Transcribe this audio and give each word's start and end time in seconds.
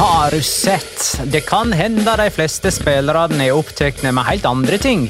Har 0.00 0.30
du 0.30 0.42
sett? 0.42 1.20
Det 1.24 1.40
kan 1.40 1.72
hende 1.72 2.14
de 2.16 2.30
fleste 2.32 2.70
spillerne 2.72 3.44
er 3.44 3.52
opptatt 3.52 3.98
med 4.00 4.24
helt 4.24 4.46
andre 4.48 4.78
ting, 4.80 5.02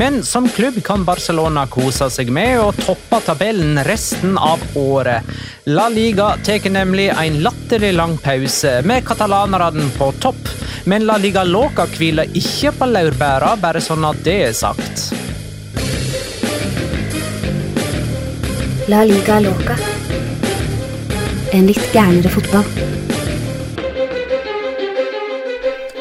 men 0.00 0.22
som 0.24 0.46
klubb 0.48 0.78
kan 0.86 1.02
Barcelona 1.04 1.66
kose 1.68 2.08
seg 2.08 2.30
med 2.32 2.54
å 2.56 2.70
toppe 2.72 3.20
tabellen 3.26 3.76
resten 3.84 4.38
av 4.40 4.62
året. 4.80 5.28
La 5.68 5.90
Liga 5.92 6.30
tar 6.46 6.64
nemlig 6.72 7.10
en 7.12 7.36
latterlig 7.44 7.92
lang 7.92 8.16
pause, 8.24 8.72
med 8.88 9.04
katalanerne 9.04 9.90
på 9.98 10.14
topp. 10.16 10.48
Men 10.88 11.04
La 11.04 11.18
Liga 11.20 11.44
Loca 11.44 11.84
hviler 11.98 12.32
ikke 12.32 12.72
på 12.78 12.88
laurbæra, 12.88 13.52
bare 13.60 13.84
sånn 13.84 14.08
at 14.08 14.24
det 14.24 14.38
er 14.46 14.56
sagt. 14.56 15.10
La 18.88 19.04
liga 19.04 19.42
loca. 19.44 19.76
En 21.52 21.68
litt 21.68 21.92
gærnere 21.92 22.32
fotball. 22.32 22.96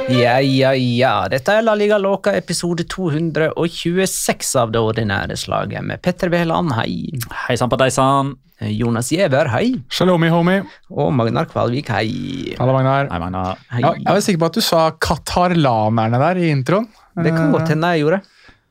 Ja, 0.07 0.37
ja, 0.39 0.71
ja. 0.73 1.13
Dette 1.27 1.57
er 1.57 1.65
La 1.65 1.73
Liga 1.75 1.97
Loca 1.99 2.31
episode 2.37 2.85
226 2.87 4.53
av 4.61 4.71
det 4.71 4.79
ordinære 4.79 5.35
slaget 5.39 5.83
med 5.83 5.99
Petter 6.03 6.31
Wæland, 6.31 6.71
hei. 6.77 7.09
Hei 7.47 7.57
sann 7.59 7.71
på 7.71 7.79
deg 7.81 7.91
sann. 7.91 8.35
Jonas 8.71 9.11
Giæver, 9.11 9.49
hei. 9.51 9.73
Shalomi, 9.93 10.29
homie. 10.33 10.63
Og 10.89 11.11
Magnar 11.13 11.49
Kvalvik, 11.51 11.91
hei. 11.91 12.55
Hallo, 12.57 12.73
Magnar. 12.77 13.11
Hei, 13.11 13.19
Magnar. 13.21 13.59
hei. 13.73 13.83
Ja, 13.83 13.91
jeg 13.99 14.07
var 14.07 14.23
sikker 14.23 14.41
på 14.45 14.49
at 14.49 14.57
du 14.57 14.63
sa 14.65 14.85
katarlanerne 14.95 16.23
der 16.23 16.39
i 16.39 16.49
introen. 16.55 16.87
Det 17.17 17.33
kan 17.35 17.51
godt 17.51 17.73
hende 17.73 17.91
jeg 17.95 18.05
gjorde. 18.05 18.21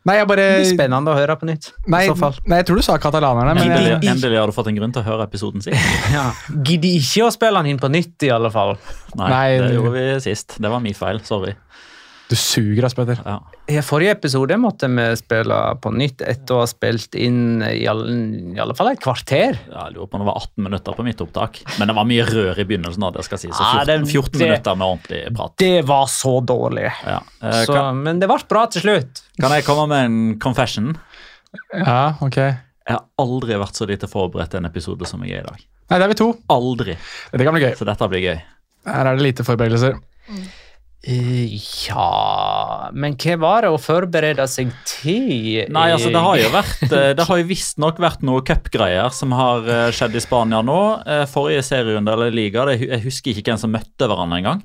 Nei, 0.07 0.17
jeg 0.21 0.29
bare... 0.31 0.43
Det 0.47 0.59
blir 0.63 0.77
spennende 0.77 1.11
å 1.11 1.17
høre 1.19 1.35
på 1.41 1.49
nytt. 1.49 1.73
Nei, 1.91 2.05
i 2.07 2.11
så 2.13 2.15
fall. 2.19 2.37
nei, 2.47 2.61
jeg 2.61 2.69
tror 2.69 2.79
du 2.79 2.85
sa 2.87 2.95
katalanerne. 3.03 3.57
Men 3.59 3.65
Endelig, 3.67 3.91
jeg, 3.97 4.11
endelig 4.13 4.39
har 4.39 4.53
du 4.53 4.55
fått 4.55 4.71
en 4.71 4.79
grunn 4.79 4.95
til 4.95 5.03
å 5.03 5.07
høre 5.09 5.27
episoden 5.27 5.65
sin. 5.65 5.75
Ja. 6.17 6.29
Gidder 6.63 7.01
ikke 7.01 7.27
å 7.27 7.33
spille 7.35 7.63
den 7.65 7.75
inn 7.75 7.81
på 7.83 7.91
nytt, 7.91 8.15
i 8.23 8.31
alle 8.33 8.53
fall. 8.55 8.77
Nei, 9.19 9.31
Nei, 9.33 9.47
det 9.57 9.65
det 9.67 9.75
gjorde 9.81 9.95
vi 9.97 10.05
sist. 10.23 10.59
Det 10.63 10.71
var 10.71 10.85
min 10.85 10.95
feil. 10.97 11.19
Sorry. 11.27 11.57
Du 12.29 12.35
suger, 12.35 12.85
ass, 12.85 12.95
Petter. 12.99 13.21
Ja. 13.25 13.37
I 13.71 13.77
forrige 13.87 14.11
episode 14.17 14.57
måtte 14.59 14.89
vi 14.91 15.05
spille 15.21 15.57
på 15.83 15.93
nytt 15.95 16.23
etter 16.27 16.57
å 16.57 16.61
ha 16.65 16.67
spilt 16.67 17.15
inn 17.15 17.63
i 17.63 17.85
alle, 17.87 18.09
i 18.57 18.59
alle 18.63 18.75
fall 18.75 18.89
et 18.91 19.01
kvarter. 19.03 19.55
Ja, 19.71 19.85
Jeg 19.87 19.95
lurer 19.95 20.09
på 20.11 20.19
om 20.19 20.25
det 20.25 20.29
var 20.33 20.41
18 20.41 20.65
minutter 20.67 20.97
på 20.99 21.05
mitt 21.07 21.21
opptak. 21.23 21.61
Men 21.79 21.87
det 21.89 21.95
var 21.95 22.09
mye 22.11 22.25
rør 22.27 22.59
i 22.59 22.65
begynnelsen. 22.67 23.01
da, 23.07 23.11
det 23.15 23.25
skal 23.29 23.39
si. 23.39 23.49
Så 23.55 23.63
Ja, 23.63 23.85
14, 23.85 24.07
14 24.11 24.33
det- 24.39 24.49
minutter 24.49 24.75
med 24.77 24.87
ordentlig 24.89 25.37
prat. 25.37 25.57
Det 25.57 25.85
var 25.87 26.07
så 26.07 26.35
dårlig. 26.45 26.91
Ja. 27.07 27.21
Eh, 27.43 27.65
Så, 27.65 27.73
kan, 27.75 28.03
men 28.03 28.19
det 28.19 28.29
ble 28.29 28.39
bra 28.49 28.67
til 28.67 28.83
slutt. 28.83 29.23
kan 29.41 29.51
jeg 29.53 29.65
komme 29.65 29.87
med 29.89 30.05
en 30.05 30.39
confession? 30.41 30.97
Ja, 31.73 32.15
ok. 32.21 32.37
Jeg 32.37 32.95
har 32.95 33.05
aldri 33.19 33.55
vært 33.59 33.75
så 33.79 33.87
lite 33.89 34.07
forberedt 34.11 34.51
til 34.51 34.59
en 34.59 34.67
episode 34.67 35.07
som 35.07 35.23
jeg 35.25 35.39
er 35.39 35.45
i 35.45 35.47
dag. 35.47 35.63
Nei, 35.91 35.99
det 35.99 36.05
er 36.05 36.09
vi 36.09 36.15
to. 36.15 36.33
Aldri. 36.51 36.97
Det 37.33 37.45
kan 37.47 37.55
bli 37.55 37.63
gøy. 37.63 37.75
Så 37.79 37.87
dette 37.87 38.09
blir 38.11 38.21
gøy. 38.23 38.43
Her 38.87 39.07
er 39.07 39.17
det 39.17 39.23
lite 39.23 39.45
forberedelser. 39.47 39.95
Eh, 40.29 40.35
ja 41.07 42.91
Men 42.97 43.15
hva 43.21 43.37
var 43.39 43.63
det 43.63 43.71
å 43.71 43.79
forberede 43.79 44.47
seg 44.51 44.73
til? 44.89 45.63
Nei, 45.71 45.87
altså 45.95 46.11
Det 46.11 46.23
har 46.25 46.41
jo 46.41 46.51
vært 46.55 46.87
eh, 46.89 47.11
Det 47.15 47.27
har 47.29 47.41
jo 47.41 47.47
visstnok 47.47 48.01
vært 48.03 48.25
noe 48.27 48.43
cupgreier 48.47 49.13
som 49.15 49.35
har 49.37 49.69
eh, 49.71 49.89
skjedd 49.95 50.17
i 50.19 50.23
Spania 50.25 50.63
nå. 50.67 50.81
Eh, 51.07 51.25
Forrige 51.31 51.63
serierunde 51.69 52.17
eller 52.17 52.35
liga, 52.35 52.67
jeg 52.75 53.05
husker 53.05 53.37
ikke 53.37 53.53
hvem 53.53 53.61
som 53.61 53.75
møtte 53.75 54.09
hverandre 54.09 54.41
engang. 54.41 54.65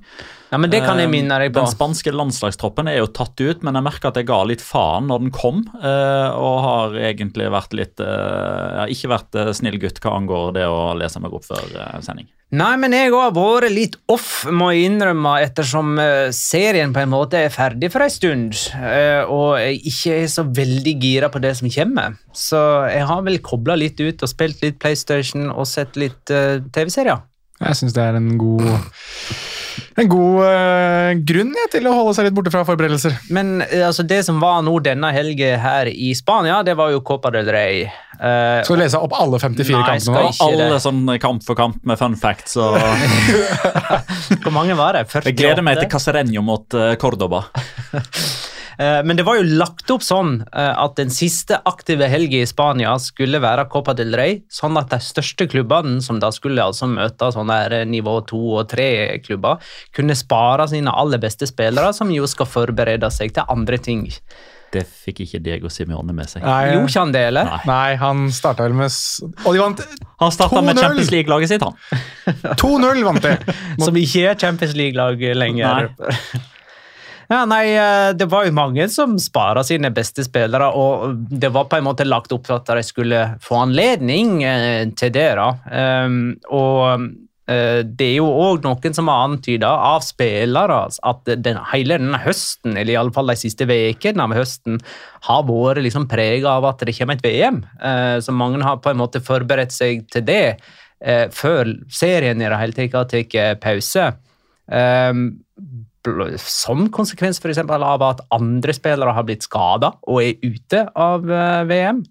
Ja, 0.51 0.57
men 0.59 0.69
Det 0.69 0.81
kan 0.83 0.99
jeg 0.99 1.07
minne 1.07 1.37
deg 1.39 1.53
på. 1.53 1.61
Den 1.61 1.71
spanske 1.71 2.11
landslagstroppen 2.11 2.89
er 2.91 2.97
jo 2.97 3.07
tatt 3.07 3.39
ut, 3.39 3.61
men 3.63 3.77
jeg 3.77 3.85
merker 3.85 4.09
at 4.11 4.17
jeg 4.19 4.27
ga 4.27 4.41
litt 4.43 4.59
faen 4.59 5.07
når 5.07 5.21
den 5.23 5.31
kom. 5.31 5.61
eh, 5.79 6.29
Og 6.35 6.57
har 6.65 6.97
egentlig 6.99 7.47
vært 7.53 7.71
litt 7.77 8.03
Jeg 8.03 8.75
har 8.81 8.91
Ikke 8.91 9.13
vært 9.13 9.39
eh, 9.39 9.53
snill 9.55 9.79
gutt 9.79 10.01
hva 10.03 10.17
angår 10.19 10.51
det 10.59 10.67
å 10.67 10.91
lese 10.99 11.21
meg 11.23 11.31
opp 11.39 11.47
før 11.47 11.63
eh, 11.71 11.97
sending. 12.03 12.27
Nei, 12.51 12.73
men 12.75 12.91
jeg 12.91 13.13
har 13.13 13.31
vært 13.31 13.71
litt 13.71 13.95
off, 14.11 14.43
må 14.51 14.73
jeg 14.75 14.89
innrømme, 14.89 15.37
ettersom 15.45 15.93
eh, 16.03 16.33
serien 16.35 16.91
på 16.91 16.99
en 16.99 17.13
måte 17.13 17.39
er 17.45 17.53
ferdig 17.53 17.87
for 17.93 18.03
en 18.03 18.11
stund, 18.11 18.57
eh, 18.75 19.23
og 19.23 19.55
jeg 19.55 19.79
ikke 19.87 20.17
er 20.17 20.27
så 20.33 20.43
veldig 20.59 20.95
gira 20.99 21.29
på 21.31 21.39
det 21.39 21.53
som 21.61 21.71
kommer. 21.71 22.17
Så 22.35 22.59
jeg 22.91 23.07
har 23.07 23.23
vel 23.23 23.39
kobla 23.39 23.79
litt 23.79 24.03
ut 24.03 24.19
og 24.27 24.27
spilt 24.33 24.59
litt 24.67 24.81
PlayStation 24.83 25.47
og 25.53 25.63
sett 25.71 25.95
litt 25.95 26.27
eh, 26.35 26.59
TV-serier. 26.75 27.23
Jeg 27.61 27.79
syns 27.79 27.95
det 27.95 28.03
er 28.03 28.19
en 28.19 28.33
god 28.41 28.67
En 29.99 30.09
god 30.09 30.43
eh, 30.47 31.09
grunn 31.27 31.51
ja, 31.57 31.67
til 31.71 31.87
å 31.89 31.93
holde 31.95 32.15
seg 32.17 32.27
litt 32.27 32.35
borte 32.37 32.53
fra 32.53 32.63
forberedelser. 32.67 33.17
Men 33.35 33.59
eh, 33.65 33.83
altså, 33.87 34.05
det 34.07 34.21
som 34.27 34.39
var 34.43 34.61
nå 34.65 34.73
denne 34.83 35.11
helga 35.15 35.55
her 35.61 35.91
i 35.91 36.13
Spania, 36.17 36.61
det 36.67 36.77
var 36.79 36.93
jo 36.93 37.03
Copa 37.05 37.31
del 37.33 37.49
Rey. 37.51 37.85
Uh, 38.21 38.61
Skal 38.61 38.77
du 38.77 38.83
lese 38.83 38.99
opp 39.01 39.15
alle 39.17 39.39
54 39.41 39.73
Nei, 39.73 39.85
kampene 39.87 40.27
nå? 40.27 40.33
Alle 40.45 40.67
det. 40.75 40.81
sånn 40.83 41.01
kamp 41.23 41.45
for 41.45 41.57
kamp 41.57 41.81
med 41.89 41.97
fun 41.99 42.17
facts. 42.19 42.57
og 42.61 42.77
hvor 44.43 44.53
mange 44.53 44.77
var 44.77 44.99
det? 44.99 45.07
48? 45.09 45.25
Jeg 45.31 45.39
gleder 45.41 45.65
meg 45.65 45.81
til 45.81 45.89
Casareño 45.91 46.45
mot 46.45 46.79
Cordoba. 47.01 47.47
Eh, 48.81 49.03
Men 49.03 49.17
det 49.17 49.25
var 49.27 49.37
jo 49.37 49.45
lagt 49.59 49.91
opp 49.93 50.03
sånn 50.05 50.39
eh, 50.41 50.73
at 50.83 50.95
den 50.97 51.11
siste 51.13 51.59
aktive 51.69 52.07
helga 52.09 52.41
i 52.41 52.47
Spania 52.49 52.95
skulle 53.01 53.41
være 53.43 53.67
Copa 53.71 53.93
del 53.97 54.15
Rey, 54.17 54.39
sånn 54.51 54.79
at 54.79 54.89
de 54.93 55.01
største 55.03 55.45
klubbene, 55.51 55.99
som 56.01 56.21
da 56.21 56.31
skulle 56.33 56.63
altså 56.65 56.89
møte 56.89 57.29
sånne 57.35 57.83
nivå 57.91 58.15
to- 58.29 58.55
og 58.61 58.69
tre-klubber, 58.71 59.61
kunne 59.95 60.17
spare 60.17 60.67
sine 60.71 60.93
aller 60.93 61.21
beste 61.21 61.49
spillere, 61.49 61.93
som 61.93 62.09
jo 62.13 62.25
skal 62.29 62.49
forberede 62.49 63.11
seg 63.13 63.35
til 63.35 63.45
andre 63.51 63.77
ting. 63.77 64.07
Det 64.71 64.85
fikk 64.87 65.25
ikke 65.25 65.41
Diego 65.43 65.69
Simione 65.69 66.13
med 66.15 66.29
seg. 66.31 66.45
Nei, 66.47 66.71
Gjorde 66.71 66.87
ikke 66.87 67.01
han 67.01 67.11
det, 67.11 67.23
eller? 67.27 67.49
Nei. 67.49 67.59
nei 67.67 67.95
han 67.99 68.21
starta 68.31 68.63
vel 68.63 68.77
med 68.79 68.87
Og 69.43 69.49
de 69.51 69.59
vant 69.59 69.81
Han 70.23 70.31
starta 70.31 70.61
med 70.63 70.79
Champions 70.79 71.11
League-laget 71.11 71.51
sitt, 71.51 71.65
han. 71.65 71.75
2-0! 72.55 73.03
vant 73.03 73.25
de. 73.25 73.35
Som 73.83 73.99
ikke 73.99 74.29
er 74.31 74.39
Champions 74.39 74.77
League-lag 74.79 75.19
lenger. 75.35 75.91
Ja, 77.31 77.45
nei, 77.47 77.71
eh, 77.75 78.13
Det 78.13 78.27
var 78.27 78.45
jo 78.45 78.51
mange 78.51 78.89
som 78.91 79.15
spara 79.19 79.63
sine 79.63 79.91
beste 79.95 80.25
spillere, 80.27 80.67
og 80.75 81.15
det 81.31 81.51
var 81.55 81.69
på 81.71 81.77
en 81.77 81.87
måte 81.87 82.07
lagt 82.07 82.31
opp 82.35 82.43
til 82.47 82.57
at 82.57 82.67
de 82.67 82.83
skulle 82.83 83.19
få 83.39 83.61
anledning 83.63 84.41
eh, 84.43 84.89
til 84.99 85.13
det. 85.15 85.29
da. 85.39 85.49
Um, 85.71 86.35
og 86.51 87.05
eh, 87.47 87.83
det 87.87 88.09
er 88.09 88.17
jo 88.17 88.27
òg 88.27 88.65
noen 88.65 88.97
som 88.97 89.07
har 89.07 89.29
antyda 89.29 89.69
av 89.71 90.03
spillere 90.03 90.81
at 90.91 91.31
den, 91.45 91.61
hele 91.71 92.01
denne 92.01 92.19
høsten, 92.19 92.75
eller 92.75 92.91
i 92.91 92.99
alle 92.99 93.15
fall 93.15 93.31
de 93.31 93.37
siste 93.39 93.63
ukene 93.69 94.25
av 94.25 94.35
høsten, 94.35 94.81
har 95.29 95.45
vært 95.47 95.85
liksom 95.85 96.09
prega 96.11 96.57
av 96.57 96.67
at 96.67 96.83
det 96.83 96.97
kommer 96.97 97.15
et 97.15 97.23
VM. 97.23 97.61
så 98.19 98.31
mange 98.35 98.59
har 98.63 98.81
på 98.83 98.91
en 98.91 98.99
måte 98.99 99.23
forberedt 99.23 99.71
seg 99.71 100.03
til 100.11 100.25
det 100.27 100.57
før 101.31 101.69
serien 101.89 102.41
i 102.41 102.49
det 102.49 102.59
hele 102.59 102.75
tatt 102.75 102.97
har 102.97 103.07
tatt 103.07 103.61
pause. 103.63 104.11
Som 106.41 106.87
konsekvens 106.93 107.41
for 107.41 107.51
eksempel 107.51 107.83
av 107.85 108.01
at 108.05 108.23
andre 108.33 108.73
spillere 108.73 109.13
har 109.13 109.25
blitt 109.27 109.45
skada 109.45 109.93
og 110.05 110.21
er 110.23 110.39
ute 110.45 110.85
av 110.97 111.25
eh, 111.25 111.65
VM. 111.69 112.05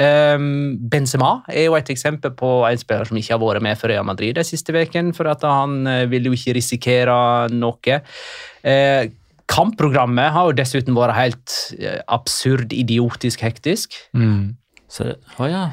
Um, 0.00 0.78
Benzema 0.88 1.42
er 1.50 1.66
jo 1.66 1.74
et 1.76 1.90
eksempel 1.92 2.32
på 2.38 2.48
en 2.64 2.78
spiller 2.80 3.08
som 3.08 3.18
ikke 3.18 3.34
har 3.34 3.40
vært 3.42 3.64
med 3.66 3.76
for 3.76 3.90
Real 3.90 4.06
Madrid 4.06 4.38
de 4.38 4.44
siste 4.46 4.72
veken, 4.72 5.10
for 5.12 5.28
at 5.28 5.42
han 5.44 5.82
ville 6.08 6.20
vil 6.20 6.30
jo 6.30 6.36
ikke 6.38 6.56
risikere 6.58 7.16
noe. 7.54 8.00
Eh, 8.62 9.10
kampprogrammet 9.50 10.32
har 10.34 10.48
jo 10.48 10.56
dessuten 10.58 10.96
vært 10.96 11.18
helt 11.18 11.56
eh, 11.80 12.00
absurd, 12.12 12.74
idiotisk 12.76 13.44
hektisk. 13.46 13.96
Så, 14.90 15.12
å 15.38 15.50
ja. 15.50 15.68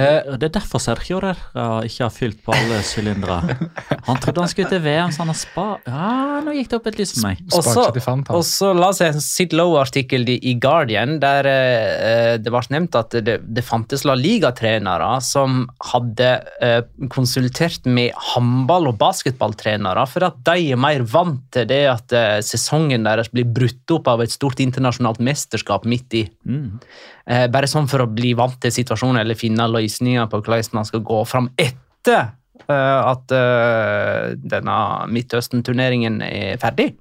Eh. 0.00 0.36
det 0.40 0.48
er 0.48 0.54
derfor 0.58 0.82
Sergio 0.82 1.20
der 1.22 1.38
ikke 1.86 2.02
har 2.06 2.12
fylt 2.14 2.40
på 2.44 2.54
alle 2.56 2.80
sylindere. 2.86 3.38
Han 4.08 4.18
trodde 4.20 4.42
han 4.42 4.50
skulle 4.50 4.68
til 4.68 4.82
VM, 4.84 5.12
så 5.14 5.22
han 5.22 5.30
har 5.30 5.36
spa... 5.38 5.64
Ja, 5.88 6.40
nå 6.44 6.52
gikk 6.56 6.68
det 6.72 6.76
opp 6.76 6.88
et 6.90 6.98
lys 7.00 7.14
for 7.14 7.24
meg. 7.28 7.38
Og 7.54 7.62
så- 7.64 7.72
seg 7.78 7.94
til 7.96 8.04
fant, 8.04 8.28
han. 8.28 8.36
Og 8.36 8.44
så 8.44 8.72
la 8.76 8.90
oss 8.92 8.98
se 9.00 9.06
en 9.08 9.22
Sid 9.22 9.54
Lowe-artikkel 9.56 10.26
i 10.34 10.54
Guardian 10.60 11.16
der 11.22 11.48
eh, 11.48 12.34
det 12.42 12.52
var 12.52 12.66
nevnt 12.74 12.98
at 12.98 13.16
det, 13.24 13.38
det 13.46 13.64
fantes 13.64 14.04
La 14.04 14.16
Liga-trenere 14.18 15.08
som 15.24 15.64
hadde 15.92 16.28
eh, 16.60 16.82
konsultert 17.14 17.86
med 17.88 18.12
håndball- 18.34 18.90
og 18.92 18.98
basketballtrenere 19.00 20.04
for 20.10 20.28
at 20.28 20.36
de 20.50 20.68
er 20.74 20.80
mer 20.80 21.04
vant 21.08 21.40
til 21.54 21.68
det 21.70 21.82
at 21.94 22.12
eh, 22.16 22.38
sesongen 22.44 23.06
deres 23.06 23.30
blir 23.32 23.48
brutt 23.48 23.96
opp 23.96 24.08
av 24.12 24.24
et 24.24 24.32
stort 24.34 24.60
internasjonalt 24.64 25.20
mesterskap 25.24 25.88
midt 25.88 26.18
i. 26.20 26.24
Mm. 26.44 26.80
Eh, 27.24 27.46
bare 27.48 27.68
sånn 27.70 27.88
for 27.88 28.04
å 28.04 28.10
bli 28.10 28.34
vant 28.36 28.56
til 28.60 28.72
situasjonen 28.74 29.22
eller 29.22 29.38
finne 29.38 29.64
løsninger 29.70 30.26
på 30.28 30.42
hvordan 30.42 30.76
man 30.76 30.88
skal 30.88 31.00
gå 31.06 31.22
fram 31.28 31.48
etter 31.56 32.34
eh, 32.68 33.00
at 33.00 33.32
eh, 33.32 34.34
denne 34.36 34.76
Midtøsten-turneringen 35.08 36.20
er 36.26 36.60
ferdig. 36.60 36.92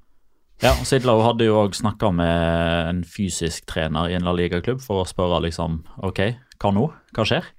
Ja, 0.64 0.72
Sidlow 0.88 1.20
hadde 1.26 1.50
jo 1.50 1.58
òg 1.60 1.76
snakka 1.76 2.14
med 2.16 2.88
en 2.88 3.02
fysisk 3.04 3.66
trener 3.68 4.08
i 4.08 4.16
en 4.16 4.24
La 4.24 4.32
Liga-klubb 4.38 4.80
for 4.84 5.02
å 5.02 5.10
spørre 5.10 5.42
liksom 5.44 5.82
Ok, 6.08 6.22
hva 6.62 6.72
nå? 6.72 6.88
Hva 7.18 7.28
skjer? 7.28 7.50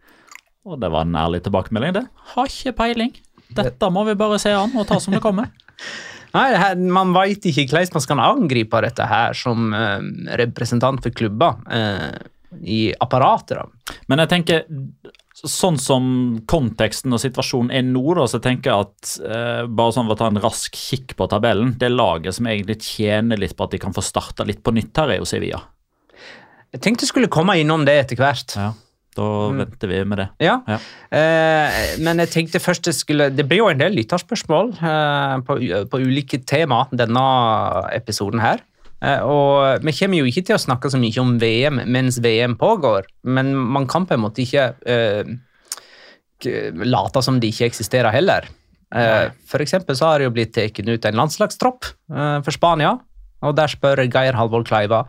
Og 0.64 0.80
det 0.80 0.88
var 0.88 1.04
en 1.04 1.18
ærlig 1.20 1.42
tilbakemelding, 1.44 1.98
det. 1.98 2.06
Har 2.32 2.48
ikke 2.48 2.72
peiling. 2.78 3.12
Dette 3.52 3.90
må 3.92 4.06
vi 4.08 4.16
bare 4.16 4.40
se 4.40 4.54
an 4.56 4.72
og 4.72 4.86
ta 4.88 4.96
som 5.02 5.12
det 5.12 5.20
kommer. 5.20 5.52
Nei, 6.34 6.48
Man 6.80 7.12
veit 7.14 7.44
ikke 7.46 7.66
hvordan 7.68 7.92
man 7.94 8.02
skal 8.02 8.22
angripe 8.24 8.80
dette 8.82 9.04
her 9.06 9.36
som 9.38 9.68
eh, 9.76 10.06
representant 10.40 11.04
for 11.04 11.14
klubber 11.14 11.60
eh, 11.70 12.16
i 12.62 12.94
apparatet. 13.00 13.58
da. 13.58 13.94
Men 14.08 14.22
jeg 14.22 14.30
tenker, 14.32 14.64
sånn 15.34 15.76
som 15.82 16.04
konteksten 16.46 17.12
og 17.12 17.20
situasjonen 17.20 17.72
er 17.74 17.82
nå, 17.86 18.04
da, 18.16 18.26
så 18.30 18.38
tenker 18.42 18.70
jeg 18.70 18.86
at 18.86 19.14
eh, 19.26 19.62
bare 19.66 19.94
sånn 19.96 20.06
for 20.06 20.14
å 20.14 20.20
ta 20.20 20.30
en 20.30 20.40
rask 20.44 20.78
kikk 20.78 21.16
på 21.18 21.26
tabellen 21.28 21.74
Det 21.80 21.90
laget 21.90 22.36
som 22.38 22.46
egentlig 22.46 22.78
tjener 22.86 23.40
litt 23.40 23.56
på 23.58 23.66
at 23.66 23.74
de 23.74 23.80
kan 23.82 23.94
få 23.96 24.04
starta 24.04 24.46
litt 24.46 24.62
på 24.64 24.72
nytt 24.76 24.94
her, 25.02 25.16
er 25.16 25.20
jo 25.22 25.28
Sevilla. 25.28 25.60
Jeg 26.74 26.82
tenkte 26.82 27.06
jeg 27.06 27.12
skulle 27.12 27.30
komme 27.30 27.58
innom 27.60 27.84
det 27.86 27.98
etter 28.04 28.18
hvert. 28.18 28.56
Ja, 28.58 28.72
Da 29.14 29.26
venter 29.54 29.90
vi 29.90 30.00
med 30.10 30.18
det. 30.18 30.28
Ja. 30.42 30.56
Ja. 30.66 30.78
Eh, 31.14 31.80
men 32.02 32.18
jeg 32.24 32.32
tenkte 32.32 32.62
først 32.62 32.88
det 32.88 32.96
skulle 32.98 33.28
Det 33.30 33.44
blir 33.46 33.60
jo 33.62 33.68
en 33.70 33.78
del 33.78 33.94
lytterspørsmål 33.94 34.72
eh, 34.78 35.36
på, 35.46 35.58
på 35.90 36.00
ulike 36.02 36.40
tema 36.46 36.84
denne 36.90 37.22
episoden 37.94 38.42
her. 38.42 38.62
Eh, 39.04 39.20
og 39.28 39.84
vi 39.84 39.94
kommer 39.96 40.20
jo 40.20 40.28
ikke 40.30 40.44
til 40.48 40.56
å 40.56 40.62
snakke 40.62 40.90
så 40.92 41.00
mye 41.00 41.22
om 41.22 41.36
VM 41.40 41.82
mens 41.92 42.20
VM 42.24 42.56
pågår, 42.60 43.08
men 43.28 43.52
man 43.54 43.88
kan 43.90 44.06
på 44.08 44.16
en 44.16 44.24
måte 44.24 44.44
ikke 44.44 44.70
uh, 44.88 45.34
late 46.84 47.24
som 47.24 47.40
det 47.40 47.52
ikke 47.52 47.68
eksisterer 47.70 48.14
heller. 48.14 48.48
Uh, 48.94 49.32
for 49.50 49.64
eksempel 49.64 49.96
så 49.98 50.10
har 50.10 50.20
det 50.20 50.28
jo 50.28 50.34
blitt 50.36 50.54
tatt 50.56 50.78
ut 50.78 51.08
en 51.08 51.18
landslagstropp 51.18 51.90
uh, 52.14 52.38
for 52.44 52.54
Spania, 52.54 52.94
og 53.44 53.56
der 53.58 53.72
spør 53.72 54.04
Geir 54.06 54.38
Halvor 54.38 54.64
Kleiva 54.66 55.04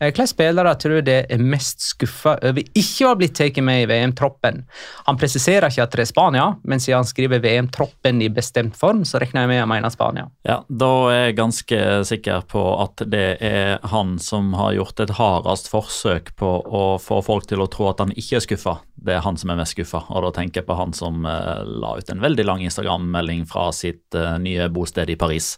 hvilke 0.00 0.26
spillere 0.28 0.74
tror 0.80 1.00
du 1.04 1.10
er 1.12 1.42
mest 1.42 1.84
skuffa 1.84 2.36
over 2.44 2.62
ikke 2.66 3.06
å 3.06 3.12
ha 3.12 3.18
blitt 3.18 3.36
tatt 3.38 3.60
med 3.64 3.84
i 3.84 3.88
VM-troppen? 3.90 4.62
Han 5.06 5.18
presiserer 5.20 5.70
ikke 5.70 5.86
at 5.86 5.96
det 5.96 6.04
er 6.04 6.10
Spania, 6.10 6.46
men 6.68 6.82
siden 6.82 7.00
han 7.00 7.08
skriver 7.08 7.40
VM-troppen 7.44 8.20
i 8.24 8.30
bestemt 8.32 8.76
form, 8.76 9.04
så 9.08 9.20
regner 9.22 9.44
jeg 9.44 9.52
med 9.52 9.62
han 9.62 9.70
mener 9.72 9.94
Spania. 9.94 10.26
Ja, 10.46 10.58
Da 10.68 10.90
er 11.12 11.22
jeg 11.26 11.38
ganske 11.38 11.80
sikker 12.08 12.44
på 12.50 12.64
at 12.82 13.04
det 13.08 13.26
er 13.44 13.78
han 13.92 14.16
som 14.22 14.52
har 14.58 14.74
gjort 14.76 15.00
et 15.00 15.14
hardest 15.16 15.70
forsøk 15.72 16.34
på 16.36 16.50
å 16.66 16.84
få 17.02 17.22
folk 17.24 17.48
til 17.48 17.64
å 17.64 17.70
tro 17.72 17.88
at 17.90 18.02
han 18.04 18.12
ikke 18.16 18.40
er 18.40 18.44
skuffa. 18.44 18.76
Det 18.96 19.14
er 19.16 19.24
han 19.24 19.36
som 19.40 19.52
er 19.52 19.60
mest 19.60 19.76
skuffa, 19.76 20.02
og 20.08 20.24
da 20.26 20.32
tenker 20.40 20.62
jeg 20.62 20.68
på 20.68 20.76
han 20.78 20.92
som 20.96 21.24
eh, 21.28 21.62
la 21.64 21.94
ut 21.98 22.10
en 22.10 22.22
veldig 22.22 22.46
lang 22.48 22.64
Instagram-melding 22.64 23.44
fra 23.48 23.68
sitt 23.76 24.16
eh, 24.16 24.36
nye 24.42 24.68
bosted 24.72 25.12
i 25.12 25.18
Paris, 25.20 25.54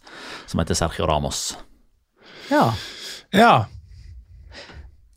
som 0.47 0.63
heter 0.63 0.79
Sergio 0.79 1.07
Ramos. 1.09 1.57
Ja. 2.51 2.73
Ja. 3.35 3.67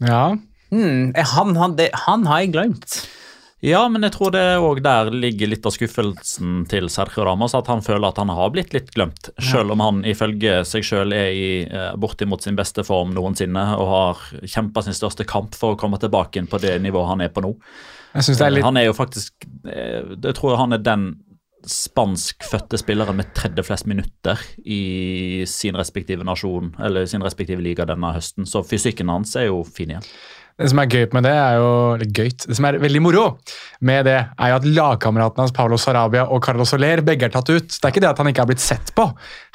Ja. 0.01 0.37
Hmm, 0.71 1.11
eh, 1.15 1.33
han, 1.35 1.55
han, 1.59 1.75
det, 1.77 1.91
han 2.07 2.27
har 2.29 2.43
jeg 2.43 2.53
glemt. 2.55 3.01
Ja, 3.61 3.83
men 3.93 4.01
jeg 4.01 4.15
tror 4.15 4.31
det 4.33 4.41
òg 4.57 4.79
der 4.81 5.11
ligger 5.13 5.51
litt 5.51 5.65
av 5.69 5.75
skuffelsen 5.75 6.63
til 6.71 6.87
Sergio 6.89 7.27
Ramos, 7.27 7.53
at 7.53 7.67
han 7.69 7.83
føler 7.85 8.07
at 8.07 8.17
han 8.17 8.31
har 8.33 8.49
blitt 8.55 8.73
litt 8.73 8.89
glemt. 8.95 9.29
Selv 9.51 9.75
om 9.75 9.83
han 9.85 9.99
ifølge 10.09 10.63
seg 10.65 10.87
selv 10.87 11.13
er 11.13 11.29
i 11.29 11.51
eh, 11.67 11.91
bortimot 12.01 12.41
sin 12.41 12.57
beste 12.57 12.81
form 12.87 13.13
noensinne 13.13 13.67
og 13.77 13.91
har 13.91 14.23
kjempa 14.49 14.81
sin 14.81 14.97
største 14.97 15.27
kamp 15.29 15.53
for 15.53 15.75
å 15.75 15.79
komme 15.79 16.01
tilbake 16.01 16.41
inn 16.41 16.49
på 16.49 16.57
det 16.63 16.79
nivået 16.81 17.11
han 17.13 17.21
er 17.21 17.29
på 17.35 17.45
nå. 17.45 17.53
Er 18.17 18.51
litt 18.51 18.65
Han 18.65 18.75
er 18.75 18.89
jo 18.89 18.95
faktisk 18.97 19.45
eh, 19.63 20.17
Jeg 20.17 20.33
tror 20.35 20.57
han 20.59 20.75
er 20.75 20.81
den 20.83 21.05
spanskfødte 21.67 22.79
spillere 22.81 23.13
med 23.15 23.31
tredje 23.37 23.63
flest 23.65 23.87
minutter 23.89 24.39
i 24.65 25.43
sin 25.49 25.77
respektive 25.77 26.25
nasjon, 26.27 26.73
eller 26.81 27.07
sin 27.09 27.23
respektive 27.25 27.63
liga 27.63 27.85
denne 27.89 28.13
høsten, 28.15 28.47
så 28.49 28.63
fysikken 28.65 29.11
hans 29.11 29.35
er 29.39 29.49
jo 29.49 29.61
fin 29.67 29.93
igjen. 29.93 30.07
Det 30.61 30.69
som 30.69 30.81
er 30.83 30.91
gøy 30.91 31.05
med 31.15 31.25
det, 31.25 31.33
er 31.33 31.57
jo 31.57 31.69
eller 31.95 32.11
gøyt, 32.13 32.45
det 32.49 32.57
som 32.57 32.67
er 32.67 32.77
veldig 32.81 33.01
moro 33.01 33.25
med 33.87 34.05
det, 34.05 34.17
er 34.37 34.51
jo 34.51 34.59
at 34.59 34.67
lagkameratene 34.67 35.45
hans 35.45 35.55
Paulo 35.55 35.79
Sarabia 35.81 36.27
og 36.27 36.43
Carlos 36.45 36.73
Soler 36.73 37.01
begge 37.05 37.27
er 37.27 37.33
tatt 37.33 37.49
ut. 37.49 37.69
Det 37.71 37.81
er 37.81 37.93
ikke 37.93 38.03
det 38.03 38.11
at 38.11 38.21
han 38.21 38.29
ikke 38.29 38.43
har 38.43 38.51
blitt 38.51 38.63
sett 38.63 38.93
på. 38.97 39.07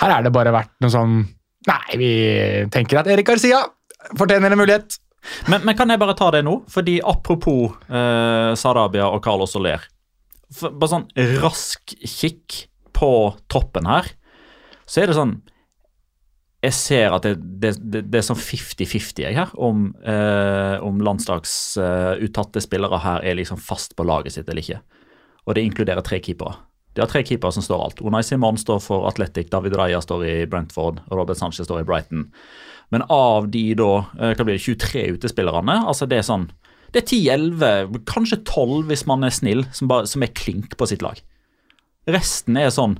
Her 0.02 0.16
er 0.16 0.26
det 0.26 0.34
bare 0.34 0.54
vært 0.54 0.72
noe 0.82 0.92
sånn 0.92 1.18
Nei, 1.66 1.96
vi 1.98 2.10
tenker 2.70 3.00
at 3.00 3.08
Erik 3.10 3.26
Garcia 3.26 3.58
fortjener 4.14 4.54
en 4.54 4.60
mulighet. 4.60 5.00
Men, 5.50 5.64
men 5.66 5.75
kan 5.75 5.90
jeg 5.90 5.98
bare 5.98 6.14
ta 6.14 6.28
det 6.30 6.44
nå? 6.46 6.60
Fordi 6.70 7.00
apropos 7.02 7.75
eh, 7.90 8.52
Sarabia 8.54 9.08
og 9.10 9.18
Carlos 9.25 9.54
Soler. 9.56 9.82
Bare 10.62 10.88
sånn 10.90 11.08
rask 11.42 11.92
kikk 12.00 12.66
på 12.96 13.10
toppen 13.52 13.88
her, 13.88 14.08
så 14.88 15.02
er 15.02 15.10
det 15.10 15.18
sånn 15.18 15.36
Jeg 16.64 16.75
ser 16.75 17.12
at 17.14 17.26
det, 17.26 17.34
det, 17.60 17.75
det, 18.08 18.18
er 18.18 18.25
sånn 18.25 18.40
50-50 18.40 19.20
jeg 19.22 19.36
her, 19.36 19.50
om, 19.60 19.90
eh, 20.02 20.76
om 20.82 21.02
landslagsuttatte 21.04 22.62
spillere 22.64 22.98
her 23.04 23.26
er 23.28 23.36
liksom 23.38 23.60
fast 23.60 23.94
på 23.94 24.06
laget 24.08 24.34
sitt 24.34 24.48
eller 24.48 24.64
ikke. 24.64 24.80
Og 25.46 25.54
det 25.54 25.62
inkluderer 25.62 26.02
tre 26.02 26.18
keepere. 26.25 26.56
De 26.96 27.04
har 27.04 27.12
tre 27.12 27.20
keepere 27.28 27.52
som 27.52 27.62
står 27.62 27.84
alt. 27.84 28.00
Unai 28.00 28.25
Simon 28.25 28.56
står 28.58 28.80
for 28.82 29.06
Athletic, 29.06 29.50
David 29.52 29.76
Raja 29.78 30.00
står 30.02 30.25
i 30.26 30.34
Brentford, 30.48 31.02
og 31.06 31.20
Robert 31.20 31.38
Sanchez 31.38 31.68
står 31.68 31.84
i 31.84 31.86
Brighton. 31.86 32.25
Men 32.94 33.04
av 33.12 33.50
de 33.52 33.75
da, 33.76 33.90
eh, 34.18 34.32
hva 34.32 34.46
blir 34.46 34.56
det, 34.56 34.64
23 34.64 35.04
utespillerne, 35.18 35.76
altså 35.86 36.08
det 36.08 36.22
er 36.22 36.26
sånn 36.26 36.48
Det 36.96 37.02
er 37.02 37.10
10-11, 37.12 37.98
kanskje 38.08 38.38
12 38.48 38.86
hvis 38.88 39.02
man 39.08 39.26
er 39.26 39.34
snill, 39.34 39.66
som, 39.76 39.88
bare, 39.90 40.08
som 40.08 40.24
er 40.24 40.32
klink 40.32 40.78
på 40.80 40.88
sitt 40.88 41.02
lag. 41.04 41.20
Resten 42.08 42.56
er 42.56 42.72
sånn 42.72 42.96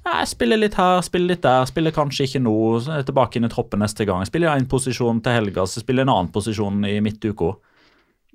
jeg 0.00 0.28
spiller 0.30 0.56
litt 0.56 0.76
her, 0.80 1.02
spiller 1.04 1.34
litt 1.34 1.42
der, 1.44 1.66
spiller 1.68 1.92
kanskje 1.92 2.24
ikke 2.24 2.40
nå. 2.40 2.52
er 2.88 3.02
Tilbake 3.04 3.36
inn 3.36 3.44
i 3.44 3.50
troppen 3.52 3.82
neste 3.84 4.06
gang. 4.08 4.22
Spiller 4.24 4.54
en 4.56 4.64
posisjon 4.70 5.20
til 5.20 5.36
helga, 5.36 5.66
så 5.68 5.82
spiller 5.82 6.06
en 6.06 6.12
annen 6.14 6.30
posisjon 6.32 6.78
i 6.88 6.94
midtuka. 7.04 7.50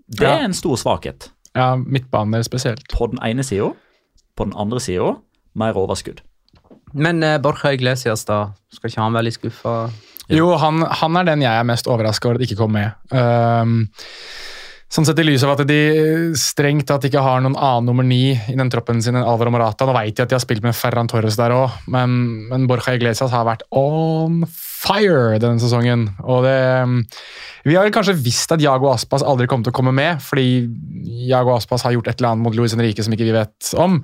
Det 0.07 0.22
Ja. 0.27 0.36
er 0.38 0.43
en 0.45 0.53
stor 0.53 0.77
svakhet. 0.77 1.29
Ja, 1.55 1.75
midtbane 1.75 2.43
spesielt. 2.45 2.86
På 2.93 3.07
den 3.10 3.17
ene 3.24 3.43
sida, 3.43 3.72
på 4.38 4.45
den 4.45 4.53
andre 4.55 4.79
sida, 4.79 5.15
mer 5.55 5.74
overskudd. 5.74 6.22
Men 6.93 7.24
eh, 7.24 7.39
Borja 7.39 7.74
Iglesias, 7.74 8.25
da? 8.25 8.51
Skal 8.72 8.89
ikke 8.91 9.01
han 9.01 9.13
være 9.13 9.24
litt 9.24 9.39
skuffa? 9.39 9.89
Jo, 10.29 10.55
han, 10.57 10.81
han 10.81 11.17
er 11.17 11.24
den 11.24 11.41
jeg 11.41 11.60
er 11.60 11.63
mest 11.63 11.88
overraska 11.88 12.29
over 12.29 12.36
at 12.36 12.45
ikke 12.45 12.57
kom 12.62 12.72
med. 12.77 12.91
Um, 13.12 13.88
sånn 14.92 15.08
sett 15.08 15.20
i 15.20 15.25
lys 15.25 15.44
av 15.44 15.56
at 15.56 15.65
de 15.68 15.80
strengt 16.39 16.86
tatt 16.88 17.08
ikke 17.08 17.24
har 17.24 17.42
noen 17.44 17.58
annen 17.58 17.89
nummer 17.89 18.06
ni 18.06 18.36
i 18.36 18.56
den 18.56 18.70
troppen 18.72 19.01
sin 19.04 19.18
enn 19.18 19.25
Alvaro 19.25 19.51
Morata. 19.51 19.88
Nå 19.88 19.96
vet 19.98 20.15
de 20.15 20.24
at 20.24 20.32
de 20.32 20.38
har 20.38 20.44
spilt 20.44 20.63
med 20.63 20.77
Ferran 20.77 21.10
Torres 21.12 21.39
der 21.39 21.56
òg, 21.56 21.74
men, 21.92 22.13
men 22.51 22.68
Borja 22.70 22.96
Iglesias 22.96 23.34
har 23.34 23.48
vært 23.48 23.65
on 23.75 24.44
fire 24.86 25.39
denne 25.42 25.60
sesongen. 25.60 26.08
Og 26.24 26.46
det 26.46 26.56
um, 26.86 27.00
Vi 27.65 27.75
har 27.75 27.89
kanskje 27.94 28.18
visst 28.22 28.54
at 28.54 28.62
Jago 28.62 28.92
Aspas 28.92 29.25
aldri 29.25 29.50
kom 29.50 29.65
til 29.65 29.74
å 29.74 29.75
komme 29.75 29.94
med, 29.96 30.22
fordi 30.24 30.68
Jago 31.27 31.56
Aspas 31.58 31.84
har 31.88 31.96
gjort 31.98 32.12
et 32.12 32.20
eller 32.22 32.36
annet 32.36 32.46
mot 32.46 32.56
Luis 32.56 32.75
Henrique 32.77 33.04
som 33.04 33.15
ikke 33.15 33.27
vi 33.27 33.36
vet 33.36 33.72
om. 33.82 34.04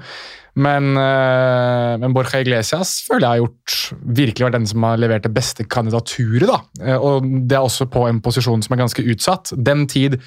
Men, 0.60 0.98
eh, 1.00 1.94
men 2.02 2.12
Borja 2.12 2.42
Iglesias 2.44 2.98
føler 3.06 3.24
jeg 3.24 3.30
har 3.30 3.44
gjort 3.46 3.76
virkelig 4.20 4.48
vært 4.50 4.58
den 4.58 4.68
som 4.68 4.84
har 4.84 5.00
levert 5.00 5.24
det 5.24 5.32
beste 5.32 5.64
kandidaturet. 5.64 6.50
da. 6.50 6.58
Eh, 6.84 6.98
Og 6.98 7.24
det 7.48 7.56
er 7.56 7.64
også 7.64 7.88
på 7.88 8.08
en 8.10 8.20
posisjon 8.20 8.66
som 8.66 8.76
er 8.76 8.82
ganske 8.82 9.06
utsatt. 9.14 9.54
Den 9.56 9.86
tid 9.88 10.20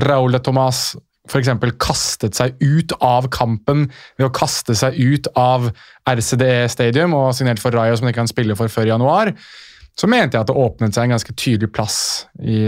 Raúl 0.00 0.32
de 0.32 0.40
Tomàs 0.40 0.92
f.eks. 1.30 1.50
kastet 1.78 2.34
seg 2.34 2.56
ut 2.58 2.94
av 2.98 3.28
kampen 3.34 3.86
ved 4.18 4.26
å 4.26 4.32
kaste 4.34 4.74
seg 4.78 4.96
ut 4.98 5.28
av 5.38 5.68
RCDE 6.08 6.66
Stadium 6.72 7.14
og 7.14 7.30
signert 7.38 7.62
for 7.62 7.74
Rayo, 7.74 7.94
som 7.98 8.08
de 8.08 8.16
kan 8.16 8.30
spille 8.30 8.56
for 8.58 8.72
før 8.72 8.90
januar, 8.90 9.30
så 9.98 10.08
mente 10.08 10.36
jeg 10.38 10.46
at 10.46 10.50
det 10.50 10.56
åpnet 10.56 10.96
seg 10.96 11.06
en 11.06 11.14
ganske 11.14 11.34
tydelig 11.36 11.70
plass 11.76 11.98
i 12.40 12.58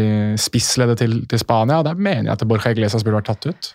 spissleddet 0.40 1.00
til, 1.00 1.16
til 1.30 1.40
Spania. 1.40 1.80
og 1.80 1.88
Der 1.88 1.96
mener 1.98 2.28
jeg 2.28 2.36
at 2.36 2.46
Borja 2.48 2.74
Iglesias 2.74 3.04
burde 3.04 3.22
vært 3.22 3.32
tatt 3.32 3.48
ut. 3.48 3.70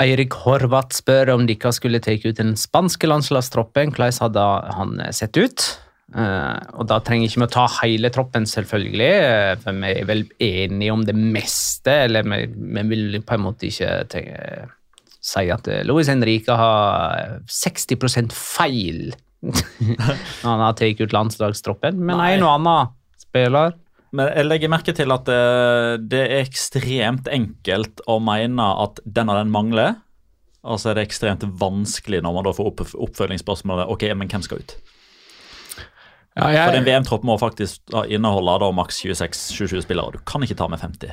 Eirik 0.00 0.36
Horvath 0.44 0.96
spør 0.96 1.34
om 1.34 1.46
de 1.48 1.56
ikke 1.56 1.72
skulle 1.76 2.00
tatt 2.04 2.24
ut 2.24 2.38
den 2.38 2.54
spanske 2.60 3.08
landslagstroppen. 3.08 3.92
Hvordan 3.92 4.20
hadde 4.22 4.44
han 4.76 4.94
sett 5.12 5.36
ut? 5.40 5.66
Eh, 6.12 6.58
og 6.76 6.86
Da 6.90 7.00
trenger 7.00 7.28
ikke 7.28 7.40
vi 7.40 7.48
å 7.48 7.54
ta 7.54 7.64
hele 7.80 8.10
troppen, 8.12 8.46
selvfølgelig, 8.48 9.10
eh, 9.24 9.54
for 9.62 9.80
vi 9.80 9.92
er 9.94 10.08
vel 10.08 10.24
enige 10.38 10.92
om 10.92 11.04
det 11.08 11.16
meste. 11.16 11.94
Eller 12.06 12.26
vi, 12.26 12.44
vi 12.52 12.86
vil 12.92 13.20
på 13.24 13.36
en 13.36 13.44
måte 13.46 13.68
ikke 13.70 13.92
tenke, 14.12 14.68
si 15.22 15.44
at 15.54 15.68
Louis 15.86 16.08
Henrique 16.10 16.50
har 16.58 17.38
60 17.46 18.32
feil 18.34 19.12
når 19.42 20.46
han 20.46 20.62
har 20.62 20.74
tatt 20.78 21.00
ut 21.02 21.14
landslagstroppen, 21.14 21.98
men 21.98 22.18
Nei. 22.18 22.32
en 22.36 22.44
og 22.46 22.52
annen 22.56 22.92
spiller 23.18 23.74
Men 24.14 24.28
jeg 24.28 24.46
legger 24.46 24.70
merke 24.70 24.94
til 24.94 25.14
at 25.14 25.26
det, 25.26 25.38
det 26.12 26.22
er 26.26 26.42
ekstremt 26.44 27.30
enkelt 27.32 28.02
å 28.10 28.18
mene 28.22 28.66
at 28.84 29.00
den 29.02 29.30
og 29.32 29.38
den 29.40 29.54
mangler. 29.54 29.94
Og 30.62 30.78
så 30.78 30.90
er 30.90 30.98
det 30.98 31.06
ekstremt 31.08 31.46
vanskelig 31.58 32.20
når 32.22 32.36
man 32.36 32.46
da 32.46 32.52
får 32.54 32.68
opp, 32.70 32.82
oppfølgingsspørsmålet 33.08 33.90
ok, 33.90 34.04
men 34.18 34.30
hvem 34.30 34.44
skal 34.44 34.62
ut. 34.62 34.76
Ja, 36.32 36.48
For 36.64 36.78
en 36.78 36.86
VM-tropp 36.86 37.26
må 37.28 37.36
faktisk 37.40 37.92
inneholde 38.08 38.54
da 38.62 38.70
maks 38.72 39.02
26-27 39.04 39.82
spillere. 39.84 40.16
Du 40.16 40.22
kan 40.24 40.44
ikke 40.44 40.56
ta 40.56 40.68
med 40.72 40.80
50. 40.80 41.12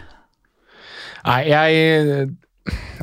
Nei, 1.28 1.42
jeg 1.50 2.30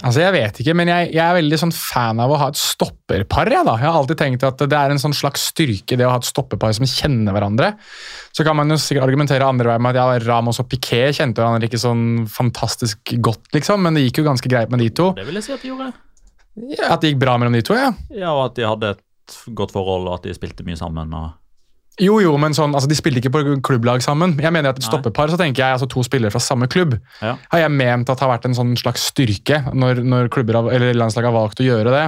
Altså, 0.04 0.20
jeg 0.20 0.32
vet 0.35 0.58
ikke, 0.61 0.75
men 0.76 0.90
jeg, 0.90 1.08
jeg 1.16 1.23
er 1.25 1.37
veldig 1.38 1.58
sånn 1.58 1.73
fan 1.75 2.20
av 2.23 2.30
å 2.30 2.37
ha 2.38 2.50
et 2.52 2.58
stopperpar. 2.61 3.49
Jeg, 3.50 3.64
da. 3.66 3.75
jeg 3.80 3.88
har 3.88 3.96
alltid 3.99 4.20
tenkt 4.20 4.44
at 4.46 4.61
det 4.61 4.78
er 4.78 4.92
en 4.92 5.00
sånn 5.00 5.16
slags 5.16 5.49
styrke 5.50 5.96
det 5.99 6.06
å 6.06 6.12
ha 6.12 6.20
et 6.20 6.28
stopperpar 6.28 6.75
som 6.76 6.87
kjenner 6.87 7.35
hverandre. 7.35 7.73
Så 8.37 8.44
kan 8.46 8.58
man 8.58 8.70
jo 8.70 8.76
sikkert 8.78 9.06
argumentere 9.08 9.49
andre 9.49 9.73
veien 9.73 9.82
med 9.82 9.96
at 9.96 9.99
ja, 9.99 10.20
Ramos 10.28 10.61
og 10.62 10.68
Piquet 10.70 11.16
kjente 11.16 11.42
hverandre 11.42 11.70
ikke 11.70 11.80
sånn 11.82 12.04
fantastisk 12.30 13.16
godt, 13.25 13.49
liksom, 13.56 13.82
men 13.88 13.96
det 13.96 14.04
gikk 14.06 14.23
jo 14.23 14.28
ganske 14.28 14.52
greit 14.52 14.70
med 14.73 14.85
de 14.85 14.90
to. 15.00 15.11
Det 15.16 15.26
vil 15.26 15.40
jeg 15.40 15.49
si 15.49 15.56
at 15.56 15.64
de 15.64 15.73
gjorde. 15.73 15.90
Ja, 16.76 16.92
at 16.92 17.02
det 17.02 17.14
gikk 17.14 17.25
bra 17.25 17.40
mellom 17.40 17.56
de 17.56 17.64
to, 17.66 17.75
ja. 17.80 17.90
Ja, 18.12 18.37
og 18.37 18.50
at 18.50 18.61
de 18.61 18.68
hadde 18.68 18.94
et 18.94 19.40
godt 19.56 19.75
forhold, 19.75 20.06
og 20.06 20.20
at 20.20 20.28
de 20.28 20.37
spilte 20.37 20.68
mye 20.68 20.78
sammen. 20.78 21.16
og... 21.16 21.35
Jo, 21.99 22.19
jo, 22.21 22.35
men 22.37 22.53
sånn, 22.53 22.75
altså, 22.76 22.88
de 22.91 22.97
spilte 22.99 23.23
ikke 23.23 23.31
på 23.33 23.41
klubblag 23.65 24.03
sammen. 24.05 24.35
Jeg 24.43 24.53
mener 24.53 24.69
at 24.75 24.76
et 24.81 24.85
stoppepar 24.85 25.31
så 25.33 25.38
tenker 25.41 25.62
jeg 25.65 25.76
altså 25.79 25.87
to 25.88 26.03
spillere 26.05 26.31
fra 26.35 26.43
samme 26.45 26.67
klubb. 26.69 26.99
Ja. 27.23 27.37
Har 27.53 27.62
jeg 27.62 27.73
ment 27.73 28.11
at 28.12 28.21
har 28.21 28.29
vært 28.35 28.45
en 28.50 28.57
sånn 28.59 28.75
slags 28.76 29.07
styrke 29.12 29.62
når, 29.73 30.03
når 30.05 30.29
klubber 30.35 30.59
har, 30.59 30.69
eller 30.76 30.93
landslag 30.99 31.25
har 31.25 31.33
valgt 31.33 31.62
å 31.62 31.67
gjøre 31.67 31.95
det. 31.95 32.03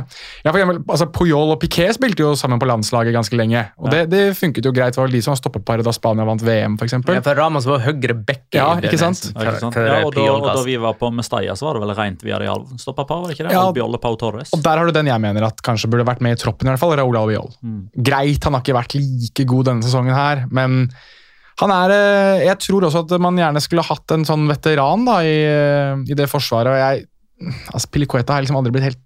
Ja, 0.45 0.50
for 0.52 0.59
eksempel, 0.61 0.83
altså, 0.92 1.07
Puyol 1.14 1.54
og 1.54 1.61
Piquet 1.62 1.95
spilte 1.97 2.21
jo 2.26 2.35
sammen 2.37 2.61
på 2.61 2.68
landslaget 2.68 3.16
ganske 3.16 3.38
lenge. 3.40 3.64
Og 3.78 3.88
Ja. 3.88 4.04
det, 4.04 4.11
det 4.12 4.37
funket 4.37 4.64
jo 4.68 4.73
greit. 4.76 4.92
Det 4.92 5.00
var 5.00 5.09
de 5.09 5.23
som 5.25 5.33
var 5.33 5.40
stoppeparet 5.40 5.85
da 5.88 5.92
Spania 5.97 6.25
vant 6.28 6.42
VM, 6.45 6.76
f.eks. 6.78 6.92
Ja, 7.09 7.21
for 7.25 7.35
Ramos 7.40 7.64
var 7.71 7.80
høyre 7.87 8.12
bekke. 8.28 8.59
Ja, 8.61 8.75
ikke 8.83 8.99
sant? 9.00 9.33
Ja, 9.35 9.40
ikke 9.54 9.61
sant? 9.64 9.73
for- 9.75 9.80
for 9.80 9.87
ja, 9.88 10.04
og, 10.04 10.12
da, 10.14 10.28
og 10.37 10.47
da 10.52 10.62
vi 10.68 10.76
var 10.76 10.95
på 11.00 11.11
Mestalla, 11.14 11.57
så 11.57 11.64
var 11.71 11.78
det 11.78 11.87
vel 11.87 11.95
rent 11.97 12.21
stopperpar, 12.78 13.23
var 13.23 13.28
det 13.33 13.38
ikke 13.38 13.49
det? 13.49 13.52
Ja. 13.57 13.64
Albiol 13.68 13.95
og 13.95 14.00
Pau 14.02 14.16
Torres. 14.21 14.52
Og 14.52 14.62
der 14.62 14.76
har 14.76 14.85
du 14.87 14.92
den 14.92 15.07
jeg 15.07 15.21
mener 15.21 15.45
at 15.49 15.62
kanskje 15.64 15.88
burde 15.90 16.04
vært 16.04 16.21
med 16.21 16.37
i 16.37 16.40
troppen, 16.40 16.68
i 16.68 16.71
hvert 16.75 16.80
fall. 16.83 16.92
Raúl 16.99 17.16
Albiol. 17.16 17.50
Mm. 17.64 17.88
Greit, 18.04 18.45
han 18.45 18.52
har 18.57 18.61
ikke 18.62 18.76
vært 18.76 18.95
like 18.99 19.45
god 19.49 19.64
denne 19.71 19.77
sesongen 19.85 20.16
her, 20.16 20.44
men 20.54 20.87
han 21.58 21.73
er 21.75 21.94
eh, 21.94 22.44
Jeg 22.47 22.58
tror 22.62 22.87
også 22.87 23.04
at 23.04 23.14
man 23.23 23.38
gjerne 23.38 23.62
skulle 23.62 23.87
hatt 23.87 24.14
en 24.14 24.26
sånn 24.28 24.47
veteran 24.50 25.06
da, 25.08 25.20
i, 25.26 25.38
eh, 25.42 26.04
i 26.06 26.18
det 26.18 26.28
forsvaret. 26.30 26.70
og 26.70 26.78
jeg, 26.78 27.08
altså 27.73 27.90
Pilicueta 27.94 28.37
har 28.37 28.44
liksom 28.44 28.61
aldri 28.61 28.75
blitt 28.76 28.90
helt 28.90 29.04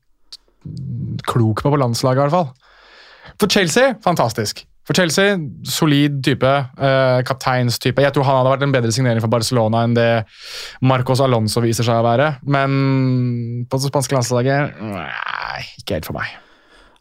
klok 1.27 1.65
på 1.65 1.73
på 1.73 1.81
landslaget, 1.81 2.21
i 2.21 2.23
hvert 2.27 2.37
fall. 2.37 2.53
For 3.41 3.51
Chelsea, 3.51 3.97
fantastisk. 4.05 4.67
For 4.87 4.99
Chelsea, 4.99 5.37
solid 5.67 6.21
type. 6.27 6.53
Uh, 6.79 7.23
kapteinstype. 7.27 8.03
Jeg 8.03 8.15
tror 8.15 8.27
han 8.27 8.41
hadde 8.41 8.55
vært 8.57 8.65
en 8.67 8.75
bedre 8.75 8.95
signering 8.95 9.23
for 9.23 9.31
Barcelona 9.31 9.85
enn 9.87 9.95
det 9.95 10.11
Marcos 10.83 11.23
Alonso 11.23 11.63
viser 11.63 11.87
seg 11.87 12.03
å 12.03 12.07
være. 12.07 12.33
Men 12.43 13.67
på 13.71 13.79
det 13.79 13.93
spanske 13.93 14.19
landslaget 14.19 14.83
Nei, 14.83 15.63
ikke 15.79 16.01
helt 16.01 16.11
for 16.11 16.19
meg. 16.19 16.35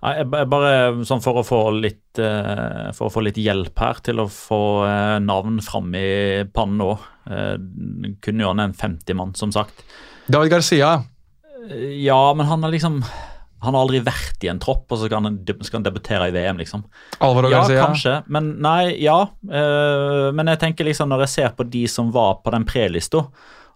Bare 0.02 1.04
sånn 1.06 1.22
for 1.22 1.38
å 1.42 1.46
få 1.46 1.60
litt 1.78 2.18
eh, 2.18 2.88
For 2.98 3.06
å 3.08 3.14
få 3.14 3.22
litt 3.22 3.38
hjelp 3.38 3.78
her 3.78 4.00
til 4.02 4.24
å 4.24 4.28
få 4.34 4.62
eh, 4.88 5.18
navn 5.22 5.60
fram 5.62 5.92
i 5.98 6.42
pannen 6.50 6.80
nå. 6.82 6.92
Eh, 7.30 7.54
kunne 8.26 8.42
jo 8.48 8.50
han 8.50 8.64
en 8.66 8.74
50 8.74 9.18
mann, 9.20 9.36
som 9.38 9.54
sagt. 9.54 9.84
David 10.32 10.52
Garcia 10.56 10.90
Ja, 12.02 12.22
men 12.34 12.46
han 12.50 12.64
har 12.66 12.72
liksom 12.74 13.00
Han 13.62 13.76
har 13.76 13.84
aldri 13.84 14.00
vært 14.02 14.42
i 14.46 14.50
en 14.50 14.60
tropp, 14.62 14.88
og 14.90 14.98
så 14.98 15.06
skal 15.06 15.22
han, 15.22 15.36
skal 15.62 15.78
han 15.80 15.86
debutere 15.86 16.32
i 16.32 16.34
VM, 16.34 16.58
liksom. 16.64 16.82
Alvaro 17.22 17.52
Ja, 17.54 17.60
Garcia. 17.62 17.84
kanskje, 17.86 18.14
men 18.34 18.56
nei, 18.66 18.96
ja. 19.04 19.20
eh, 19.46 20.32
men 20.34 20.50
jeg 20.50 20.64
tenker 20.64 20.88
liksom 20.88 21.12
når 21.14 21.28
jeg 21.28 21.34
ser 21.36 21.52
på 21.60 21.68
de 21.70 21.84
som 21.92 22.10
var 22.16 22.40
på 22.42 22.54
den 22.56 22.66
prelista, 22.66 23.22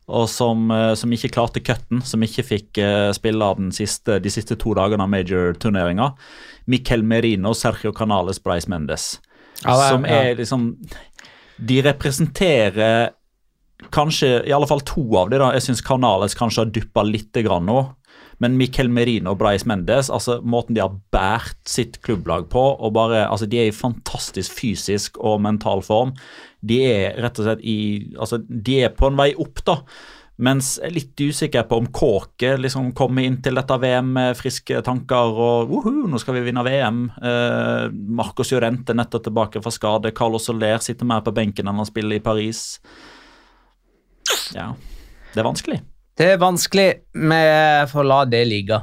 og 0.08 0.28
som, 0.30 0.70
eh, 0.72 0.94
som 0.96 1.10
ikke 1.12 1.32
klarte 1.34 1.64
cutten, 1.66 2.04
som 2.06 2.22
ikke 2.22 2.44
fikk 2.46 2.78
eh, 2.78 3.12
spille 3.18 3.42
av 3.42 3.58
den 3.58 3.72
siste, 3.72 4.20
de 4.22 4.30
siste 4.30 4.56
to 4.62 4.74
dagene 4.78 5.02
av 5.02 5.10
major-turneringa, 5.10 6.12
Miquel 6.68 7.02
Merino, 7.04 7.54
Sergio 7.54 7.92
Canales, 7.94 8.40
Bryce 8.40 8.68
Mendes, 8.70 9.20
Ja, 9.64 9.72
er- 9.80 9.90
som 9.90 10.06
er 10.06 10.36
liksom 10.36 10.76
De 11.58 11.82
representerer 11.82 13.12
kanskje 13.92 14.46
i 14.48 14.52
alle 14.52 14.68
fall 14.68 14.82
to 14.82 15.04
av 15.18 15.30
dem. 15.30 15.42
Jeg 15.54 15.62
syns 15.64 15.82
Canales 15.86 16.36
kanskje 16.36 16.64
har 16.66 16.72
duppa 16.76 17.04
litt 17.06 17.32
grann 17.46 17.66
nå. 17.66 17.96
Men 18.44 18.58
Miquel 18.60 18.90
Merino 18.92 19.32
og 19.32 19.40
Bryce 19.40 19.64
Mendes, 19.66 20.10
altså 20.12 20.42
måten 20.44 20.76
de 20.76 20.82
har 20.84 20.92
båret 21.16 21.56
sitt 21.72 22.02
klubblag 22.04 22.50
på 22.52 22.60
og 22.82 22.92
bare, 22.94 23.22
altså 23.32 23.48
De 23.48 23.58
er 23.62 23.70
i 23.70 23.76
fantastisk 23.76 24.52
fysisk 24.52 25.18
og 25.24 25.40
mental 25.42 25.82
form. 25.82 26.12
De 26.66 26.82
er 26.90 27.18
rett 27.22 27.40
og 27.40 27.48
slett 27.48 27.66
i 27.66 27.80
altså 28.18 28.40
De 28.44 28.80
er 28.88 28.94
på 28.96 29.10
en 29.10 29.20
vei 29.20 29.32
opp, 29.42 29.62
da. 29.68 29.80
Mens 30.36 30.74
jeg 30.82 30.90
er 30.90 30.96
litt 30.98 31.22
usikker 31.24 31.64
på 31.70 31.78
om 31.80 31.86
Kåke 31.96 32.58
liksom 32.60 32.90
kommer 32.98 33.24
inn 33.24 33.38
til 33.44 33.56
dette 33.56 33.78
VM 33.80 34.10
med 34.18 34.36
friske 34.36 34.82
tanker 34.84 35.38
og 35.46 35.70
«Woho, 35.70 35.94
nå 36.12 36.20
skal 36.20 36.36
vi 36.36 36.44
vinne 36.50 36.64
VM. 36.66 37.06
Eh, 37.16 37.86
Marcos 38.20 38.52
Llorente 38.52 38.92
er 38.92 39.00
nettopp 39.00 39.30
tilbake 39.30 39.62
fra 39.64 39.72
skade. 39.72 40.12
Carlos 40.18 40.50
Soler 40.50 40.84
sitter 40.84 41.08
mer 41.08 41.24
på 41.24 41.32
benken 41.36 41.72
enn 41.72 41.80
han 41.80 41.88
spiller 41.88 42.20
i 42.20 42.26
Paris. 42.26 42.66
Ja, 44.58 44.74
det 45.32 45.40
er 45.40 45.48
vanskelig. 45.48 45.80
Det 46.20 46.28
er 46.34 46.44
vanskelig. 46.44 46.90
Vi 47.16 47.42
får 47.92 48.12
la 48.12 48.20
det 48.28 48.44
ligge. 48.50 48.82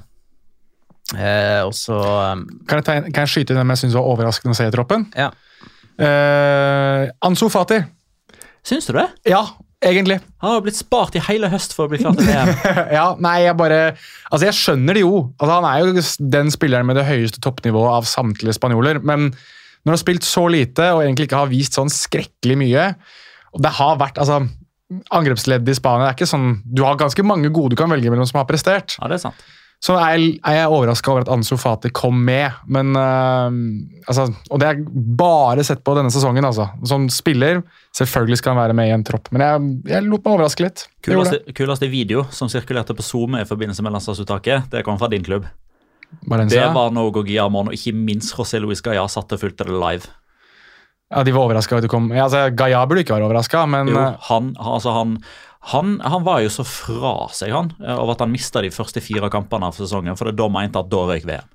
Eh, 1.12 1.60
og 1.66 1.74
så 1.76 1.98
um, 2.32 2.46
Kan 2.68 2.80
kan 2.86 3.04
jeg 3.12 3.28
skyte 3.28 3.52
inn 3.52 3.58
dem 3.60 3.72
jeg 3.74 3.82
syns 3.82 3.96
var 3.98 4.08
overraskende 4.08 4.54
å 4.54 4.56
se 4.56 4.70
i 4.70 4.72
troppen? 4.72 5.10
Ja. 5.18 5.34
Eh, 6.02 7.10
Ansu 7.26 7.48
Fati. 7.52 7.78
Syns 8.66 8.86
du 8.88 8.94
det? 8.96 9.08
Ja, 9.28 9.42
egentlig. 9.82 10.18
Han 10.42 10.54
har 10.56 10.62
blitt 10.64 10.78
spart 10.78 11.16
i 11.18 11.22
hele 11.26 11.50
høst 11.52 11.74
for 11.76 11.86
å 11.86 11.92
bli 11.92 12.00
klar 12.02 12.16
til 12.18 12.28
VM. 12.28 12.52
ja, 12.98 13.06
nei, 13.22 13.36
jeg 13.46 13.58
bare 13.58 13.80
Altså, 14.30 14.44
jeg 14.48 14.58
skjønner 14.58 14.98
det 14.98 15.04
jo. 15.04 15.16
Altså, 15.38 15.52
han 15.58 15.68
er 15.70 15.82
jo 15.82 16.06
den 16.36 16.52
spilleren 16.54 16.88
med 16.88 16.98
det 16.98 17.08
høyeste 17.08 17.42
toppnivået 17.44 17.98
av 17.98 18.08
samtlige 18.10 18.56
spanjoler. 18.58 19.02
Men 19.02 19.30
når 19.30 19.90
du 19.90 19.94
har 19.96 20.02
spilt 20.04 20.26
så 20.26 20.46
lite 20.50 20.92
og 20.94 21.04
egentlig 21.04 21.28
ikke 21.28 21.42
har 21.42 21.50
vist 21.50 21.78
sånn 21.78 21.90
skrekkelig 21.90 22.54
mye 22.60 22.84
Og 23.56 23.64
det 23.64 23.72
har 23.80 23.96
vært 23.98 24.20
altså 24.22 24.44
Angrepsleddet 25.10 25.72
i 25.72 25.74
Spania 25.74 26.04
det 26.04 26.10
er 26.12 26.16
ikke 26.20 26.28
sånn 26.30 26.52
Du 26.62 26.84
har 26.86 27.00
ganske 27.00 27.24
mange 27.26 27.50
gode 27.50 27.74
du 27.74 27.80
kan 27.80 27.90
velge 27.90 28.12
mellom 28.12 28.28
som 28.28 28.38
har 28.38 28.46
prestert. 28.46 28.94
Ja, 29.00 29.08
det 29.10 29.18
er 29.18 29.24
sant. 29.24 29.42
Så 29.82 29.96
er 29.98 30.12
jeg, 30.14 30.26
er 30.46 30.56
jeg 30.60 30.70
overraska 30.70 31.10
over 31.10 31.24
at 31.24 31.30
Ansu 31.34 31.56
Fati 31.58 31.90
kom 31.90 32.20
med. 32.22 32.54
Men 32.70 32.94
uh, 32.94 33.48
altså, 34.06 34.28
Og 34.54 34.60
det 34.62 34.68
er 34.68 34.84
bare 35.18 35.64
sett 35.66 35.82
på 35.82 35.96
denne 35.98 36.12
sesongen, 36.14 36.46
altså. 36.46 36.68
Som 36.86 37.08
spiller, 37.10 37.64
selvfølgelig 37.98 38.38
skal 38.38 38.54
han 38.54 38.62
være 38.62 38.76
med 38.78 38.92
i 38.92 38.94
en 38.94 39.02
tropp. 39.06 39.32
Men 39.34 39.42
jeg, 39.42 39.72
jeg 39.90 40.06
lot 40.06 40.22
meg 40.22 40.36
overraske 40.36 40.68
litt. 40.68 40.86
Kuleste, 41.02 41.42
kuleste 41.58 41.90
video 41.90 42.22
som 42.30 42.50
sirkulerte 42.52 42.94
på 42.94 43.02
Zoom 43.02 43.34
i 43.40 43.48
forbindelse 43.48 43.82
med 43.82 43.96
landslagsuttaket, 43.96 44.70
det 44.70 44.84
kom 44.86 45.02
fra 45.02 45.10
din 45.10 45.26
klubb. 45.26 45.50
det. 45.50 45.56
Valencia. 46.30 46.68
Det 46.68 46.74
var 46.74 46.90
Nogo 46.94 47.22
Guillamon, 47.22 47.70
og 47.72 47.76
ikke 47.76 47.94
minst 47.96 48.36
José 48.36 48.60
Luis 48.62 48.82
Gaya 48.84 49.06
satt 49.10 49.32
og 49.34 49.40
fulgte 49.40 49.66
det 49.68 49.74
live. 49.74 50.10
Ja, 51.12 51.22
De 51.24 51.32
var 51.34 51.44
overraska 51.48 51.74
over 51.74 51.82
at 51.82 51.88
du 51.88 51.92
kom. 51.92 52.10
Ja, 52.14 52.26
altså, 52.26 52.46
Gaia 52.56 52.84
burde 52.86 53.02
ikke 53.04 53.16
være 53.16 53.26
overraska, 53.28 53.66
men 53.66 53.90
Jo, 53.92 53.98
øh, 53.98 54.14
han, 54.28 54.54
altså 54.56 54.94
han, 54.96 55.18
han, 55.70 56.00
han 56.00 56.24
var 56.26 56.40
jo 56.42 56.50
så 56.50 56.64
fra 56.66 57.28
seg 57.30 57.52
han, 57.54 57.70
eh, 57.78 57.94
over 57.94 58.16
at 58.16 58.24
han 58.24 58.32
mista 58.32 58.62
de 58.64 58.72
første 58.74 59.02
fire 59.04 59.30
kampene 59.30 59.68
av 59.70 59.76
sesongen. 59.78 60.16
For 60.18 60.28
det 60.28 60.38
da 60.40 60.48
mente 60.50 60.80
at 60.80 60.90
da 60.90 61.04
røyk 61.06 61.26
VM. 61.28 61.50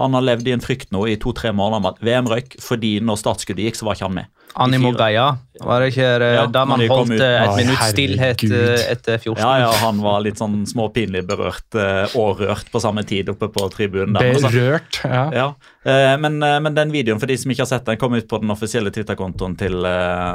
Han 0.00 0.16
har 0.16 0.24
levd 0.24 0.48
i 0.48 0.54
en 0.56 0.64
frykt 0.64 0.90
nå 0.92 1.06
i 1.08 1.18
to-tre 1.20 1.52
måneder 1.56 1.80
om 1.80 1.90
at 1.90 2.00
VM 2.04 2.28
røyk, 2.32 2.56
fordi 2.60 2.96
når 3.04 3.20
startskuddet 3.20 3.68
gikk, 3.68 3.78
så 3.78 3.88
var 3.88 3.96
ikke 3.96 4.08
han 4.08 4.18
med. 4.22 4.45
Animo. 4.56 4.90
Gaia, 4.96 5.36
var 5.60 5.80
det 5.82 5.90
ikke 5.92 6.06
eh, 6.22 6.34
Ja, 6.36 6.46
da 6.52 6.62
man 6.68 6.80
holdt 6.88 7.10
ut. 7.12 7.20
eh, 7.20 7.42
et 7.44 7.56
minutt 7.60 7.82
stillhet 7.90 8.42
eh, 8.48 8.84
etter 8.92 9.18
14? 9.20 9.36
Ja, 9.42 9.50
ja, 9.66 9.70
Han 9.82 10.00
var 10.04 10.20
litt 10.24 10.38
sånn 10.40 10.62
småpinlig 10.68 11.22
berørt 11.28 11.76
og 12.16 12.40
rørt 12.40 12.70
på 12.72 12.80
samme 12.80 13.04
tid 13.08 13.28
oppe 13.32 13.48
på 13.52 13.68
tribunen. 13.72 14.14
der. 14.16 14.32
Altså- 14.34 14.50
berørt. 14.52 15.00
Ja. 15.04 15.24
Ja, 15.36 15.46
eh, 15.84 16.16
men, 16.20 16.38
men 16.40 16.74
den 16.74 16.90
videoen 16.94 17.20
for 17.20 17.26
de 17.28 17.36
som 17.36 17.50
ikke 17.52 17.64
har 17.66 17.70
sett 17.70 17.84
den, 17.84 17.96
kom 18.00 18.14
ut 18.16 18.28
på 18.28 18.40
den 18.40 18.50
offisielle 18.50 18.90
Twitter-kontoen 18.90 19.56
til, 19.60 19.76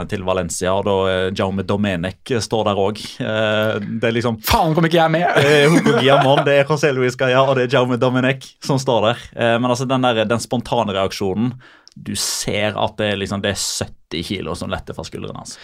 til 0.08 0.24
Valencia. 0.24 0.74
og 0.74 0.86
da 0.86 1.30
Jaume 1.38 1.64
Domenech 1.66 2.36
står 2.42 2.66
der 2.70 2.82
òg. 2.86 3.02
Det 3.18 4.08
er 4.10 4.16
liksom 4.16 4.40
Faen, 4.46 4.74
kom 4.78 4.86
ikke 4.86 5.02
jeg 5.02 5.12
med! 5.12 5.28
eh, 5.42 5.68
Hugo 5.70 5.98
Guillamon, 5.98 6.44
det 6.46 6.60
er 6.62 6.66
José 6.70 6.94
Luis 6.94 7.16
Gaia 7.18 7.42
og 7.44 7.56
det 7.58 7.68
er 7.70 7.78
Jaume 7.80 7.98
Domenech 7.98 8.56
som 8.64 8.78
står 8.82 9.10
der. 9.12 9.18
Eh, 9.36 9.58
Men 9.60 9.70
altså 9.72 9.86
den, 9.90 10.02
der, 10.02 10.26
den 10.26 10.40
spontane 10.40 10.94
reaksjonen 10.94 11.54
Du 11.96 12.14
ser 12.16 12.78
at 12.80 12.98
det 13.00 13.14
er, 13.14 13.20
liksom, 13.20 13.44
det 13.44 13.54
er 13.54 13.62
70 13.88 14.24
kilo 14.28 14.56
som 14.58 14.72
letter 14.72 14.96
fra 14.98 15.06
skuldrene 15.08 15.44
hans. 15.44 15.58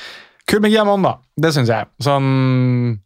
Kul 0.47 0.61
med 0.63 0.71
Giamon, 0.71 1.03
da. 1.03 1.17
Det 1.35 1.51
syns 1.55 1.71
jeg. 1.71 1.89
Sånn 2.03 2.27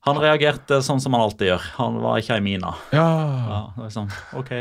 Han 0.06 0.20
reagerte 0.22 0.82
sånn 0.86 1.02
som 1.02 1.16
han 1.18 1.24
alltid 1.26 1.54
gjør. 1.54 1.72
Han 1.80 1.98
var 2.04 2.22
ikke 2.22 2.38
ei 2.38 2.44
mine. 2.46 2.76
Ja. 2.94 3.08
Ja, 3.50 3.64
det 3.80 3.90
sånn, 3.96 4.12
ok 4.38 4.54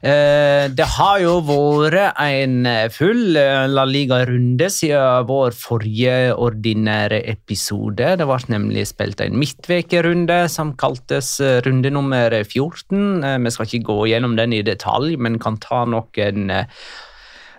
Eh, 0.00 0.64
det 0.72 0.86
har 0.96 1.18
jo 1.20 1.32
vært 1.44 2.16
en 2.24 2.64
full 2.88 3.36
eh, 3.36 3.66
La 3.68 3.82
Liga-runde 3.84 4.70
siden 4.72 5.26
vår 5.28 5.52
forrige 5.52 6.14
ordinære 6.40 7.18
episode. 7.28 8.14
Det 8.16 8.28
ble 8.30 8.38
nemlig 8.48 8.86
spilt 8.88 9.20
en 9.20 9.36
midtvekerunde 9.36 10.38
som 10.48 10.72
kaltes 10.80 11.34
eh, 11.44 11.58
runde 11.66 11.92
nummer 11.92 12.32
14. 12.32 13.20
Eh, 13.20 13.36
Vi 13.44 13.52
skal 13.52 13.68
ikke 13.68 13.90
gå 13.90 13.98
gjennom 14.14 14.38
den 14.40 14.56
i 14.56 14.62
detalj, 14.64 15.18
men 15.20 15.36
kan 15.42 15.60
ta 15.60 15.84
noen 15.84 16.48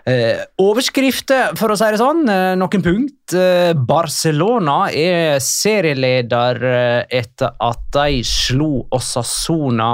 eh, 0.08 0.42
overskrifter, 0.62 1.54
for 1.58 1.72
å 1.72 1.76
si 1.78 1.88
det 1.92 2.00
sånn. 2.00 2.24
Eh, 2.30 2.54
noen 2.58 2.84
punkt. 2.84 3.34
Eh, 3.36 3.72
Barcelona 3.76 4.86
er 4.90 5.38
serieleder 5.42 6.60
eh, 6.68 7.18
etter 7.22 7.54
at 7.62 7.86
de 7.94 8.22
slo 8.26 8.84
Osasona 8.94 9.92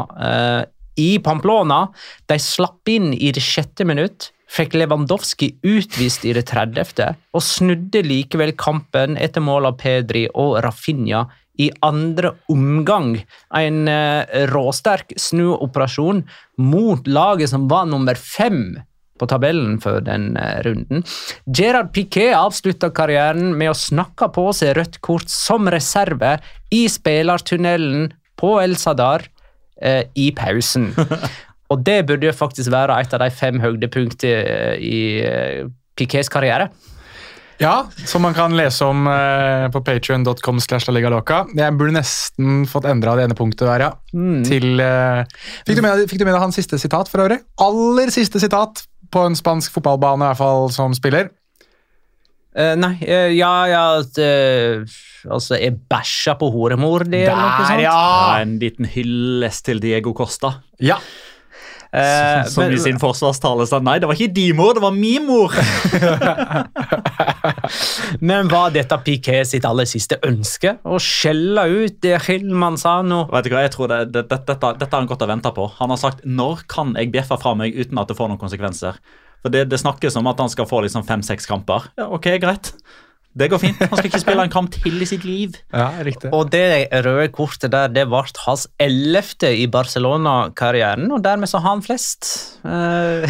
i 0.98 1.10
Pamplona. 1.22 1.84
De 2.26 2.38
slapp 2.42 2.90
inn 2.90 3.12
i 3.14 3.30
det 3.34 3.42
sjette 3.44 3.86
minutt, 3.86 4.30
fikk 4.48 4.74
Lewandowski 4.80 5.52
utvist 5.66 6.24
i 6.26 6.32
det 6.34 6.48
30., 6.50 7.18
og 7.36 7.44
snudde 7.44 8.02
likevel 8.06 8.54
kampen 8.58 9.18
etter 9.20 9.44
mål 9.44 9.70
av 9.70 9.78
Pedri 9.78 10.24
og 10.32 10.56
Rafinha 10.64 11.26
i 11.58 11.68
andre 11.86 12.32
omgang. 12.50 13.16
En 13.54 13.86
råsterk 14.50 15.14
snuoperasjon 15.18 16.24
mot 16.64 17.06
laget 17.06 17.52
som 17.52 17.66
var 17.70 17.86
nummer 17.90 18.18
fem 18.18 18.78
på 19.18 19.28
tabellen 19.30 19.78
for 19.82 20.02
den 20.04 20.30
eh, 20.40 20.60
runden. 20.66 21.04
Gerard 21.46 21.92
Piquet 21.94 22.36
avslutta 22.38 22.92
karrieren 22.94 23.52
med 23.58 23.72
å 23.72 23.78
snakke 23.78 24.30
på 24.34 24.48
seg 24.56 24.76
rødt 24.78 25.00
kort 25.04 25.30
som 25.32 25.68
reserve 25.72 26.36
i 26.74 26.84
spillertunnelen 26.90 28.12
på 28.38 28.54
El 28.62 28.78
Sadar 28.80 29.26
eh, 29.82 30.04
i 30.14 30.30
pausen. 30.36 30.92
Og 31.72 31.82
det 31.84 32.00
burde 32.08 32.30
jo 32.30 32.36
faktisk 32.36 32.72
være 32.72 32.96
et 33.02 33.12
av 33.12 33.20
de 33.24 33.32
fem 33.34 33.58
høydepunktene 33.60 34.76
i 34.80 35.00
eh, 35.24 35.66
Piquets 35.98 36.30
karriere. 36.32 36.70
Ja, 37.58 37.88
som 38.06 38.22
man 38.22 38.36
kan 38.38 38.54
lese 38.54 38.86
om 38.86 39.06
eh, 39.10 39.66
på 39.74 39.80
patrion.com. 39.82 40.60
Jeg 40.62 41.74
burde 41.74 41.94
nesten 41.96 42.62
fått 42.70 42.86
endra 42.86 43.16
det 43.18 43.26
ene 43.26 43.38
punktet 43.38 43.66
der, 43.66 43.82
ja. 43.88 43.90
Til 44.46 44.78
eh, 44.84 45.24
fikk, 45.66 45.80
du 45.80 45.82
med, 45.82 46.04
fikk 46.06 46.22
du 46.22 46.26
med 46.28 46.36
deg 46.36 46.44
hans 46.44 46.58
siste 46.58 46.78
sitat, 46.78 47.10
for 47.10 47.26
øvrig? 47.26 47.40
Aller 47.64 48.14
siste 48.14 48.38
sitat 48.42 48.84
på 49.12 49.24
en 49.26 49.36
spansk 49.38 49.74
fotballbane, 49.76 50.24
i 50.24 50.30
hvert 50.30 50.40
fall 50.40 50.72
som 50.74 50.96
spiller. 50.96 51.32
Uh, 52.58 52.74
nei, 52.80 52.94
uh, 53.04 53.28
ja, 53.36 53.52
ja 53.70 53.84
at, 54.00 54.18
uh, 54.18 54.98
Altså, 55.28 55.56
jeg 55.58 55.74
bæsja 55.90 56.36
på 56.38 56.48
horemor, 56.54 57.02
det, 57.10 57.24
eller 57.26 57.42
noe 57.42 57.66
sånt? 57.66 57.82
Ja, 57.82 58.38
en 58.38 58.54
liten 58.62 58.86
hyllest 58.88 59.66
til 59.66 59.82
Diego 59.82 60.14
Costa. 60.16 60.52
Ja! 60.80 61.00
Eh, 61.88 62.42
som 62.52 62.64
men- 62.64 62.74
i 62.76 62.78
sin 62.82 62.98
forsvarstale 63.00 63.64
sa 63.66 63.78
nei, 63.80 63.94
det 63.98 64.08
var 64.10 64.18
ikke 64.18 64.34
din 64.36 64.56
mor, 64.58 64.74
det 64.76 64.82
var 64.84 64.92
min 64.92 65.24
mor. 65.26 65.54
Men 68.20 68.48
var 68.52 68.70
dette 68.74 68.98
Piquet 69.04 69.48
sitt 69.48 69.64
aller 69.68 69.88
siste 69.88 70.18
ønske? 70.26 70.74
Å 70.84 70.98
skjelle 71.02 71.64
ut 71.84 71.98
det 72.04 72.18
Hillman 72.26 72.76
sa 72.80 72.98
nå? 73.06 73.22
Vet 73.32 73.48
du 73.48 73.54
hva, 73.54 73.64
jeg 73.64 73.74
tror 73.74 73.90
det, 73.92 74.00
det, 74.12 74.26
det, 74.28 74.40
dette, 74.48 74.72
dette 74.80 74.90
har 74.92 75.02
han 75.02 75.10
gått 75.10 75.24
og 75.24 75.30
venta 75.32 75.52
på. 75.56 75.68
Han 75.78 75.92
har 75.94 76.00
sagt 76.00 76.24
'når 76.24 76.64
kan 76.68 76.94
jeg 76.98 77.12
bjeffe 77.14 77.38
fra 77.40 77.54
meg 77.54 77.74
uten 77.74 77.98
at 77.98 78.08
det 78.08 78.16
får 78.18 78.28
noen 78.28 78.40
konsekvenser'? 78.40 78.98
For 79.42 79.48
Det, 79.54 79.68
det 79.70 79.78
snakkes 79.78 80.16
om 80.18 80.26
at 80.26 80.38
han 80.42 80.48
skal 80.50 80.66
få 80.66 80.80
liksom 80.82 81.04
fem-seks 81.06 81.46
kamper. 81.46 81.84
Ja, 81.96 82.08
ok, 82.10 82.26
greit. 82.42 82.72
Det 83.38 83.50
går 83.52 83.60
fint. 83.62 83.78
Han 83.78 83.98
skal 83.98 84.08
ikke 84.08 84.20
spille 84.22 84.44
en 84.48 84.50
kamp 84.52 84.70
til 84.72 85.02
i 85.02 85.06
sitt 85.06 85.24
liv. 85.26 85.56
ja 85.72 85.90
riktig. 86.06 86.30
Og 86.34 86.48
det 86.50 86.88
røde 87.04 87.28
kortet 87.34 87.70
der, 87.74 87.90
det 87.92 88.06
ble 88.08 88.22
hans 88.46 88.66
ellevte 88.80 89.50
i 89.54 89.66
Barcelona-karrieren, 89.70 91.10
og 91.12 91.22
dermed 91.24 91.50
så 91.50 91.60
har 91.62 91.76
han 91.76 91.84
flest. 91.84 92.30
Hvem, 92.62 93.28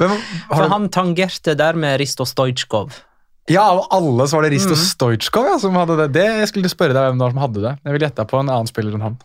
Men, 0.02 0.16
For 0.50 0.68
han 0.72 0.88
tangerte 0.92 1.54
dermed 1.56 2.00
Risto 2.02 2.26
Stojkov. 2.28 2.98
ja, 3.48 3.62
av 3.62 3.86
alle 3.94 4.26
så 4.26 4.36
var 4.36 4.48
det 4.48 4.56
Risto 4.56 4.74
Stojkov 4.76 5.46
ja, 5.46 5.56
som 5.62 5.76
hadde 5.78 5.96
det. 6.02 6.10
det. 6.18 6.26
Jeg 6.42 6.50
skulle 6.52 6.72
spørre 6.72 6.96
deg 6.96 7.08
hvem 7.08 7.20
det 7.20 7.26
var 7.28 7.36
som 7.36 7.44
hadde 7.46 7.64
det. 7.64 7.74
Jeg 7.84 7.96
vil 7.96 8.06
gjette 8.08 8.26
på 8.28 8.42
en 8.42 8.50
annen 8.50 8.68
spiller 8.70 8.98
enn 8.98 9.06
han. 9.08 9.18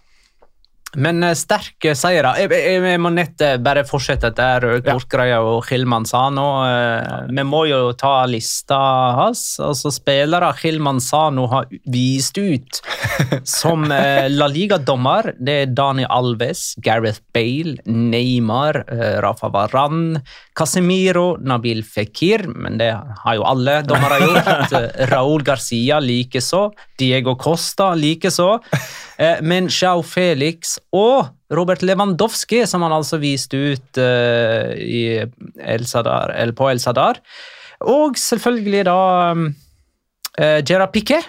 Men 0.99 1.23
eh, 1.23 1.35
sterke 1.39 1.93
seire. 1.95 2.33
Jeg, 2.41 2.49
jeg, 2.51 2.81
jeg 2.83 2.99
må 2.99 3.11
nett 3.15 3.39
eh, 3.45 3.55
bare 3.63 3.85
fortsette 3.87 4.33
der 4.35 4.59
røde 4.65 4.83
kort-greia 4.91 5.37
og 5.45 5.63
Hillman 5.69 6.03
sa 6.09 6.25
nå. 6.33 6.47
eh, 6.67 7.29
Vi 7.31 7.45
må 7.47 7.63
jo 7.69 7.93
ta 7.95 8.25
lista 8.27 8.79
hans. 9.19 9.45
Altså 9.63 9.91
Spillere 9.95 10.51
Hillman 10.61 10.99
sa 11.03 11.29
nå 11.31 11.47
har 11.53 11.69
vist 11.87 12.37
ut 12.41 12.81
som 13.47 13.83
eh, 13.91 14.27
La 14.29 14.47
Liga-dommer. 14.49 15.31
Det 15.39 15.55
er 15.63 15.71
Dani 15.75 16.05
Alves, 16.09 16.75
Gareth 16.83 17.21
Bale, 17.33 17.77
Neymar, 17.85 18.81
eh, 18.91 19.17
Rafa 19.23 19.49
Varan, 19.53 20.19
Casemiro, 20.57 21.35
Nabil 21.41 21.83
Fekir, 21.87 22.45
men 22.51 22.77
det 22.81 22.91
har 22.95 23.37
jo 23.37 23.45
alle 23.47 23.79
dommere 23.87 24.19
gjort. 24.23 24.75
Raúl 25.13 25.45
Garcia 25.47 25.99
likeså. 26.03 26.67
Diego 26.99 27.35
Costa 27.39 27.91
likeså. 27.97 28.53
Eh, 29.17 29.41
Men 29.45 29.69
Chau 29.69 30.01
Felix 30.05 30.77
og 30.95 31.31
Robert 31.51 31.83
Lewandowski, 31.83 32.63
som 32.67 32.85
han 32.85 32.95
altså 32.95 33.19
viste 33.21 33.57
ut 33.57 33.99
i 33.99 35.01
El 35.19 35.83
Sadar, 35.89 36.31
eller 36.31 36.55
på 36.55 36.69
El 36.71 36.79
Sadar. 36.79 37.19
Og 37.91 38.15
selvfølgelig 38.15 38.85
da 38.87 38.95
Gerard 40.63 40.93
Piquet. 40.95 41.27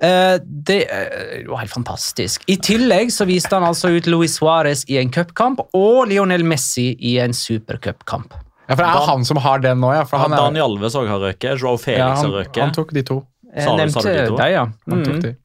Eh, 0.00 0.38
det 0.44 0.84
er 0.94 1.42
var 1.48 1.58
helt 1.64 1.72
fantastisk. 1.74 2.44
I 2.46 2.56
tillegg 2.62 3.10
så 3.10 3.26
viste 3.26 3.50
han 3.56 3.64
altså 3.66 3.90
ut 3.96 4.06
Luis 4.06 4.36
Suárez 4.38 4.84
i 4.88 4.98
en 5.00 5.10
cupkamp 5.10 5.64
og 5.74 6.06
Lionel 6.10 6.44
Messi 6.46 6.92
i 7.00 7.16
en 7.18 7.32
supercupkamp. 7.34 8.32
Ja, 8.68 8.76
for 8.76 8.82
det 8.84 8.90
er 8.90 8.98
Dan- 9.00 9.08
han 9.08 9.24
som 9.24 9.36
har 9.42 9.58
den 9.64 9.80
nå, 9.80 9.90
ja. 9.96 10.04
For 10.04 10.18
Han 10.18 10.32
er, 10.32 10.36
Daniel 10.36 10.64
Alves 10.76 10.94
òg 10.94 11.08
har 11.08 11.18
røket. 11.18 11.58
Joao 11.58 11.76
Felix 11.80 11.98
ja, 11.98 12.08
har 12.14 12.16
han, 12.22 12.30
røket. 12.30 12.62
han 12.62 12.72
tok 12.76 12.92
de 12.92 13.02
to. 13.02 13.26
Jeg 13.54 13.64
Sa 13.64 13.70
du- 13.70 13.76
sa 13.78 13.84
nevnte 13.84 14.02
du 14.02 14.08
de 14.12 14.26
to? 14.28 14.36
De, 14.36 14.50
ja. 14.52 14.64
Han 14.90 15.04
tok 15.04 15.14
Mm. 15.14 15.20
de. 15.22 15.36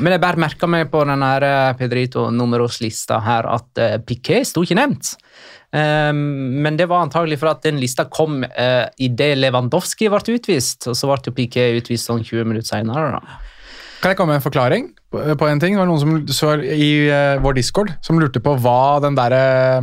Men 0.00 0.12
jeg 0.12 0.20
bare 0.22 0.36
merka 0.36 0.66
meg 0.66 0.90
på 0.90 1.04
den 1.06 1.20
her 1.22 1.42
eh, 1.44 1.72
Pedrito 1.74 2.30
Numeros-lista 2.30 3.20
her 3.22 3.46
at 3.52 3.66
uh, 3.78 3.98
Piquet 3.98 4.46
sto 4.46 4.62
ikke 4.62 4.74
nevnt. 4.78 5.14
Um, 5.70 6.62
men 6.62 6.76
det 6.78 6.86
var 6.88 7.02
antagelig 7.04 7.38
for 7.38 7.50
at 7.50 7.60
den 7.62 7.76
lista 7.78 8.06
kom 8.08 8.42
uh, 8.44 8.86
idet 8.98 9.36
Lewandowski 9.36 10.08
ble 10.08 10.22
utvist. 10.38 10.86
Og 10.88 10.96
så 10.96 11.06
ble 11.10 11.20
jo 11.28 11.32
Piquet 11.36 11.76
utvist 11.82 12.08
sånn 12.08 12.24
20 12.24 12.44
minutter 12.48 12.66
seinere. 12.78 13.20
Kan 13.98 14.12
jeg 14.12 14.18
komme 14.18 14.34
med 14.34 14.40
en 14.40 14.44
forklaring 14.44 14.88
på, 15.10 15.46
en 15.48 15.60
ting? 15.62 15.74
Det 15.74 15.80
var 15.80 15.88
noen 15.90 16.02
som 16.02 16.18
så 16.34 16.54
i 16.62 17.08
eh, 17.10 17.40
vår 17.42 17.56
discord 17.58 17.92
som 18.04 18.20
lurte 18.20 18.42
på 18.44 18.54
hva 18.62 18.98
den 19.02 19.16
derre 19.18 19.80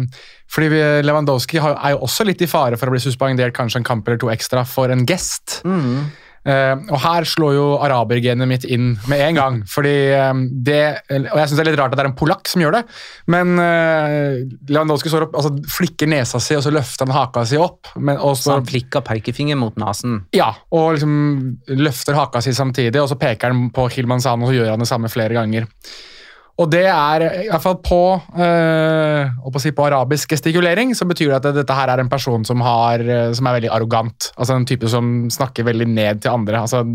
Fordi 0.51 0.69
Lewandowski 1.03 1.59
er 1.59 1.95
jo 1.95 2.03
også 2.05 2.27
litt 2.27 2.43
i 2.45 2.47
fare 2.47 2.79
for 2.79 2.87
å 2.87 2.95
bli 2.95 3.01
suspendert 3.03 3.55
kanskje 3.57 3.81
en 3.81 3.87
kamp 3.87 4.07
eller 4.07 4.21
to 4.21 4.31
ekstra 4.31 4.63
for 4.69 4.93
en 4.93 5.03
gest. 5.09 5.61
Eh, 6.45 6.73
og 6.93 6.99
her 7.01 7.25
slår 7.25 7.55
jo 7.57 7.65
arabergenet 7.81 8.49
mitt 8.49 8.67
inn 8.69 8.93
med 9.09 9.23
en 9.27 9.39
gang. 9.39 9.59
fordi 9.75 9.95
um, 10.13 10.45
det, 10.65 10.81
Og 11.09 11.39
jeg 11.39 11.49
syns 11.49 11.57
det 11.57 11.63
er 11.63 11.69
litt 11.71 11.79
rart 11.81 11.95
at 11.95 11.99
det 11.99 12.05
er 12.05 12.11
en 12.11 12.17
polakk 12.17 12.49
som 12.51 12.61
gjør 12.61 12.77
det, 12.77 12.83
men 13.33 13.55
uh, 13.57 14.41
Lewandowski 14.69 15.13
opp, 15.15 15.35
altså 15.35 15.53
flikker 15.75 16.09
nesa 16.11 16.41
si, 16.43 16.57
og 16.57 16.63
så 16.65 16.73
løfter 16.73 17.09
han 17.09 17.15
haka 17.17 17.45
si 17.49 17.59
opp. 17.61 17.93
Men, 17.97 18.19
og 18.21 18.37
Så 18.39 18.57
han 18.57 18.67
flikker 18.67 19.05
pekefinger 19.05 19.57
mot 19.59 19.77
nesen. 19.81 20.21
ja, 20.35 20.51
og 20.75 20.95
liksom 20.95 21.15
løfter 21.81 22.17
haka 22.17 22.43
si 22.43 22.53
samtidig, 22.55 22.99
og 23.01 23.09
så 23.11 23.17
peker 23.19 23.53
han 23.53 23.69
på 23.73 23.87
Hilman 23.95 24.23
San, 24.23 24.43
og 24.43 24.51
så 24.51 24.59
gjør 24.59 24.75
han 24.75 24.83
det 24.83 24.91
samme 24.91 25.11
flere 25.11 25.37
ganger. 25.37 25.69
Og 26.57 26.69
det 26.71 26.85
er, 26.87 27.23
i 27.43 27.47
hvert 27.49 27.61
fall 27.65 27.75
på, 27.83 27.97
øh, 28.39 29.31
på, 29.43 29.51
å 29.51 29.59
si, 29.61 29.73
på 29.75 29.85
arabisk 29.89 30.31
gestikulering, 30.31 30.93
så 30.95 31.03
betyr 31.09 31.33
det 31.33 31.39
at 31.41 31.55
dette 31.57 31.75
her 31.75 31.91
er 31.91 31.99
en 31.99 32.09
person 32.11 32.45
som, 32.47 32.61
har, 32.63 32.99
øh, 33.03 33.33
som 33.35 33.49
er 33.49 33.57
veldig 33.57 33.71
arrogant. 33.75 34.29
Altså 34.37 34.55
En 34.55 34.65
type 34.69 34.87
som 34.87 35.29
snakker 35.29 35.67
veldig 35.67 35.87
ned 35.91 36.21
til 36.23 36.31
andre. 36.31 36.61
altså 36.63 36.85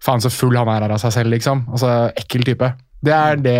Faen 0.00 0.22
så 0.22 0.30
full 0.30 0.56
han 0.56 0.68
er 0.70 0.88
av 0.94 1.00
seg 1.02 1.12
selv, 1.12 1.34
liksom. 1.34 1.66
Altså 1.74 1.90
Ekkel 2.16 2.46
type. 2.48 2.70
Det 3.04 3.12
er 3.14 3.36
det 3.36 3.58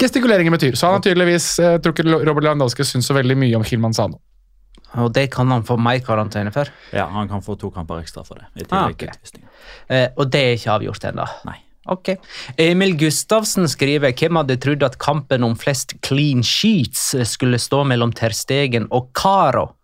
gestikuleringen 0.00 0.54
betyr. 0.54 0.76
Så 0.76 0.86
han 0.86 0.98
har 1.00 1.02
tydeligvis 1.04 1.48
jeg 1.60 1.82
tror 1.82 1.92
ikke 1.96 2.06
Robert 2.28 2.44
Lewandowski 2.46 2.84
syns 2.86 3.08
så 3.10 3.16
veldig 3.16 3.36
mye 3.40 3.56
om 3.58 3.64
Hilman 3.66 3.96
Sano. 3.96 4.20
Og 5.02 5.10
det 5.12 5.26
kan 5.34 5.50
han 5.50 5.64
få 5.66 5.74
mer 5.80 5.98
karantene 6.06 6.52
for. 6.54 6.70
Ja, 6.94 7.08
Han 7.10 7.26
kan 7.28 7.42
få 7.42 7.56
to 7.58 7.70
kamper 7.74 7.98
ekstra 8.04 8.22
for 8.24 8.38
det. 8.38 8.46
i 8.54 8.62
Ah, 8.70 8.86
tillegg 8.86 8.94
ok. 8.94 8.98
til 8.98 9.08
utvisning. 9.08 9.44
Eh, 9.90 10.08
og 10.16 10.30
det 10.30 10.40
er 10.44 10.52
ikke 10.54 10.70
avgjort 10.78 11.04
ennå. 11.10 11.26
Nei. 11.48 11.56
Ok. 11.92 12.14
Emil 12.56 12.94
Gustavsen 12.96 13.68
skriver 13.68 14.14
hvem 14.16 14.40
hadde 14.40 14.56
trodd 14.62 14.84
at 14.86 14.98
kampen 15.02 15.44
om 15.44 15.56
flest 15.58 15.96
clean 16.04 16.42
sheets 16.44 17.10
skulle 17.28 17.60
stå 17.60 17.82
mellom 17.88 18.14
Terstegen 18.16 18.88
og 18.94 19.10
Caro. 19.16 19.74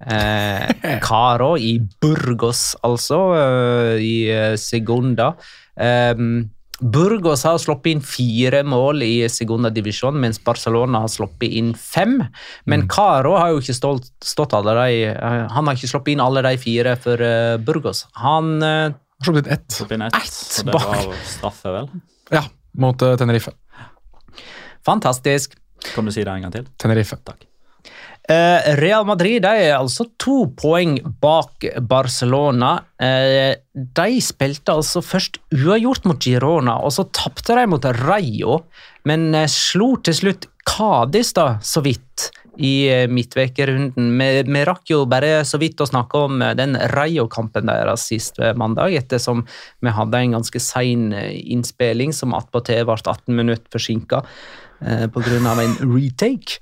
Eh, 0.00 0.70
Caro 1.06 1.56
i 1.58 1.76
Burgos, 2.02 2.72
altså, 2.86 3.20
eh, 3.36 3.98
i 4.02 4.14
eh, 4.32 4.56
Segunda. 4.58 5.34
Eh, 5.76 6.16
Burgos 6.80 7.44
har 7.44 7.58
sluppet 7.60 7.92
inn 7.92 8.00
fire 8.00 8.62
mål 8.64 9.04
i 9.04 9.14
Segunda 9.28 9.68
divisjon, 9.70 10.16
mens 10.18 10.40
Barcelona 10.42 11.02
har 11.04 11.12
sluppet 11.12 11.52
inn 11.60 11.74
fem. 11.76 12.16
Men 12.64 12.88
Caro 12.90 13.36
har 13.36 13.52
jo 13.52 13.60
ikke 13.60 13.76
stått, 13.76 14.08
stått 14.24 14.56
alle 14.56 14.74
de 14.80 15.04
eh, 15.12 15.44
Han 15.52 15.68
har 15.68 15.78
ikke 15.78 15.92
sluppet 15.92 16.16
inn 16.16 16.24
alle 16.24 16.42
de 16.48 16.56
fire 16.58 16.96
for 16.98 17.22
eh, 17.22 17.60
Burgos. 17.62 18.06
Han 18.24 18.58
Har 19.20 19.28
slått 19.28 19.46
inn 19.46 19.52
ett. 19.52 19.80
Opp 19.84 19.92
inn 19.92 20.02
ett, 20.02 20.16
Ett 20.16 20.64
det 20.64 20.72
var 20.72 21.14
straffe, 21.28 21.74
vel? 21.74 21.90
Ja, 22.32 22.44
mot 22.80 23.02
uh, 23.02 23.16
Tenerife. 23.20 23.52
Fantastisk. 24.86 25.58
Kan 25.94 26.08
du 26.08 26.12
si 26.12 26.24
det 26.24 26.32
en 26.32 26.48
gang 26.48 26.54
til? 26.54 26.68
Tenerife. 26.80 27.20
Takk. 27.24 27.44
Eh, 28.30 28.76
Real 28.78 29.06
Madrid 29.08 29.42
de 29.42 29.50
er 29.64 29.74
altså 29.74 30.04
to 30.20 30.44
poeng 30.58 30.98
bak 31.22 31.64
Barcelona. 31.88 32.76
Eh, 33.00 33.56
de 33.74 34.20
spilte 34.22 34.76
altså 34.76 35.02
først 35.02 35.40
uavgjort 35.56 36.06
mot 36.06 36.22
Girona, 36.22 36.76
og 36.84 36.94
så 36.94 37.08
tapte 37.16 37.56
de 37.58 37.66
mot 37.70 37.88
Rayo, 38.04 38.60
men 39.08 39.32
eh, 39.34 39.48
slo 39.50 39.96
til 40.04 40.14
slutt 40.20 40.46
Cádiz 40.68 41.32
da, 41.34 41.56
så 41.64 41.82
vidt 41.82 42.28
i 42.60 42.74
eh, 42.92 43.06
midtvekerunden. 43.10 44.12
Vi, 44.20 44.28
vi 44.44 44.64
rakk 44.68 44.92
jo 44.92 45.02
bare 45.08 45.40
så 45.48 45.60
vidt 45.60 45.80
å 45.80 45.88
snakke 45.88 46.24
om 46.28 46.44
eh, 46.44 46.54
den 46.58 46.76
Rayo-kampen 46.92 47.70
deres 47.70 48.06
sist 48.10 48.40
eh, 48.42 48.54
mandag, 48.58 48.94
ettersom 49.00 49.46
vi 49.80 49.94
hadde 49.96 50.20
en 50.20 50.38
ganske 50.38 50.62
sein 50.62 51.10
innspilling 51.16 52.14
som 52.16 52.36
attpåtil 52.36 52.84
ble 52.88 52.98
18 53.00 53.36
minutter 53.36 53.72
forsinka 53.72 54.22
eh, 54.84 55.06
pga. 55.12 55.54
en 55.56 55.78
retake. 55.84 56.60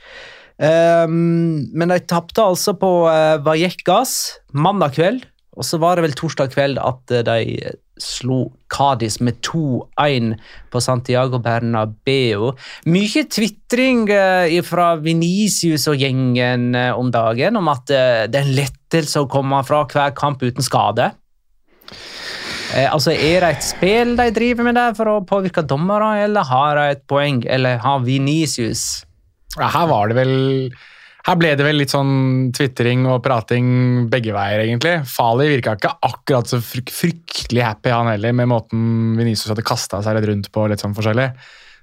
Um, 0.58 1.68
men 1.70 1.92
de 1.92 2.00
tapte 2.02 2.42
altså 2.42 2.72
på 2.74 2.90
eh, 3.06 3.36
Vallecas 3.46 4.40
mandag 4.50 4.96
kveld, 4.96 5.26
og 5.58 5.66
så 5.66 5.80
var 5.82 5.98
det 5.98 6.06
vel 6.06 6.16
torsdag 6.16 6.52
kveld 6.54 6.80
at 6.80 7.14
eh, 7.14 7.24
de 7.26 7.74
slo 7.98 8.44
Cádiz 8.70 9.18
med 9.24 9.40
2-1 9.42 10.34
på 10.70 10.80
Santiago 10.80 11.40
Bernabeu. 11.42 12.52
Mye 12.86 13.24
tvitring 13.26 14.04
uh, 14.12 14.46
fra 14.62 14.92
Venicius 15.02 15.88
og 15.90 15.98
gjengen 15.98 16.70
eh, 16.78 16.92
om 16.94 17.10
dagen 17.14 17.58
om 17.58 17.72
at 17.72 17.90
eh, 17.90 18.28
det 18.30 18.38
er 18.38 18.46
en 18.46 18.58
lettelse 18.60 19.24
å 19.24 19.30
komme 19.30 19.58
fra 19.66 19.82
hver 19.90 20.14
kamp 20.18 20.44
uten 20.46 20.64
skade. 20.64 21.10
Eh, 22.76 22.86
altså, 22.86 23.16
Er 23.16 23.42
det 23.42 23.50
et 23.56 23.66
spill 23.66 24.14
de 24.20 24.30
driver 24.36 24.68
med 24.68 24.78
der 24.78 24.94
for 24.94 25.10
å 25.10 25.24
påvirke 25.26 25.66
dommere, 25.66 26.14
eller 26.28 26.46
har 26.46 26.78
de 26.78 26.88
et 26.94 27.04
poeng? 27.10 27.42
Eller 27.50 27.82
har 27.82 28.04
Venicius 28.06 29.02
her 29.58 29.88
var 29.90 30.10
det 30.10 30.18
vel 30.18 30.34
her 31.28 31.36
ble 31.36 31.50
det 31.58 31.64
vel 31.66 31.76
litt 31.76 31.92
sånn 31.92 32.48
tvitring 32.56 33.04
og 33.10 33.20
prating 33.24 33.66
begge 34.08 34.32
veier, 34.32 34.62
egentlig. 34.64 34.94
Fali 35.08 35.50
virka 35.50 35.74
ikke 35.76 35.90
akkurat 36.08 36.48
så 36.48 36.60
fryktelig 36.64 37.64
happy, 37.66 37.92
han 37.92 38.08
heller, 38.08 38.32
med 38.36 38.48
måten 38.48 39.16
Venezia 39.18 39.52
hadde 39.52 39.66
kasta 39.68 40.00
seg 40.04 40.16
litt 40.16 40.28
rundt 40.30 40.48
på. 40.54 40.64
litt 40.70 40.80
sånn 40.80 40.96
forskjellig. 40.96 41.28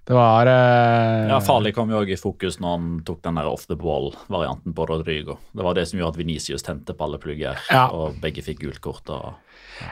Det 0.05 0.13
var 0.13 0.45
eh, 0.45 1.27
Ja, 1.31 1.39
Farlig 1.41 1.71
kom 1.75 1.89
jo 1.89 1.97
også 2.03 2.13
i 2.13 2.19
fokus 2.21 2.59
når 2.61 2.75
han 2.75 2.89
tok 3.07 3.23
den 3.25 3.39
der 3.39 3.47
off 3.49 3.63
the 3.65 3.77
ball-varianten 3.79 4.75
på 4.77 4.85
Rodrigo. 4.89 5.39
Det 5.55 5.65
var 5.65 5.73
det 5.77 5.87
som 5.89 5.97
gjorde 5.99 6.13
at 6.13 6.19
Venicius 6.21 6.61
tente 6.65 6.93
på 6.93 7.07
alle 7.07 7.17
plugger, 7.21 7.57
Ja. 7.73 7.87
og 7.89 8.19
begge 8.21 8.43
fikk 8.45 8.61
gult 8.61 8.81
kort. 8.85 9.09
og 9.09 9.33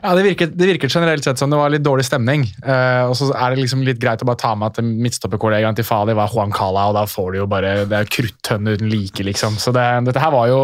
Ja, 0.04 0.14
det 0.16 0.24
virket, 0.24 0.54
det 0.56 0.68
virket 0.70 0.94
generelt 0.94 1.26
sett 1.26 1.42
som 1.42 1.50
det 1.50 1.58
var 1.60 1.74
litt 1.74 1.84
dårlig 1.84 2.06
stemning. 2.06 2.46
Eh, 2.64 3.04
og 3.10 3.18
så 3.20 3.32
er 3.36 3.52
det 3.56 3.64
liksom 3.66 3.82
litt 3.84 4.00
greit 4.00 4.22
å 4.22 4.30
bare 4.30 4.40
ta 4.40 4.54
med 4.56 4.70
at 4.78 4.84
midtstopperkollegaen 4.86 5.76
til 5.76 5.84
Fali 5.90 6.14
var 6.16 6.30
Juan 6.32 6.54
Cala, 6.56 6.86
og 6.92 6.96
da 6.96 7.04
får 7.10 7.32
du 7.34 7.38
jo 7.42 7.48
bare 7.52 7.74
Det 7.90 7.98
er 7.98 8.06
kruttønne 8.06 8.78
uten 8.78 8.90
like, 8.94 9.26
liksom. 9.26 9.58
Så 9.60 9.74
det, 9.76 9.84
dette 10.06 10.22
her 10.24 10.32
var 10.32 10.48
jo 10.48 10.62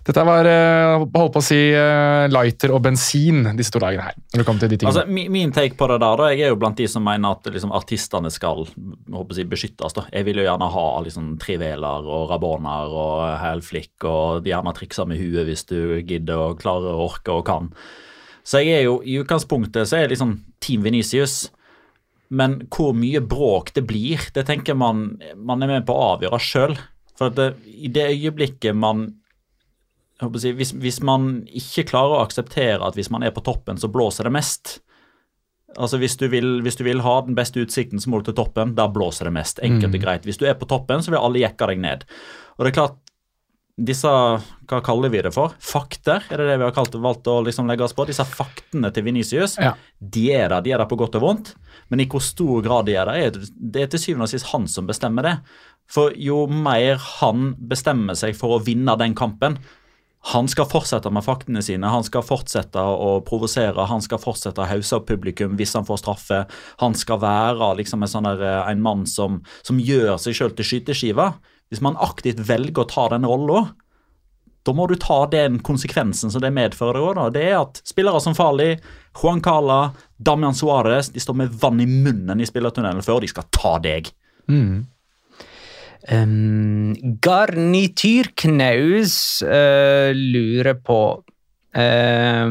Dette 0.00 0.22
var 0.24 0.46
eh, 0.48 1.02
holdt 1.12 1.34
på 1.34 1.40
å 1.42 1.44
si 1.44 1.58
eh, 1.76 2.24
lighter 2.32 2.72
og 2.72 2.80
bensin 2.86 3.44
disse 3.58 3.72
to 3.74 3.82
dagene 3.82 4.06
her. 4.06 4.16
når 4.32 4.40
det 4.40 4.46
kom 4.48 4.60
til 4.60 4.72
de 4.72 4.78
tingene. 4.80 4.94
Altså, 4.94 5.28
min, 5.34 5.52
take 5.52 5.76
på 5.76 5.88
det 5.90 5.98
der, 6.00 6.16
da, 6.16 6.30
Jeg 6.32 6.46
er 6.46 6.54
jo 6.54 6.60
blant 6.62 6.80
de 6.80 6.88
som 6.88 7.04
mener 7.04 7.36
at 7.36 7.50
liksom, 7.52 7.74
artistene 7.76 8.32
skal 8.32 8.64
jeg, 8.64 9.48
beskyttes. 9.50 9.96
da. 9.98 10.06
Jeg 10.08 10.24
vil 10.24 10.40
jo 10.40 10.46
gjerne 10.48 10.70
ha 10.72 10.86
liksom, 11.04 11.34
triveler 11.42 12.08
og 12.08 12.32
raboner 12.32 12.96
og 13.04 13.26
hælflikk, 13.42 13.92
og 14.08 14.48
gjerne 14.48 14.74
trikser 14.76 15.08
med 15.10 15.20
huet 15.20 15.44
hvis 15.50 15.68
du 15.68 16.00
gidder 16.00 16.48
og 16.48 16.60
klarer 16.64 16.96
og 16.96 17.10
orker 17.10 17.36
og 17.36 17.46
kan. 17.50 17.72
Så 18.40 18.64
jeg 18.64 18.80
er 18.80 18.86
jo, 18.88 19.02
i 19.04 19.20
utgangspunktet 19.20 19.84
så 19.84 19.98
er 19.98 20.06
jeg 20.06 20.14
liksom 20.16 20.38
Team 20.64 20.84
Venicius. 20.86 21.50
Men 22.32 22.62
hvor 22.72 22.94
mye 22.96 23.20
bråk 23.20 23.74
det 23.76 23.84
blir, 23.84 24.22
det 24.32 24.46
tenker 24.48 24.78
man 24.78 25.18
man 25.36 25.60
er 25.60 25.74
med 25.76 25.86
på 25.86 25.92
å 25.92 26.14
avgjøre 26.14 26.40
sjøl. 26.40 26.76
For 27.18 27.28
at 27.28 27.36
det, 27.36 27.50
i 27.68 27.90
det 27.92 28.06
øyeblikket 28.14 28.72
man 28.72 29.10
å 29.10 29.19
si, 30.40 30.52
hvis, 30.52 30.72
hvis 30.76 31.00
man 31.06 31.46
ikke 31.46 31.86
klarer 31.90 32.18
å 32.18 32.22
akseptere 32.26 32.84
at 32.86 32.94
hvis 32.98 33.10
man 33.10 33.22
er 33.24 33.32
på 33.32 33.42
toppen, 33.46 33.78
så 33.80 33.88
blåser 33.92 34.28
det 34.28 34.32
mest 34.36 34.78
Altså 35.78 36.00
hvis 36.02 36.16
du, 36.18 36.24
vil, 36.26 36.48
hvis 36.66 36.74
du 36.74 36.82
vil 36.82 36.98
ha 37.04 37.12
den 37.22 37.36
beste 37.38 37.60
utsikten, 37.62 38.00
så 38.02 38.10
må 38.10 38.18
du 38.18 38.24
til 38.26 38.34
toppen. 38.40 38.72
Da 38.74 38.88
blåser 38.90 39.28
det 39.28 39.34
mest. 39.36 39.60
Enkelt 39.62 39.94
og 39.94 40.02
greit. 40.02 40.24
Hvis 40.26 40.40
du 40.40 40.42
er 40.50 40.56
på 40.58 40.66
toppen, 40.66 40.98
så 40.98 41.12
vil 41.12 41.20
alle 41.22 41.44
jekke 41.44 41.68
deg 41.70 41.78
ned. 41.78 42.02
Og 42.58 42.64
det 42.66 42.72
er 42.72 42.74
klart, 42.74 42.96
disse 43.80 44.10
Hva 44.10 44.80
kaller 44.84 45.12
vi 45.14 45.22
det 45.22 45.30
for? 45.32 45.54
Fakter? 45.62 46.26
Er 46.26 46.42
det 46.42 46.48
det 46.50 46.56
vi 46.60 46.66
har 46.66 46.74
kalt, 46.74 46.98
valgt 47.00 47.30
å 47.30 47.38
liksom 47.46 47.70
legge 47.70 47.86
oss 47.86 47.94
på? 47.96 48.04
Disse 48.10 48.26
faktene 48.26 48.90
til 48.94 49.06
Venicius, 49.06 49.54
Ja. 49.62 49.76
de 50.02 50.24
er 50.34 50.48
der. 50.52 50.60
De 50.66 50.74
er 50.74 50.82
der 50.82 50.90
på 50.90 50.98
godt 50.98 51.14
og 51.20 51.22
vondt. 51.22 51.54
Men 51.88 52.02
i 52.02 52.06
hvor 52.10 52.20
stor 52.20 52.60
grad 52.66 52.86
de 52.90 52.98
er 52.98 53.06
der, 53.06 53.30
er 53.30 53.30
det 53.30 53.82
er 53.82 53.86
til 53.94 54.02
syvende 54.02 54.26
og 54.26 54.34
sist 54.34 54.50
han 54.50 54.66
som 54.66 54.90
bestemmer 54.90 55.22
det. 55.22 55.36
For 55.90 56.10
jo 56.18 56.48
mer 56.50 56.98
han 57.22 57.54
bestemmer 57.56 58.18
seg 58.18 58.34
for 58.36 58.58
å 58.58 58.64
vinne 58.66 58.98
den 58.98 59.14
kampen, 59.14 59.56
han 60.20 60.48
skal 60.48 60.68
fortsette 60.68 61.10
med 61.10 61.24
faktene 61.24 61.62
sine, 61.64 61.88
han 61.88 62.04
skal 62.04 62.24
fortsette 62.24 62.80
å 62.80 63.20
provosere, 63.24 63.86
han 63.88 64.02
skal 64.04 64.20
fortsette 64.20 64.60
å 64.60 64.68
hause 64.68 64.98
opp 64.98 65.06
publikum 65.08 65.54
hvis 65.56 65.72
han 65.78 65.86
får 65.88 66.02
straffe. 66.02 66.40
Han 66.82 66.96
skal 66.98 67.22
være 67.22 67.70
liksom 67.78 68.04
en, 68.04 68.12
sånn 68.12 68.28
der, 68.28 68.42
eh, 68.44 68.68
en 68.68 68.82
mann 68.84 69.06
som, 69.08 69.40
som 69.64 69.80
gjør 69.80 70.18
seg 70.20 70.36
sjøl 70.36 70.52
til 70.58 70.68
skyteskive. 70.68 71.30
Hvis 71.72 71.80
man 71.84 71.96
aktivt 72.04 72.42
velger 72.44 72.84
å 72.84 72.90
ta 72.90 73.08
den 73.14 73.24
rolla, 73.24 73.70
da 74.68 74.76
må 74.76 74.84
du 74.90 74.96
ta 75.00 75.22
den 75.32 75.56
konsekvensen 75.64 76.32
som 76.32 76.44
det 76.44 76.52
medfører. 76.52 77.00
også. 77.00 77.30
Det 77.32 77.44
er 77.48 77.58
at 77.62 77.80
spillere 77.88 78.20
som 78.20 78.36
Fali, 78.36 78.74
Juan 79.16 79.40
Cala, 79.40 79.94
Damian 80.18 80.54
Suárez 80.54 81.08
de 81.14 81.20
står 81.20 81.38
med 81.40 81.60
vann 81.62 81.80
i 81.80 81.88
munnen 81.88 82.40
i 82.40 82.48
spillertunnelen 82.48 83.00
før 83.02 83.24
de 83.24 83.32
skal 83.32 83.48
ta 83.56 83.78
deg. 83.80 84.12
Um, 86.08 86.94
Garnityrknaus 87.20 89.42
uh, 89.44 90.16
lurer 90.16 90.78
på 90.80 91.20
uh, 91.76 92.48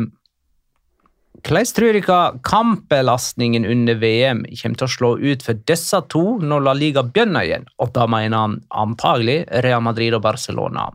tror 1.42 1.96
dere 1.96 2.20
kampbelastningen 2.46 3.66
under 3.66 3.96
VM 3.98 4.46
kommer 4.62 4.78
til 4.78 4.86
å 4.86 4.94
slå 4.94 5.18
ut 5.18 5.42
for 5.46 5.54
disse 5.66 6.02
to 6.14 6.38
når 6.44 6.62
La 6.68 6.74
Liga 6.78 7.04
begynner 7.04 7.44
igjen? 7.48 7.66
Og 7.80 7.94
da 7.96 8.06
mener 8.12 8.38
han 8.38 8.62
antagelig 8.70 9.46
Real 9.66 9.82
Madrid 9.82 10.14
og 10.14 10.22
Barcelona. 10.28 10.92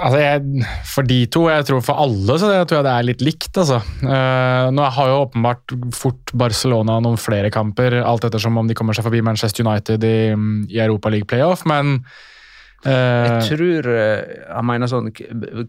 Altså, 0.00 0.18
jeg, 0.20 0.66
for 0.90 1.08
de 1.08 1.18
to, 1.32 1.44
jeg 1.52 1.66
tror 1.68 1.82
for 1.84 2.02
alle, 2.04 2.36
så 2.40 2.50
jeg 2.52 2.68
tror 2.68 2.80
jeg 2.80 2.86
det 2.86 2.94
er 2.94 3.08
litt 3.08 3.24
likt. 3.24 3.50
Altså. 3.52 3.80
Uh, 4.02 4.70
nå 4.74 4.86
har 4.96 5.10
jo 5.10 5.22
åpenbart 5.24 5.74
fort 5.96 6.34
Barcelona 6.44 6.98
noen 7.04 7.20
flere 7.20 7.50
kamper, 7.54 8.00
alt 8.02 8.26
ettersom 8.28 8.60
om 8.60 8.70
de 8.70 8.76
kommer 8.78 8.96
seg 8.96 9.06
forbi 9.06 9.22
Manchester 9.24 9.66
United 9.66 10.06
i, 10.08 10.16
i 10.74 10.82
Europa 10.82 11.12
League 11.12 11.30
playoff, 11.30 11.64
men 11.68 12.00
uh, 12.86 12.90
Jeg 12.90 13.48
tror 13.50 13.90
jeg 13.94 14.42
han 14.50 14.68
mener 14.68 14.90
sånn 14.90 15.12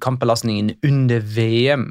kampbelastningen 0.03 0.75
under 0.85 1.25
VM 1.35 1.89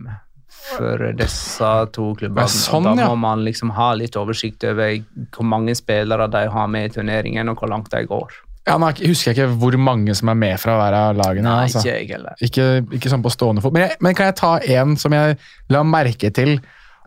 for 0.64 1.10
disse 1.18 1.70
to 1.92 2.10
klubbene. 2.18 2.48
Sånn, 2.48 2.86
da 2.88 3.04
ja. 3.04 3.10
må 3.12 3.18
man 3.20 3.44
liksom 3.44 3.74
ha 3.76 3.92
litt 3.98 4.16
oversikt 4.16 4.64
over 4.68 4.96
hvor 5.34 5.46
mange 5.48 5.76
spillere 5.76 6.28
de 6.32 6.46
har 6.54 6.70
med 6.72 6.88
i 6.88 6.94
turneringen, 6.96 7.52
og 7.52 7.60
hvor 7.60 7.72
langt 7.72 7.92
de 7.92 8.04
går. 8.08 8.38
Ja, 8.66 8.76
nå 8.80 8.88
er 8.88 9.00
husker 9.10 9.32
jeg 9.32 9.36
ikke 9.36 9.58
hvor 9.60 9.76
mange 9.78 10.14
som 10.16 10.30
er 10.32 10.38
med 10.40 10.60
fra 10.62 10.76
hver 10.80 10.94
av 10.96 11.16
lagene. 11.18 11.44
Nei, 11.44 11.66
altså. 11.66 11.82
ikke 11.84 11.96
jeg 11.98 12.08
heller. 12.14 12.38
Ikke, 12.40 12.68
ikke 12.96 13.10
sånn 13.12 13.24
på 13.24 13.32
stående 13.34 13.60
fot. 13.64 13.74
Men, 13.76 13.88
jeg- 13.88 13.98
men 14.00 14.14
kan 14.16 14.30
jeg 14.30 14.36
ta 14.40 14.54
en 14.78 14.96
som 14.96 15.12
jeg 15.12 15.36
la 15.74 15.82
merke 15.84 16.30
til 16.34 16.56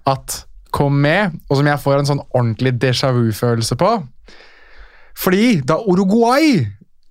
at 0.07 0.43
kom 0.71 0.99
med, 1.01 1.33
og 1.49 1.57
som 1.57 1.65
jeg 1.65 1.79
får 1.81 1.99
en 2.03 2.09
sånn 2.11 2.21
ordentlig 2.35 2.75
déjà 2.77 3.09
vu-følelse 3.15 3.75
på? 3.79 3.91
Fordi 5.17 5.61
da 5.65 5.79
Uruguay 5.89 6.59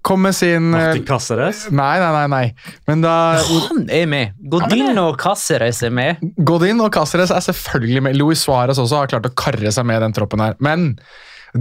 kom 0.07 0.23
med 0.23 0.37
sin 0.39 0.69
eh, 0.71 0.93
Martin 0.93 1.05
Cáceres. 1.09 1.65
Nei, 1.75 1.97
nei, 1.99 2.11
nei. 2.15 2.27
nei. 2.31 2.75
Men 2.87 3.01
da 3.03 3.15
Han 3.43 3.89
er 3.91 4.07
med! 4.07 4.37
Godin 4.53 5.01
og 5.03 5.17
Cáceres 5.19 5.81
er 5.83 5.91
med. 5.91 6.21
Godin 6.47 6.79
og 6.85 6.93
Cáceres 6.95 7.33
er 7.35 7.43
selvfølgelig 7.43 8.05
med. 8.07 8.15
Luis 8.21 8.45
Suárez 8.47 8.79
også 8.79 9.01
har 9.03 9.11
klart 9.11 9.27
å 9.27 9.35
karre 9.35 9.73
seg 9.75 9.89
med 9.91 9.99
den 10.07 10.15
troppen 10.15 10.45
her. 10.45 10.55
Men 10.63 10.93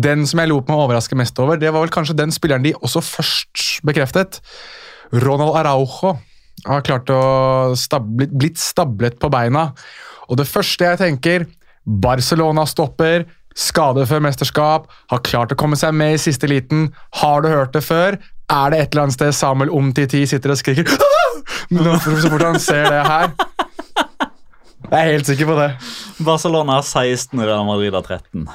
den 0.02 0.26
som 0.28 0.42
jeg 0.42 0.52
lot 0.52 0.70
meg 0.70 0.82
overraske 0.82 1.18
mest 1.18 1.40
over, 1.42 1.60
det 1.60 1.72
var 1.72 1.84
vel 1.84 1.94
kanskje 1.94 2.18
den 2.18 2.34
spilleren 2.34 2.66
de 2.66 2.74
også 2.80 3.04
først 3.06 3.86
bekreftet. 3.88 4.42
Ronald 5.14 5.56
Araujo 5.60 6.16
har 6.66 6.84
klart 6.88 7.12
å 7.14 7.76
stablet, 7.78 8.34
blitt 8.34 8.60
stablet 8.62 9.18
på 9.22 9.30
beina. 9.34 9.70
Og 10.30 10.40
det 10.40 10.48
første 10.50 10.88
jeg 10.88 11.02
tenker 11.02 11.48
Barcelona 11.86 12.66
stopper, 12.70 13.28
skade 13.56 14.04
før 14.10 14.24
mesterskap, 14.26 14.88
har 15.12 15.26
klart 15.26 15.54
å 15.54 15.60
komme 15.60 15.78
seg 15.80 15.94
med 15.96 16.16
i 16.16 16.22
siste 16.22 16.50
liten. 16.50 16.90
Har 17.22 17.46
du 17.46 17.52
hørt 17.52 17.76
det 17.76 17.86
før? 17.86 18.18
Er 18.52 18.72
det 18.72 18.80
et 18.80 18.94
eller 18.94 19.08
annet 19.08 19.18
sted 19.18 19.34
Samuel 19.36 19.74
Omtiti 19.74 20.26
sitter 20.30 20.54
og 20.54 20.62
skriker 20.62 20.90
«Ah!» 20.90 21.22
Nå, 21.74 21.96
så 22.02 22.30
fort 22.30 22.44
han 22.46 22.60
ser 22.62 22.88
det 22.90 23.02
her? 23.06 23.32
Jeg 24.86 25.00
er 25.00 25.12
helt 25.16 25.30
sikker 25.30 25.50
på 25.50 25.58
det. 25.58 25.70
Barcelona 26.26 26.78
16, 26.82 27.42
Real 27.42 27.66
Madrid 27.68 27.94
13 27.94 28.46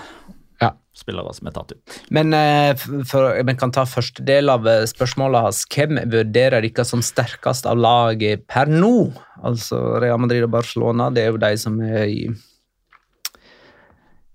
Ja. 0.61 0.75
spillere 0.96 1.33
som 1.33 1.49
er 1.49 1.55
tatt 1.57 1.73
ut. 1.73 1.99
Men 2.12 2.35
eh, 2.37 2.77
vi 2.77 3.55
kan 3.57 3.73
ta 3.73 3.87
første 3.88 4.25
del 4.27 4.53
av 4.53 4.66
eh, 4.68 4.85
spørsmålet 4.88 5.46
hans. 5.46 5.62
Hvem 5.73 6.03
vurderer 6.12 6.61
dere 6.66 6.85
som 6.85 7.01
sterkest 7.05 7.68
av 7.68 7.81
laget 7.81 8.44
per 8.51 8.68
nå? 8.68 9.11
Altså 9.40 9.81
Real 10.03 10.20
Madrid 10.20 10.44
og 10.44 10.53
Barcelona, 10.53 11.09
det 11.14 11.25
er 11.25 11.33
jo 11.33 11.40
de 11.40 11.53
som 11.62 11.79
er 11.81 12.05
i, 12.12 12.27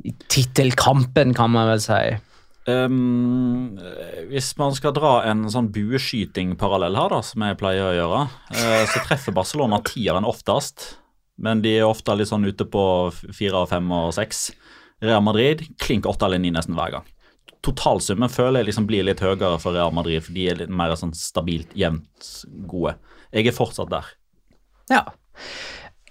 i 0.01 0.15
tittelkampen, 0.25 1.35
kan 1.37 1.53
man 1.53 1.75
vel 1.75 1.83
si. 1.83 2.01
Um, 2.65 3.77
hvis 4.31 4.55
man 4.57 4.73
skal 4.73 4.95
dra 4.97 5.19
en 5.29 5.45
sånn 5.53 5.69
bueskyting-parallell 5.73 6.97
her, 6.97 7.13
da, 7.13 7.21
som 7.21 7.45
jeg 7.45 7.59
pleier 7.61 7.91
å 7.91 7.97
gjøre, 7.99 8.21
uh, 8.57 8.83
så 8.89 9.03
treffer 9.05 9.35
Barcelona 9.37 9.83
tieren 9.85 10.25
oftest. 10.25 10.95
Men 11.37 11.61
de 11.61 11.75
er 11.77 11.85
ofte 11.85 12.15
litt 12.15 12.31
sånn 12.31 12.47
ute 12.47 12.65
på 12.65 12.83
fire, 13.13 13.65
fem 13.69 13.91
og 13.93 14.13
seks. 14.15 14.47
Real 15.03 15.23
Madrid 15.25 15.65
klink 15.81 16.07
åtte 16.09 16.27
eller 16.27 16.41
ni 16.41 16.53
nesten 16.55 16.77
hver 16.77 16.97
gang. 16.97 17.11
Totalsummen 17.65 18.29
føler 18.29 18.61
jeg 18.61 18.69
liksom 18.69 18.87
blir 18.89 19.05
litt 19.07 19.23
høyere 19.23 19.57
for 19.61 19.75
Real 19.75 19.93
Madrid, 19.95 20.23
for 20.23 20.35
de 20.37 20.49
er 20.49 20.59
litt 20.61 20.73
mer 20.73 20.93
sånn 20.99 21.15
stabilt 21.17 21.73
jevnt 21.77 22.29
gode. 22.69 22.95
Jeg 23.33 23.49
er 23.49 23.57
fortsatt 23.57 23.91
der. 23.91 24.11
Ja. 24.91 25.01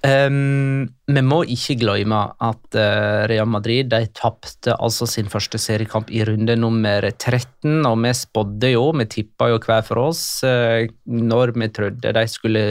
Um, 0.04 0.90
vi 1.08 1.20
må 1.24 1.38
ikke 1.48 1.78
glemme 1.80 2.18
at 2.44 2.76
uh, 2.76 3.24
Real 3.30 3.48
Madrid 3.48 3.88
de 3.88 4.02
tapte 4.12 4.74
altså 4.74 5.06
sin 5.08 5.30
første 5.32 5.56
seriekamp 5.56 6.10
i 6.12 6.20
runde 6.28 6.58
nummer 6.60 7.06
13, 7.08 7.86
og 7.88 7.96
vi 8.02 8.12
spådde 8.18 8.74
jo, 8.74 8.82
vi 9.00 9.06
tippa 9.14 9.48
jo 9.54 9.62
hver 9.64 9.80
for 9.86 10.02
oss 10.02 10.20
uh, 10.44 10.84
når 11.08 11.54
vi 11.56 11.70
trodde 11.72 12.12
de 12.18 12.26
skulle 12.28 12.66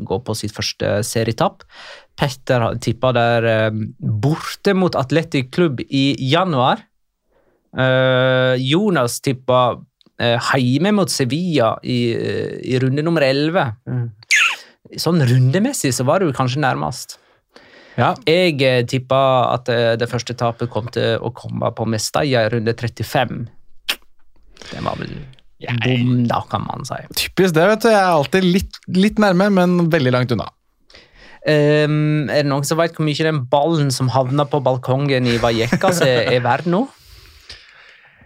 gå 0.00 0.20
på 0.24 0.38
sitt 0.38 0.56
første 0.56 1.02
serietap. 1.04 1.66
Petter 2.18 2.64
tippa 2.82 3.12
der 3.16 3.46
eh, 3.48 3.70
borte 3.98 4.74
mot 4.76 4.96
Atletic 4.98 5.50
Klubb 5.54 5.80
i 5.88 6.12
januar. 6.30 6.84
Eh, 7.72 8.54
Jonas 8.60 9.20
tippa 9.24 9.62
eh, 10.20 10.52
hjemme 10.60 10.92
mot 10.96 11.10
Sevilla 11.10 11.74
i, 11.82 11.98
i 12.68 12.78
runde 12.82 13.04
nummer 13.04 13.24
11. 13.26 13.74
Sånn 15.00 15.24
rundemessig 15.24 15.94
så 15.96 16.06
var 16.08 16.20
du 16.20 16.32
kanskje 16.36 16.62
nærmest. 16.62 17.18
Ja. 17.96 18.14
Jeg 18.28 18.86
tippa 18.88 19.18
at 19.52 19.68
det 20.00 20.08
første 20.08 20.32
tapet 20.36 20.70
kom 20.72 20.86
til 20.92 21.20
å 21.20 21.28
komme 21.36 21.68
på 21.76 21.84
Mestalla 21.88 22.46
i 22.46 22.52
runde 22.52 22.72
35. 22.76 23.42
Det 24.62 24.80
var 24.84 24.96
vel 25.00 25.12
bom, 25.82 26.24
da, 26.28 26.40
kan 26.50 26.64
man 26.64 26.86
si. 26.88 26.98
Typisk 27.18 27.56
det, 27.56 27.66
vet 27.72 27.84
du. 27.84 27.90
Jeg 27.92 28.00
er 28.00 28.16
alltid 28.16 28.48
litt, 28.48 28.80
litt 28.96 29.20
nærme, 29.22 29.48
men 29.52 29.90
veldig 29.92 30.12
langt 30.14 30.32
unna. 30.34 30.48
Ehm, 31.48 32.30
er 32.30 32.44
det 32.44 32.50
noen 32.50 32.66
som 32.66 32.78
vet 32.78 32.94
hvor 32.94 33.06
mye 33.06 33.26
den 33.26 33.44
ballen 33.50 33.90
som 33.94 34.10
havna 34.14 34.46
på 34.46 34.62
balkongen 34.62 35.26
i 35.26 35.38
Vallecas 35.42 36.02
er, 36.06 36.28
er 36.30 36.44
verdt 36.44 36.70
nå? 36.70 36.84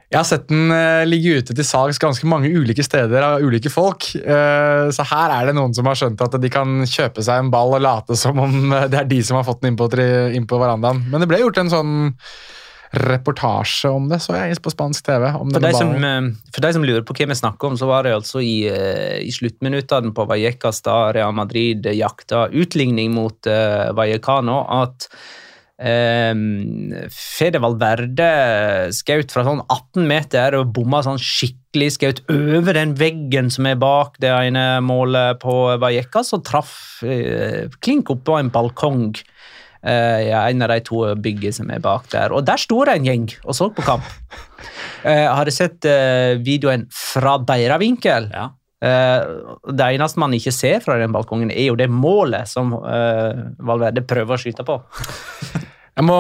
Jeg 0.07 0.21
har 0.21 0.27
sett 0.29 0.45
den 0.47 0.69
uh, 0.71 1.03
ligge 1.03 1.41
ute 1.41 1.55
til 1.57 1.67
salgs 1.67 1.99
ganske 1.99 2.29
mange 2.31 2.47
ulike 2.55 2.85
steder 2.87 3.25
av 3.27 3.43
ulike 3.43 3.73
folk. 3.73 4.07
Uh, 4.23 4.87
så 4.95 5.03
her 5.11 5.35
er 5.35 5.49
det 5.49 5.57
noen 5.59 5.75
som 5.75 5.89
har 5.91 5.99
skjønt 5.99 6.23
at 6.23 6.37
de 6.39 6.51
kan 6.53 6.85
kjøpe 6.87 7.25
seg 7.27 7.43
en 7.43 7.51
ball 7.51 7.75
og 7.75 7.83
late 7.83 8.15
som 8.19 8.39
om 8.39 8.71
eh, 8.71 8.87
det 8.93 9.01
er 9.01 9.09
de 9.11 9.19
som 9.27 9.41
har 9.41 9.47
fått 9.49 9.65
den 9.65 9.75
inn 9.75 9.81
på, 9.81 9.89
inn 9.97 10.47
på 10.47 10.61
verandaen. 10.63 11.03
Men 11.11 11.25
det 11.25 11.31
ble 11.33 11.43
gjort 11.43 11.59
en 11.59 11.73
sånn 11.73 11.97
reportasje 12.97 13.91
om 13.93 14.09
det, 14.11 14.19
så 14.25 14.37
jeg 14.37 14.59
på 14.63 14.73
spansk 14.73 15.07
TV. 15.07 15.29
Om 15.37 15.55
For 15.55 15.65
de, 15.65 15.73
som, 15.77 15.95
eh, 15.95 16.29
for 16.55 16.65
de 16.65 16.73
som 16.77 16.85
lurer 16.87 17.05
på 17.07 17.17
hva 17.17 17.29
vi 17.31 17.39
snakker 17.39 17.71
om, 17.71 17.79
så 17.79 17.89
var 17.91 18.07
det 18.07 18.17
altså 18.17 18.43
i, 18.45 18.67
eh, 18.71 19.19
i 19.25 19.33
sluttminuttene 19.35 20.15
på 20.17 20.27
Vallecas 20.29 20.83
da 20.87 20.99
Real 21.17 21.35
Madrid 21.37 21.87
jakta 21.97 22.47
utligning 22.53 23.13
mot 23.15 23.49
uh, 23.51 23.93
Vallecano, 23.97 24.63
at 24.83 25.09
um, 25.79 26.95
Fede 27.13 27.61
Valverde 27.63 28.31
skjøt 28.97 29.35
fra 29.35 29.45
sånn 29.47 29.63
18 29.65 30.09
meter 30.09 30.57
og 30.59 30.73
bomma 30.77 31.03
sånn 31.05 31.21
skikkelig 31.21 31.93
skjøt 31.97 32.23
over 32.33 32.77
den 32.77 32.95
veggen 32.99 33.53
som 33.53 33.69
er 33.69 33.79
bak 33.81 34.17
det 34.23 34.33
ene 34.33 34.67
målet 34.85 35.43
på 35.45 35.57
Vallecas, 35.83 36.33
og 36.37 36.45
traff 36.49 36.77
uh, 37.07 37.67
klink 37.81 38.13
oppå 38.15 38.41
en 38.41 38.53
balkong. 38.55 39.11
Eh, 39.83 40.29
i 40.29 40.33
en 40.35 40.65
av 40.65 40.73
de 40.73 40.81
to 40.87 41.03
byggene 41.23 41.57
som 41.57 41.73
er 41.73 41.83
bak 41.85 42.09
der. 42.13 42.35
Og 42.35 42.47
der 42.47 42.61
sto 42.61 42.83
det 42.87 42.97
en 42.97 43.09
gjeng 43.09 43.27
og 43.45 43.59
så 43.59 43.71
på 43.73 43.87
kamp. 43.87 44.07
Eh, 45.07 45.29
har 45.29 45.47
du 45.47 45.53
sett 45.55 45.85
eh, 45.87 46.35
videoen 46.43 46.87
fra 46.91 47.37
deres 47.47 47.79
vinkel? 47.79 48.25
Ja. 48.33 48.49
Det 48.81 49.85
eneste 49.85 50.19
man 50.19 50.35
ikke 50.35 50.51
ser 50.51 50.81
fra 50.83 50.97
den 50.99 51.13
balkongen, 51.15 51.53
er 51.53 51.69
jo 51.69 51.77
det 51.79 51.87
målet 51.93 52.49
som 52.51 52.73
Valverde 52.75 54.03
prøver 54.09 54.35
å 54.35 54.41
skyte 54.41 54.67
på. 54.67 54.81
Jeg, 55.97 56.05
må, 56.05 56.17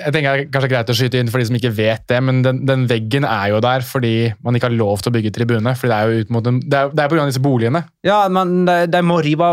jeg 0.00 0.12
tenker 0.16 0.32
det 0.34 0.42
er 0.42 0.48
kanskje 0.50 0.68
greit 0.72 0.88
å 0.90 0.94
skyte 0.98 1.20
inn 1.22 1.28
for 1.30 1.38
de 1.38 1.44
som 1.46 1.54
ikke 1.54 1.70
vet 1.76 2.02
det, 2.10 2.16
men 2.26 2.40
den, 2.42 2.56
den 2.66 2.88
veggen 2.90 3.22
er 3.22 3.52
jo 3.52 3.60
der 3.62 3.84
fordi 3.86 4.32
man 4.42 4.58
ikke 4.58 4.66
har 4.66 4.74
lov 4.74 5.04
til 5.04 5.12
å 5.12 5.14
bygge 5.14 5.30
tribune. 5.36 5.74
fordi 5.78 5.92
Det 5.92 5.98
er 5.98 6.10
jo 6.10 6.24
ut 6.24 6.32
mot 6.34 6.48
det 6.48 6.78
er, 6.80 6.90
det 6.90 7.04
er 7.04 7.12
på 7.12 7.14
grunn 7.14 7.28
av 7.28 7.30
disse 7.30 7.44
boligene. 7.44 7.84
Ja, 8.02 8.16
men 8.34 8.64
de, 8.66 8.74
de 8.90 9.02
må 9.06 9.20
rive 9.22 9.52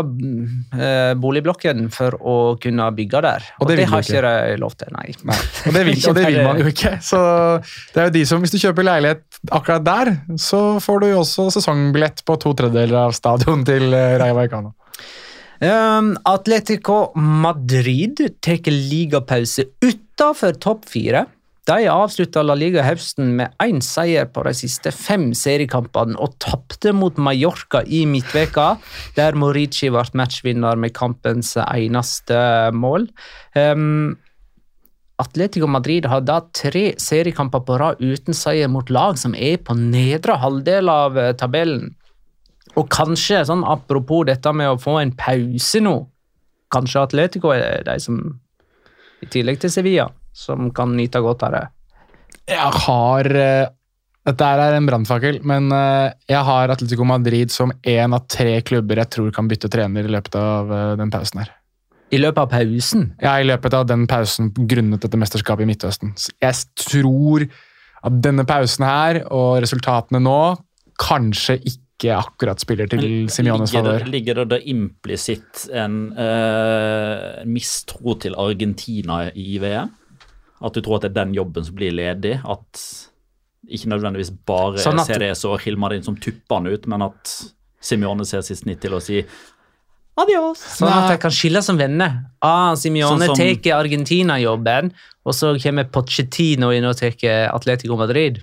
eh, 0.74 1.12
boligblokken 1.22 1.86
for 1.94 2.18
å 2.18 2.36
kunne 2.58 2.88
bygge 2.98 3.22
der. 3.28 3.46
Og 3.60 3.62
Og, 3.62 3.70
det 3.70 3.78
det, 3.84 3.86
har 3.92 4.02
ikke. 4.02 4.24
de 4.26 4.58
lov 4.58 4.74
til, 4.80 4.90
nei. 4.98 5.06
Og 5.14 5.78
det, 5.78 5.86
vil, 5.86 6.02
og 6.10 6.18
det 6.18 6.26
vil 6.26 6.42
man 6.48 6.60
jo 6.64 6.66
ikke. 6.74 6.96
Så 7.06 7.22
det 7.94 8.02
er 8.02 8.10
jo 8.10 8.16
de 8.18 8.26
som, 8.26 8.42
Hvis 8.42 8.56
du 8.56 8.58
kjøper 8.58 8.90
leilighet 8.90 9.22
akkurat 9.54 9.86
der, 9.86 10.12
så 10.34 10.64
får 10.82 11.04
du 11.04 11.10
jo 11.12 11.22
også 11.22 11.46
sesongbillett 11.54 12.24
på 12.26 12.40
to 12.42 12.56
tredjedeler 12.58 13.04
av 13.06 13.14
stadion 13.14 13.62
til 13.70 13.94
eh, 13.94 14.18
Rayo 14.18 14.34
Vallecano. 14.42 14.74
Um, 15.60 16.14
Atletico 16.24 17.12
Madrid 17.14 18.16
tar 18.40 18.64
ligapause 18.64 19.66
utenfor 19.84 20.56
topp 20.56 20.86
fire. 20.88 21.26
De 21.68 21.84
avslutta 21.92 22.40
La 22.42 22.56
Liga 22.56 22.80
høsten 22.86 23.34
med 23.36 23.52
én 23.60 23.82
seier 23.84 24.24
på 24.32 24.40
de 24.46 24.54
siste 24.56 24.88
fem 24.96 25.28
seriekampene 25.36 26.16
og 26.16 26.38
tapte 26.40 26.94
mot 26.96 27.20
Mallorca 27.20 27.84
i 27.84 28.06
midtveka, 28.08 28.72
der 29.18 29.36
Morici 29.36 29.92
ble 29.92 30.06
matchvinner 30.16 30.80
med 30.80 30.96
kampens 30.96 31.52
eneste 31.60 32.40
mål. 32.72 33.10
Um, 33.52 34.16
Atletico 35.20 35.68
Madrid 35.68 36.08
har 36.08 36.24
da 36.24 36.40
tre 36.56 36.94
seriekamper 36.96 37.60
på 37.68 37.76
rad 37.76 38.00
uten 38.00 38.32
seier 38.32 38.72
mot 38.72 38.88
lag 38.88 39.20
som 39.20 39.36
er 39.36 39.60
på 39.60 39.76
nedre 39.76 40.40
halvdel 40.40 40.88
av 40.88 41.20
tabellen. 41.36 41.90
Og 42.78 42.86
kanskje, 42.92 43.42
sånn 43.48 43.64
apropos 43.66 44.26
dette 44.28 44.52
med 44.54 44.70
å 44.70 44.78
få 44.80 45.00
en 45.00 45.12
pause 45.18 45.82
nå 45.82 45.96
Kanskje 46.70 47.00
Atletico 47.02 47.50
er 47.50 47.82
de 47.82 47.96
som, 47.98 48.18
i 49.18 49.26
tillegg 49.26 49.56
til 49.58 49.72
Sevilla, 49.74 50.04
som 50.30 50.68
kan 50.70 50.92
nyte 50.94 51.18
godt 51.18 51.42
av 51.48 51.56
det. 51.56 51.62
Jeg 52.50 52.82
har 52.84 53.28
eh, 53.34 53.72
Dette 54.30 54.50
er 54.54 54.76
en 54.76 54.86
brannfakkel, 54.86 55.40
men 55.50 55.66
eh, 55.74 56.12
jeg 56.30 56.44
har 56.46 56.70
Atletico 56.70 57.06
Madrid 57.08 57.50
som 57.50 57.72
én 57.82 58.14
av 58.14 58.28
tre 58.30 58.60
klubber 58.62 59.02
jeg 59.02 59.12
tror 59.16 59.32
kan 59.34 59.50
bytte 59.50 59.70
trener 59.72 60.06
i 60.06 60.14
løpet 60.14 60.38
av 60.38 60.70
eh, 60.70 60.92
den 61.00 61.10
pausen 61.10 61.42
her. 61.42 61.50
I 62.10 62.18
løpet 62.22 62.42
av 62.42 62.54
pausen 62.54 63.04
Ja, 63.22 63.36
i 63.38 63.46
løpet 63.46 63.74
av 63.74 63.90
den 63.90 64.06
pausen 64.10 64.50
grunnet 64.54 65.02
dette 65.02 65.18
mesterskapet 65.18 65.66
i 65.66 65.70
Midtøsten. 65.70 66.14
Så 66.18 66.34
Jeg 66.42 66.54
tror 66.86 67.48
at 68.06 68.22
denne 68.22 68.46
pausen 68.46 68.86
her 68.86 69.24
og 69.26 69.60
resultatene 69.62 70.22
nå 70.22 70.40
kanskje 71.00 71.58
ikke 71.64 71.89
ikke 72.00 72.16
akkurat 72.16 72.62
spiller 72.62 72.88
til 72.88 73.28
Simiones 73.28 73.74
ligger, 73.74 73.84
favør. 73.84 74.06
ligger 74.08 74.40
det 74.40 74.46
da 74.54 74.58
implisitt 74.72 75.66
en 75.76 75.98
uh, 76.16 77.44
mistro 77.44 78.16
til 78.20 78.36
Argentina 78.40 79.26
i 79.36 79.58
VM? 79.60 79.92
At 80.60 80.76
du 80.76 80.80
tror 80.84 80.98
at 80.98 81.06
det 81.06 81.12
er 81.12 81.20
den 81.24 81.36
jobben 81.36 81.64
som 81.64 81.76
blir 81.76 81.92
ledig? 81.92 82.38
At 82.40 82.82
ikke 83.68 83.92
nødvendigvis 83.92 84.32
bare 84.48 84.80
Sånn 84.80 85.00
at- 85.00 85.12
Ceres 85.12 85.44
og 85.44 85.60
Hilmarin 85.60 86.02
som 86.04 86.16
tupper 86.16 86.60
han 86.60 86.66
ut, 86.72 86.86
men 86.86 87.02
at 87.02 87.36
Simione 87.80 88.26
ser 88.28 88.42
sitt 88.44 88.58
snitt 88.60 88.80
til 88.80 88.96
å 88.96 89.00
si 89.00 89.22
adios. 90.20 90.60
Sånn 90.76 90.90
at 90.92 91.14
de 91.14 91.20
kan 91.22 91.32
skille 91.32 91.62
som 91.64 91.78
venner. 91.80 92.18
Ah, 92.44 92.74
Simione 92.76 93.28
Sånn 93.28 93.36
tar 93.36 93.78
Argentina-jobben, 93.78 94.92
og 95.28 95.34
så 95.36 95.50
kommer 95.60 95.84
Pochettino 95.92 96.70
inn 96.72 96.86
og 96.88 96.96
tar 96.96 97.12
Atletico 97.52 97.96
Madrid. 98.00 98.38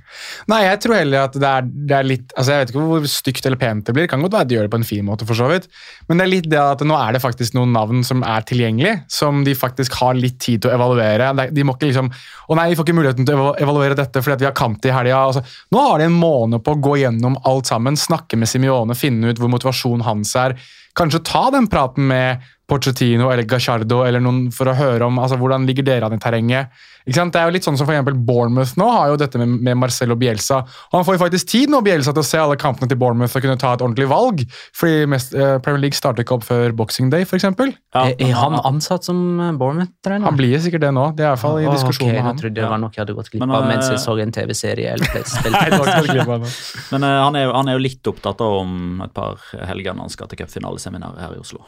Nei, 0.52 0.60
jeg 0.68 0.80
tror 0.84 1.00
heller 1.00 1.24
at 1.26 1.34
det 1.34 1.48
er, 1.50 1.66
det 1.90 1.96
er 1.98 2.06
litt 2.06 2.36
altså 2.38 2.54
Jeg 2.54 2.62
vet 2.62 2.74
ikke 2.74 2.84
hvor 2.92 3.08
stygt 3.10 3.48
eller 3.50 3.58
pent 3.62 3.88
det 3.88 3.96
blir. 3.98 4.06
Det 4.06 4.12
kan 4.12 4.22
godt 4.22 4.36
være 4.38 4.46
at 4.46 4.52
de 4.52 4.58
gjør 4.58 4.68
det 4.68 4.74
på 4.76 4.80
en 4.82 4.88
fin 4.88 5.06
måte, 5.08 5.26
for 5.26 5.40
så 5.40 5.48
vidt. 5.50 5.66
Men 6.08 6.22
det 6.22 6.28
er 6.28 6.32
litt 6.36 6.50
det 6.52 6.60
at 6.62 6.84
nå 6.86 6.98
er 7.00 7.18
det 7.18 7.24
faktisk 7.24 7.58
noen 7.58 7.74
navn 7.74 8.04
som 8.06 8.22
er 8.22 8.46
tilgjengelig, 8.46 8.94
som 9.10 9.42
de 9.48 9.56
faktisk 9.58 9.98
har 10.04 10.18
litt 10.20 10.38
tid 10.44 10.62
til 10.64 10.70
å 10.72 10.78
evaluere. 10.78 11.32
Er- 11.34 11.52
De 11.58 11.66
må 11.66 11.74
ikke 11.78 11.90
liksom 11.90 12.12
Å 12.14 12.56
nei, 12.56 12.70
vi 12.70 12.78
får 12.80 12.86
ikke 12.88 12.96
muligheten 12.96 13.26
til 13.28 13.42
å 13.42 13.56
evaluere 13.60 13.98
dette 13.98 14.22
fordi 14.24 14.46
vi 14.46 14.48
har 14.48 14.56
kamp 14.56 14.86
i 14.86 14.94
helga. 14.94 15.18
Altså, 15.28 15.42
nå 15.74 15.82
har 15.90 15.98
de 16.00 16.06
en 16.08 16.16
måned 16.22 16.64
på 16.64 16.78
å 16.78 16.80
gå 16.80 16.94
gjennom 17.02 17.36
alt 17.44 17.68
sammen, 17.68 17.98
snakke 18.00 18.38
med 18.40 18.48
Simione, 18.48 18.96
finne 18.96 19.34
ut 19.34 19.42
hvor 19.42 19.52
motivasjonen 19.52 20.06
hans 20.08 20.32
er. 20.40 20.56
Kanskje 20.98 21.20
ta 21.28 21.50
den 21.54 21.68
praten 21.70 22.08
med 22.08 22.40
Pochettino 22.68 23.30
eller 23.32 23.48
Gacciardo 23.48 24.02
eller 24.04 24.20
noen 24.24 24.50
for 24.52 24.68
å 24.68 24.76
høre 24.76 25.08
om 25.08 25.20
altså, 25.24 25.38
hvordan 25.40 25.64
ligger 25.70 25.86
dere 25.88 26.10
an 26.10 26.18
i 26.18 26.20
terrenget. 26.20 26.74
Ikke 27.08 27.22
sant? 27.22 27.32
Det 27.32 27.40
er 27.40 27.48
jo 27.48 27.54
litt 27.56 27.64
sånn 27.64 27.78
som 27.80 27.88
for 27.88 27.96
eksempel 27.96 28.18
Bournemouth 28.28 28.74
nå 28.76 28.88
har 28.92 29.14
jo 29.14 29.20
dette 29.22 29.40
med, 29.40 29.54
med 29.64 29.80
Marcelo 29.80 30.18
Bielsa. 30.20 30.58
Han 30.92 31.06
får 31.08 31.16
jo 31.16 31.22
faktisk 31.22 31.48
tid 31.54 31.72
nå 31.72 31.80
Bielsa 31.86 32.12
til 32.12 32.20
å 32.26 32.28
se 32.28 32.42
alle 32.44 32.58
kampene 32.60 32.92
til 32.92 33.00
Bournemouth 33.00 33.38
og 33.40 33.46
kunne 33.46 33.56
ta 33.62 33.72
et 33.78 33.84
ordentlig 33.86 34.10
valg. 34.12 34.44
Fordi 34.76 35.08
mest, 35.08 35.32
eh, 35.32 35.56
Premier 35.64 35.86
League 35.86 35.96
starter 35.96 36.26
ikke 36.26 36.36
opp 36.36 36.44
før 36.50 36.76
Boxing 36.76 37.08
Day, 37.14 37.24
f.eks. 37.24 37.48
Ja, 37.48 38.04
er, 38.04 38.12
er 38.20 38.36
han 38.36 38.60
ansatt 38.60 39.08
som 39.08 39.24
Bournemouth-trener? 39.62 40.28
Han 40.28 40.36
blir 40.40 40.60
sikkert 40.60 40.84
det 40.84 40.92
nå. 41.00 41.08
Det 41.16 41.24
er 41.24 41.32
i 41.32 41.34
hvert 41.38 41.46
fall 41.46 41.62
i 41.64 41.72
diskusjonen 41.72 42.12
okay, 42.12 42.20
med 42.20 42.28
han. 42.28 42.36
Jeg 42.36 42.44
trodde 42.44 42.60
det 42.60 42.70
var 42.76 42.84
noe 42.84 42.92
jeg 42.92 43.04
hadde 43.06 43.18
gått 43.22 43.32
glipp 43.32 43.48
av 43.48 43.68
mens 43.72 43.88
eh, 43.88 43.96
jeg 43.96 44.04
så 44.04 44.20
en 44.28 44.36
TV-serie. 44.42 44.98
eller 44.98 46.28
noe. 46.36 46.54
Men 46.92 47.08
eh, 47.08 47.18
han, 47.24 47.40
er, 47.40 47.48
jo- 47.48 47.56
han 47.56 47.72
er 47.72 47.80
jo 47.80 47.88
litt 47.88 48.12
opptatt 48.12 48.44
av 48.44 48.60
om 48.66 49.04
et 49.08 49.16
par 49.16 49.40
helger 49.72 49.96
når 49.96 50.10
han 50.10 50.18
skal 50.20 50.28
til 50.34 50.44
cupfinaleseminaret 50.44 51.24
her 51.24 51.40
i 51.40 51.46
Oslo. 51.48 51.64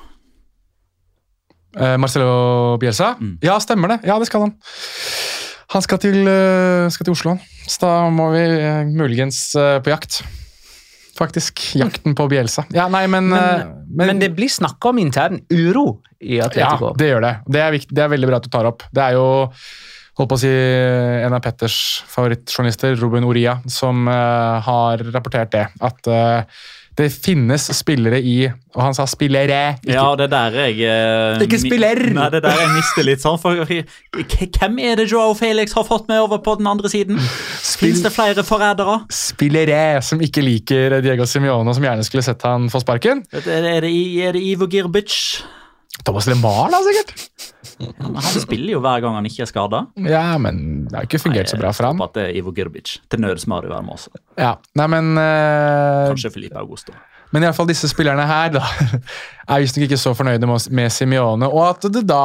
Eh, 1.78 1.96
Marcelo 2.02 2.78
Bielsa? 2.82 3.14
Mm. 3.20 3.38
Ja, 3.46 3.60
stemmer 3.62 3.94
det. 3.94 4.00
Ja, 4.10 4.18
det 4.20 4.30
skal 4.30 4.48
han. 4.48 4.56
Han 5.70 5.86
skal 5.86 6.02
til, 6.02 6.24
eh, 6.26 6.90
skal 6.90 7.06
til 7.06 7.14
Oslo. 7.14 7.38
Så 7.70 7.84
da 7.84 7.94
må 8.10 8.32
vi 8.34 8.42
eh, 8.42 8.86
muligens 8.90 9.52
på 9.54 9.92
jakt. 9.92 10.24
Faktisk. 11.20 11.62
Jakten 11.76 12.16
på 12.16 12.30
Bielsa. 12.32 12.64
Ja, 12.74 12.88
nei, 12.88 13.04
men 13.12 13.28
men, 13.30 13.76
Men, 13.90 14.08
men 14.08 14.20
det 14.22 14.32
blir 14.38 14.50
snakka 14.50 14.94
om 14.94 15.02
intern 15.02 15.42
uro 15.52 16.00
i 16.22 16.40
Atletico. 16.40 16.94
Ja, 16.94 16.98
det 16.98 17.10
gjør 17.10 17.24
det. 17.26 17.36
Det 17.48 17.62
er, 17.62 17.72
viktig, 17.76 17.96
det 17.96 18.04
er 18.04 18.12
veldig 18.14 18.30
bra 18.30 18.40
at 18.40 18.48
du 18.48 18.52
tar 18.54 18.70
opp. 18.70 18.86
Det 18.94 19.04
er 19.04 19.18
jo 19.18 19.28
holdt 20.20 20.32
på 20.34 20.36
å 20.36 20.42
si, 20.42 20.52
en 20.52 21.36
av 21.36 21.44
Petters 21.44 21.78
favorittjournalister, 22.12 22.98
Ruben 23.00 23.28
Oria, 23.28 23.58
som 23.72 24.08
uh, 24.10 24.60
har 24.66 25.04
rapportert 25.14 25.54
det. 25.56 25.66
At 25.80 26.10
eh, 26.12 26.60
det 27.00 27.08
finnes 27.14 27.70
spillere 27.78 28.20
i 28.20 28.36
Og 28.50 28.82
han 28.84 28.94
sa 28.94 29.06
spillere. 29.10 29.60
Ikke, 29.80 29.94
Ja, 29.96 30.06
det 30.20 30.28
er 30.28 30.32
der 30.34 30.58
jeg 30.60 30.82
eh, 30.86 31.44
Ikke 31.46 31.60
spiller! 31.62 32.02
Nei, 32.14 32.28
det 32.34 32.42
er 32.42 32.46
der 32.46 32.60
jeg 32.60 32.74
mister 32.76 33.08
litt 33.08 33.24
sånn. 33.24 33.40
For, 33.42 33.64
hvem 33.64 34.80
er 34.84 35.00
det 35.00 35.08
Joao 35.10 35.34
Felix 35.38 35.74
har 35.78 35.88
fått 35.88 36.10
med 36.12 36.22
over 36.22 36.42
på 36.46 36.58
den 36.60 36.70
andre 36.70 36.92
siden? 36.92 37.20
Fins 37.80 38.04
det 38.06 38.14
flere 38.14 38.46
forrædere? 38.46 39.00
spillere 39.10 40.02
som 40.06 40.22
ikke 40.24 40.44
liker 40.44 41.00
Diego 41.04 41.26
Simione, 41.30 41.74
som 41.76 41.86
gjerne 41.86 42.06
skulle 42.06 42.26
sett 42.26 42.44
han 42.46 42.70
få 42.72 42.84
sparken. 42.84 43.24
Er 43.32 43.46
det, 43.46 43.56
er 43.56 43.88
det, 43.88 43.94
er 44.28 44.38
det 44.38 44.44
Ivo 44.52 44.68
Girbic? 44.70 45.16
Thomas 46.08 46.28
LeMar, 46.30 46.70
da, 46.72 46.80
sikkert. 46.86 47.28
Ja, 47.80 48.08
men 48.08 48.18
han 48.20 48.42
spiller 48.44 48.74
jo 48.74 48.80
hver 48.84 49.04
gang 49.04 49.16
han 49.18 49.28
ikke 49.28 49.44
er 49.46 49.50
skada. 49.50 49.84
Ja, 50.04 50.24
men 50.42 50.88
det 50.90 50.98
har 50.98 51.08
ikke 51.08 51.22
fungert 51.22 51.52
så 51.52 51.60
bra 51.60 51.72
for 51.76 51.90
ham. 51.90 52.02
At 52.06 52.16
det 52.18 52.26
er 52.28 52.40
Ivo 52.40 52.54
Girbic. 52.56 52.98
Til 53.12 53.24
nøds 53.24 53.48
Mario 53.52 53.76
Erma 53.76 53.96
også. 53.96 54.12
Ja, 54.40 54.56
nei, 54.80 54.88
men 54.96 55.14
uh, 55.20 56.10
Kanskje 56.12 56.34
Felipe 56.34 56.60
Augusto. 56.60 56.96
Men 57.30 57.44
i 57.44 57.50
alle 57.50 57.58
fall 57.58 57.70
disse 57.70 57.90
spillerne 57.92 58.26
her 58.26 58.56
da, 58.56 58.64
er 59.52 59.62
visstnok 59.62 59.86
ikke 59.86 60.00
så 60.02 60.16
fornøyde 60.18 60.50
med, 60.50 60.66
med 60.76 60.94
Simione, 60.94 61.50
og 61.50 61.68
at 61.68 61.88
det 61.94 62.08
da 62.10 62.24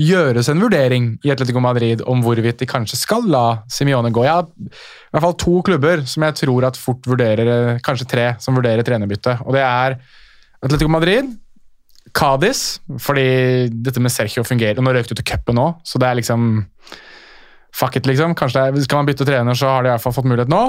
gjøres 0.00 0.48
en 0.50 0.62
vurdering 0.62 1.12
i 1.22 1.30
Atletico 1.30 1.62
Madrid 1.62 2.02
om 2.10 2.22
hvorvidt 2.24 2.58
de 2.60 2.68
kanskje 2.68 2.98
skal 2.98 3.28
la 3.30 3.44
Simione 3.70 4.10
gå. 4.14 4.24
Jeg 4.26 4.34
har 4.34 4.48
i 4.50 5.14
hvert 5.14 5.24
fall 5.24 5.38
to 5.38 5.60
klubber 5.66 6.02
som 6.10 6.26
jeg 6.26 6.38
tror 6.42 6.66
at 6.66 6.80
fort 6.80 7.06
vurderer, 7.06 7.50
eh, 7.54 7.80
kanskje 7.84 8.08
tre, 8.10 8.26
som 8.42 8.58
vurderer 8.58 8.82
trenerbytte. 8.86 9.38
Og 9.46 9.54
det 9.54 9.62
er 9.62 9.96
Atletico 10.64 10.90
Madrid, 10.90 11.30
Cádiz, 12.12 12.80
fordi 13.00 13.68
dette 13.72 14.00
med 14.02 14.12
Sergio 14.12 14.44
fungerer. 14.46 14.78
og 14.78 14.84
Nå 14.84 14.92
røk 14.94 15.08
du 15.08 15.14
til 15.14 15.24
cupen 15.24 15.56
nå, 15.58 15.68
så 15.86 15.98
det 15.98 16.08
er 16.10 16.18
liksom 16.20 16.66
Fuck 17.74 17.96
it, 17.98 18.06
liksom. 18.06 18.36
Kanskje 18.38 18.60
det 18.70 18.78
er, 18.78 18.84
Skal 18.86 19.00
man 19.02 19.06
bytte 19.08 19.24
trener, 19.26 19.56
så 19.58 19.66
har 19.72 19.82
de 19.82 19.88
i 19.88 19.92
hvert 19.96 20.02
fall 20.04 20.14
fått 20.14 20.28
mulighet 20.30 20.50
nå. 20.52 20.60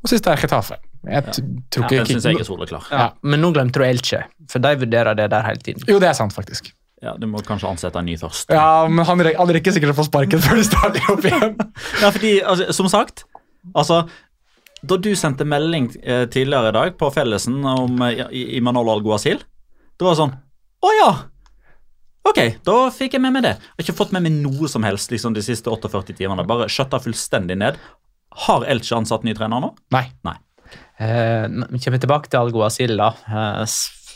Og 0.00 0.08
siste 0.08 0.30
er 0.32 0.40
Chetafe. 0.40 0.78
Jeg 1.04 1.20
ja. 1.26 1.34
tror 1.70 1.84
Ja, 1.84 1.88
ikke 1.90 1.98
den 1.98 2.06
syns 2.14 2.24
jeg 2.30 2.40
er 2.40 2.46
soleklar. 2.48 2.86
Ja, 2.90 3.10
men 3.22 3.42
nå 3.44 3.50
glemte 3.52 3.82
du 3.82 3.84
Elche, 3.84 4.22
for 4.48 4.62
de 4.64 4.72
vurderer 4.80 5.14
det 5.18 5.26
der 5.34 5.44
hele 5.44 5.60
tiden. 5.60 5.84
Jo, 5.90 5.98
det 6.00 6.08
er 6.08 6.16
sant, 6.16 6.32
faktisk. 6.32 6.70
Ja, 7.04 7.12
Du 7.20 7.26
må 7.28 7.42
kanskje 7.44 7.68
ansette 7.68 8.00
en 8.00 8.06
ny 8.08 8.16
først. 8.16 8.48
Ja, 8.56 8.86
men 8.88 9.04
han, 9.04 9.20
han 9.36 9.52
rekker 9.52 9.74
sikkert 9.76 9.92
å 9.92 9.98
få 9.98 10.06
sparken 10.08 10.40
før 10.46 10.56
de 10.56 10.64
starter 10.64 11.12
opp 11.12 11.28
igjen. 11.28 11.58
Ja, 12.00 12.08
fordi, 12.14 12.32
altså, 12.40 12.70
som 12.72 12.88
sagt 12.88 13.26
altså, 13.76 14.06
Da 14.86 14.96
du 14.96 15.10
sendte 15.18 15.44
melding 15.44 15.90
eh, 16.02 16.24
tidligere 16.32 16.72
i 16.72 16.76
dag 16.78 16.96
på 16.96 17.10
Fellesen 17.12 17.60
om 17.68 18.00
eh, 18.06 18.24
I- 18.32 18.46
Imanol 18.56 18.88
Alguazil, 18.96 19.44
det 19.96 20.04
var 20.08 20.16
sånn 20.16 20.32
Å 20.84 20.92
ja! 21.00 21.10
Ok, 22.26 22.40
da 22.66 22.76
fikk 22.90 23.14
jeg 23.14 23.22
med 23.22 23.36
meg 23.36 23.44
det. 23.46 23.52
Jeg 23.54 23.76
har 23.78 23.84
ikke 23.86 23.98
fått 24.00 24.14
med 24.16 24.24
meg 24.26 24.34
noe 24.42 24.68
som 24.68 24.82
helst 24.82 25.12
liksom, 25.14 25.36
de 25.36 25.44
siste 25.46 25.70
48 25.70 26.16
timene. 26.18 26.42
Bare 26.48 26.66
skjøtta 26.72 26.98
fullstendig 27.04 27.54
ned. 27.60 27.78
Har 28.46 28.66
Elche 28.68 28.96
ansatt 28.98 29.22
ny 29.24 29.32
trener 29.38 29.62
nå? 29.62 29.70
Nei. 29.94 30.08
Nei. 30.26 30.34
Eh, 30.98 31.46
vi 31.70 31.78
kommer 31.84 32.02
tilbake 32.02 32.32
til 32.32 32.40
Alguazil, 32.42 32.96
da. 32.98 33.12
Eh, 33.30 33.62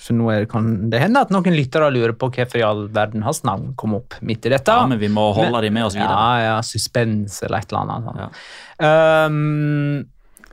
for 0.01 0.16
nå 0.16 0.33
kan 0.51 0.66
det 0.90 1.03
hende 1.05 1.23
at 1.23 1.31
noen 1.31 1.55
lyttere 1.55 1.90
lurer 1.92 2.16
på 2.18 2.33
hvorfor 2.35 2.59
i 2.59 2.64
all 2.66 2.87
verden 2.90 3.23
hans 3.23 3.44
navn 3.46 3.75
kom 3.79 3.94
opp 4.01 4.16
midt 4.27 4.49
i 4.49 4.55
dette. 4.57 4.75
Ja, 4.75 4.88
men 4.90 4.99
vi 4.99 5.11
må 5.12 5.29
holde 5.37 5.53
Men- 5.53 5.62
de 5.62 5.70
med 5.70 5.85
oss 5.87 5.94
videre. 5.94 6.11
Ja, 6.11 6.38
ja, 6.57 6.61
suspens 6.66 7.42
eller 7.44 7.59
et 7.62 7.70
eller 7.70 7.94
annet. 7.94 8.33
Ja. 8.81 9.27
Um, 9.29 10.07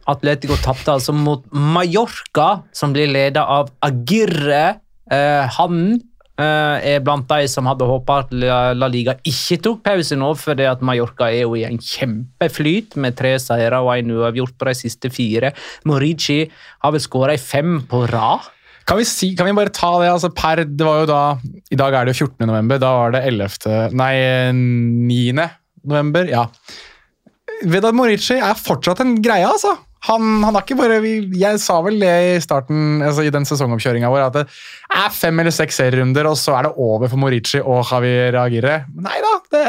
Atletico 0.07 0.55
tapte 0.61 0.93
altså 0.93 1.13
mot 1.15 1.43
Mallorca, 1.51 2.63
som 2.71 2.93
blir 2.93 3.09
ledet 3.11 3.41
av 3.43 3.71
Agirre. 3.83 4.79
Eh, 5.13 5.57
han 5.57 5.77
eh, 5.93 6.95
er 6.95 7.03
blant 7.05 7.27
de 7.29 7.47
som 7.51 7.69
hadde 7.69 7.87
håpa 7.87 8.21
at 8.23 8.33
La 8.35 8.89
Liga 8.91 9.17
ikke 9.27 9.59
tok 9.63 9.81
pause 9.85 10.17
nå, 10.19 10.33
fordi 10.39 10.67
at 10.69 10.83
Mallorca 10.85 11.29
er 11.31 11.45
jo 11.45 11.55
i 11.57 11.65
en 11.67 11.79
kjempeflyt 11.81 12.97
med 13.01 13.17
tre 13.19 13.35
seire 13.41 13.81
og 13.83 13.93
en 13.95 14.13
uavgjort 14.17 14.57
på 14.57 14.69
de 14.69 14.75
siste 14.77 15.11
fire. 15.13 15.53
Morici 15.87 16.43
har 16.83 16.95
vel 16.95 17.03
skåra 17.03 17.37
i 17.37 17.41
fem 17.41 17.79
på 17.89 18.05
rad. 18.11 18.51
Kan 18.87 19.01
vi, 19.01 19.03
si, 19.03 19.33
kan 19.35 19.49
vi 19.49 19.55
bare 19.55 19.73
ta 19.75 19.89
det? 19.99 20.11
altså 20.13 20.29
per, 20.31 20.61
det 20.63 20.85
var 20.85 21.01
jo 21.01 21.07
da, 21.09 21.23
I 21.75 21.79
dag 21.79 21.95
er 21.95 22.07
det 22.07 22.13
jo 22.15 22.27
14. 22.29 22.45
november. 22.47 22.79
Da 22.79 22.91
var 22.95 23.17
det 23.17 23.25
11. 23.27 23.89
Nei, 23.99 24.13
9. 24.55 25.47
november. 25.83 26.29
Ja. 26.31 26.45
Vedad 27.67 27.97
Morici 27.97 28.37
er 28.39 28.55
fortsatt 28.55 29.01
en 29.03 29.17
greie, 29.23 29.43
altså. 29.43 29.73
Han, 30.05 30.43
han 30.43 30.53
har 30.53 30.61
ikke 30.63 30.77
bare 30.77 30.99
Jeg 31.01 31.59
sa 31.61 31.79
vel 31.85 31.97
det 32.01 32.13
i 32.37 32.41
starten, 32.43 33.01
altså 33.01 33.25
i 33.25 33.33
den 33.33 33.47
sesongoppkjøringa 33.49 34.11
vår, 34.13 34.27
at 34.27 34.37
det 34.37 34.45
er 35.01 35.09
fem 35.13 35.41
eller 35.41 35.55
seks 35.55 35.81
serierunder, 35.81 36.29
og 36.29 36.37
så 36.39 36.57
er 36.57 36.67
det 36.67 36.75
over 36.77 37.09
for 37.09 37.17
Morici 37.21 37.59
og 37.63 37.81
Javier 37.89 38.37
Agirre. 38.43 38.83
Nei 38.93 39.17
da, 39.23 39.33
det 39.55 39.65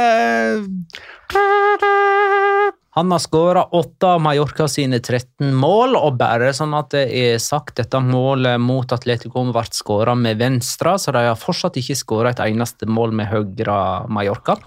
Han 2.99 3.13
har 3.15 3.21
skåra 3.23 3.63
åtte 3.79 4.07
av 4.11 4.21
Mallorca 4.25 4.67
sine 4.69 4.99
13 4.99 5.53
mål, 5.55 5.95
og 5.95 6.17
bare 6.19 6.51
sånn 6.57 6.73
at 6.75 6.91
det 6.97 7.05
er 7.15 7.37
sagt, 7.39 7.77
dette 7.79 8.01
målet 8.03 8.59
mot 8.59 8.91
Atletico 8.91 9.45
ble 9.53 9.63
skåra 9.77 10.17
med 10.19 10.41
venstre, 10.41 10.97
så 10.99 11.15
de 11.15 11.23
har 11.29 11.39
fortsatt 11.39 11.79
ikke 11.79 11.95
skåra 12.01 12.33
et 12.35 12.43
eneste 12.49 12.89
mål 12.91 13.15
med 13.21 13.31
høyre 13.31 13.79
Mallorca. 14.11 14.59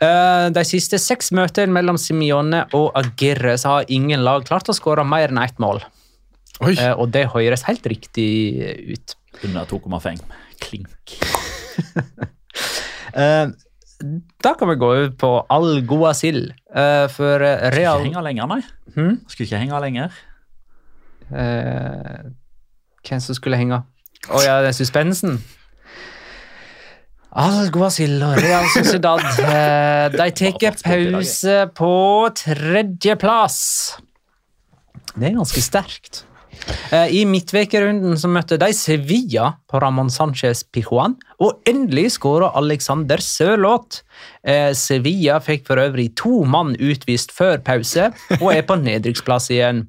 Eh, 0.00 0.46
De 0.52 0.62
siste 0.68 0.98
seks 1.00 1.30
møtene 1.32 1.72
mellom 1.72 1.96
Simione 2.00 2.64
og 2.76 2.90
Agirre 3.00 3.54
så 3.58 3.76
har 3.78 3.84
ingen 3.88 4.20
lag 4.26 4.44
klart 4.44 4.68
å 4.68 4.74
skåre 4.76 5.04
mer 5.08 5.28
enn 5.32 5.40
ett 5.42 5.56
mål. 5.62 5.80
Oi. 6.60 6.74
Eh, 6.76 6.92
Og 6.96 7.10
det 7.12 7.26
høres 7.32 7.62
helt 7.68 7.84
riktig 7.86 8.28
ut. 8.92 9.16
Under 9.44 9.64
2,5. 9.68 10.20
Klink. 10.60 11.16
Eh, 13.16 13.46
Da 14.44 14.50
kan 14.58 14.68
vi 14.68 14.74
gå 14.76 14.88
over 14.92 15.10
på 15.16 15.28
Al-Goasil. 15.48 16.50
eh, 16.74 17.06
For 17.08 17.38
Skulle 17.40 17.80
ikke 17.80 18.02
henge 18.04 18.22
lenger, 18.26 18.46
nei. 18.46 18.60
Hmm? 18.94 19.14
Skulle 19.28 19.46
ikke 19.48 19.60
henge 19.62 19.80
lenger. 19.80 20.10
Uh, 21.32 22.28
hvem 23.08 23.20
som 23.24 23.34
skulle 23.34 23.56
henge? 23.58 23.80
Å 24.30 24.42
ja, 24.44 24.60
det 24.62 24.68
er 24.68 24.76
suspensen. 24.76 25.40
Al-Guasil 27.36 28.16
og 28.24 28.38
Real 28.40 28.64
Sociedad 28.72 29.20
eh, 29.44 30.06
de 30.14 30.28
tar 30.38 30.78
pause 30.80 31.58
på 31.76 31.92
tredjeplass. 32.40 33.58
Det 35.16 35.28
er 35.28 35.36
ganske 35.36 35.64
sterkt. 35.64 36.22
Eh, 36.90 37.12
I 37.20 37.24
midtvekerunden 37.28 38.16
så 38.18 38.30
møtte 38.32 38.58
de 38.60 38.70
Sevilla 38.74 39.50
på 39.68 39.80
Ramón 39.82 40.08
Sánchez 40.12 40.64
Pijuan, 40.72 41.16
og 41.42 41.60
endelig 41.68 42.14
skåra 42.16 42.48
Alexander 42.56 43.20
Sørloth. 43.22 44.00
Eh, 44.40 44.72
Sevilla 44.72 45.36
fikk 45.44 45.66
for 45.68 45.82
øvrig 45.82 46.14
to 46.16 46.40
mann 46.48 46.72
utvist 46.80 47.34
før 47.36 47.60
pause, 47.64 48.10
og 48.40 48.48
er 48.54 48.64
på 48.66 48.78
nedrykksplass 48.80 49.50
igjen. 49.52 49.86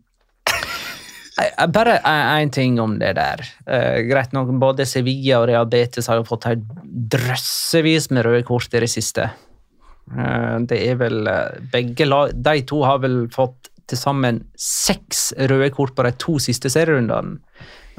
Eh, 1.38 1.68
Bare 1.68 2.00
én 2.04 2.52
ting 2.52 2.80
om 2.80 2.98
det 3.00 3.14
der. 3.18 3.44
Uh, 3.70 4.02
greit 4.10 4.34
nok, 4.34 4.50
Både 4.60 4.86
Sevilla 4.86 5.42
og 5.42 5.48
Real 5.50 5.68
Betis 5.70 6.10
har 6.10 6.20
jo 6.22 6.28
fått 6.28 6.50
helt 6.50 6.66
drøssevis 6.84 8.10
med 8.12 8.26
røde 8.26 8.44
kort 8.48 8.74
i 8.74 8.82
det 8.82 8.90
siste. 8.92 9.30
Uh, 10.10 10.58
det 10.66 10.82
er 10.88 11.00
vel 11.02 11.28
eh, 11.28 11.58
begge 11.68 12.06
lag 12.08 12.30
De 12.32 12.62
to 12.64 12.78
har 12.88 13.02
vel 13.04 13.26
fått 13.28 13.68
til 13.88 14.00
sammen 14.00 14.40
seks 14.56 15.34
røde 15.52 15.68
kort 15.76 15.96
på 15.96 16.06
de 16.08 16.14
to 16.20 16.38
siste 16.44 16.72
serierundene. 16.72 17.40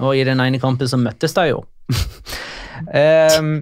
Og 0.04 0.14
i 0.16 0.24
den 0.24 0.40
ene 0.40 0.60
kampen 0.62 0.88
så 0.88 0.98
møttes 1.00 1.34
de 1.34 1.48
jo. 1.50 1.62
um, 3.38 3.54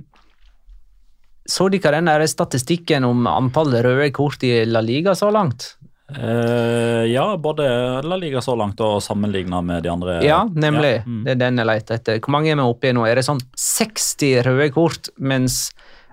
så 1.46 1.68
dere 1.70 1.94
den 1.94 2.10
der 2.10 2.26
statistikken 2.26 3.06
om 3.06 3.28
antall 3.30 3.70
røde 3.86 4.10
kort 4.14 4.42
i 4.44 4.64
La 4.66 4.82
Liga 4.82 5.14
så 5.14 5.30
langt? 5.30 5.76
Eh, 6.06 7.04
ja, 7.10 7.24
både 7.36 7.66
La 8.06 8.18
Liga 8.20 8.40
så 8.44 8.54
langt 8.58 8.80
og 8.84 9.00
sammenligna 9.02 9.60
med 9.64 9.82
de 9.82 9.90
andre. 9.90 10.20
Ja, 10.24 10.44
nemlig. 10.46 11.00
Ja, 11.00 11.06
mm. 11.06 11.22
Det 11.26 11.34
er 11.34 11.40
den 11.40 11.62
jeg 11.62 11.70
leter 11.72 11.98
etter. 11.98 12.20
Hvor 12.22 12.36
mange 12.36 12.52
er 12.52 12.60
vi 12.60 12.66
oppe 12.66 12.90
i 12.90 12.94
nå? 12.94 13.06
Er 13.08 13.18
det 13.18 13.26
sånn 13.26 13.42
60 13.58 14.40
røde 14.46 14.70
kort, 14.74 15.12
mens 15.18 15.66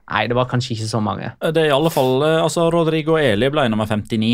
Nei, 0.03 0.25
det 0.27 0.35
var 0.35 0.49
kanskje 0.51 0.73
ikke 0.75 0.85
så 0.89 0.99
mange. 0.99 1.29
Det 1.39 1.61
er 1.61 1.69
i 1.69 1.73
alle 1.73 1.89
fall 1.93 2.25
eh, 2.27 2.41
altså 2.43 2.65
Rodrigo 2.73 3.15
Eli 3.15 3.47
ble 3.49 3.63
nummer 3.71 3.87
59. 3.87 4.33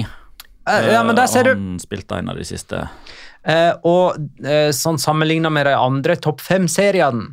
Uh, 0.66 0.88
ja, 0.90 1.04
men 1.06 1.14
der 1.18 1.30
ser 1.30 1.46
du. 1.46 1.52
Han 1.54 1.78
spilte 1.82 2.18
en 2.18 2.32
av 2.34 2.40
de 2.40 2.46
siste. 2.48 2.82
Uh, 3.46 3.74
og 3.88 4.18
eh, 4.44 4.74
sånn 4.76 4.98
sammenligna 5.00 5.52
med 5.54 5.70
de 5.70 5.76
andre 5.78 6.18
topp 6.20 6.42
fem-seriene, 6.44 7.30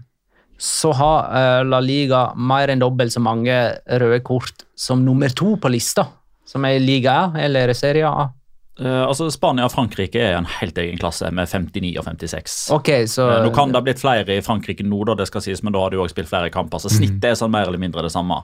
så 0.57 0.93
har 0.97 1.33
eh, 1.37 1.63
La 1.69 1.83
Liga 1.85 2.31
mer 2.37 2.71
enn 2.73 2.81
dobbelt 2.81 3.13
så 3.13 3.21
mange 3.21 3.57
røde 4.01 4.23
kort 4.25 4.65
som 4.79 5.03
nummer 5.05 5.33
to 5.37 5.57
på 5.61 5.69
lista. 5.69 6.07
Som 6.47 6.67
er 6.69 6.81
Liga 6.83 7.13
A 7.13 7.31
eller 7.43 7.73
Serie 7.75 8.09
A. 8.09 8.29
Uh, 8.77 9.07
altså 9.07 9.31
Spania 9.33 9.65
og 9.65 9.73
Frankrike 9.73 10.21
er 10.21 10.35
en 10.37 10.49
helt 10.59 10.77
egen 10.77 10.99
klasse 11.01 11.31
med 11.33 11.49
59 11.49 11.95
og 11.97 12.05
56. 12.05 12.57
Ok, 12.77 12.91
så 13.09 13.25
uh, 13.31 13.37
Nå 13.47 13.53
kan 13.57 13.73
det 13.73 13.81
ha 13.81 13.87
blitt 13.87 14.03
flere 14.03 14.37
i 14.37 14.43
Frankrike 14.45 14.85
nå, 14.85 14.99
da, 15.09 15.15
det 15.17 15.29
skal 15.31 15.45
sies, 15.47 15.63
men 15.65 15.73
da 15.73 15.81
har 15.81 15.95
du 15.95 16.03
òg 16.03 16.13
spilt 16.13 16.29
flere 16.29 16.53
kamper. 16.53 16.83
Så 16.83 16.93
snittet 16.93 17.31
er 17.31 17.39
sånn 17.41 17.55
mer 17.55 17.71
eller 17.71 17.81
mindre 17.81 18.05
det 18.05 18.13
samme. 18.13 18.43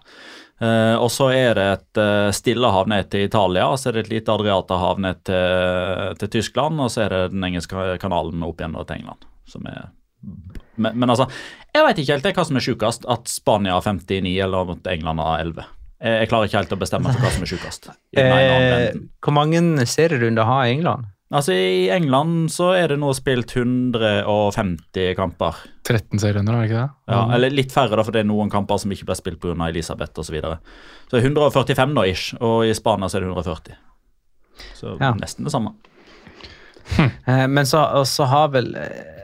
Uh, 0.62 0.96
og 0.96 1.11
så 1.12 1.28
er 1.36 1.59
det 1.59 1.66
et 1.74 2.03
stillehav 2.38 2.88
ned 2.88 3.11
til 3.12 3.26
Italia, 3.28 3.66
og 3.68 3.76
så 3.80 3.90
er 3.90 3.98
det 3.98 4.07
et 4.07 4.14
lite 4.14 4.32
Adriaterhav 4.32 5.03
ned 5.05 5.20
til, 5.28 6.16
til 6.22 6.32
Tyskland, 6.38 6.80
og 6.80 6.88
så 6.94 7.05
er 7.05 7.12
det 7.12 7.22
den 7.34 7.44
engelske 7.50 7.98
kanalen 8.00 8.46
opp 8.46 8.62
igjen 8.62 8.78
til 8.80 9.03
England. 9.03 9.28
Som 9.53 9.68
er 9.68 9.90
men, 10.22 10.94
men 10.96 11.11
altså, 11.11 11.26
jeg 11.74 11.84
veit 11.84 11.98
ikke 12.00 12.14
helt 12.14 12.28
hva 12.38 12.44
som 12.46 12.57
er 12.57 12.64
sjukest. 12.64 13.07
At 13.11 13.28
Spania 13.28 13.74
har 13.76 13.84
59 13.84 14.36
eller 14.46 14.76
at 14.76 14.92
England 14.94 15.20
har 15.20 15.42
11. 15.44 15.66
Jeg, 16.03 16.18
jeg 16.24 16.28
klarer 16.32 16.48
ikke 16.50 16.59
helt 16.59 16.72
å 16.74 16.78
bestemme 16.80 17.12
for 17.14 17.22
hva 17.22 17.30
som 17.30 17.44
er 17.46 17.50
sjukest. 17.53 17.88
eh. 18.18 19.00
Hvor 19.22 19.34
mange 19.36 19.86
serierunder 19.86 20.44
har 20.48 20.64
England? 20.66 21.07
Altså, 21.32 21.55
I 21.57 21.86
England 21.94 22.50
så 22.53 22.72
er 22.76 22.88
det 22.92 22.98
nå 23.00 23.09
spilt 23.16 23.55
150 23.57 25.14
kamper. 25.16 25.57
13 25.88 26.20
serierunder, 26.20 26.55
er 26.59 26.61
det 26.66 26.68
ikke 26.70 26.80
det? 26.82 26.90
Ja, 27.14 27.22
Eller 27.36 27.55
litt 27.55 27.72
færre, 27.72 27.96
da, 27.96 28.05
for 28.05 28.12
det 28.14 28.20
er 28.24 28.28
noen 28.28 28.50
kamper 28.53 28.78
som 28.82 28.92
ikke 28.94 29.07
ble 29.09 29.16
spilt 29.18 29.40
pga. 29.40 29.55
Elisabeth 29.70 30.12
osv. 30.20 30.28
Så, 30.28 30.34
videre. 30.34 30.59
så 31.09 31.16
er 31.18 31.24
145 31.30 31.94
da, 31.96 32.05
ish, 32.11 32.34
og 32.40 32.66
i 32.68 32.74
Spania 32.76 33.09
så 33.09 33.18
er 33.18 33.24
det 33.24 33.32
140. 33.32 33.78
Så 34.76 34.96
Ja. 35.00 35.14
nesten 35.16 35.44
det 35.48 35.55
samme. 35.55 35.72
Eh, 36.98 37.46
men 37.48 37.64
så, 37.64 37.80
så 38.05 38.26
har 38.28 38.48
vel 38.53 38.74
eh, 38.76 39.21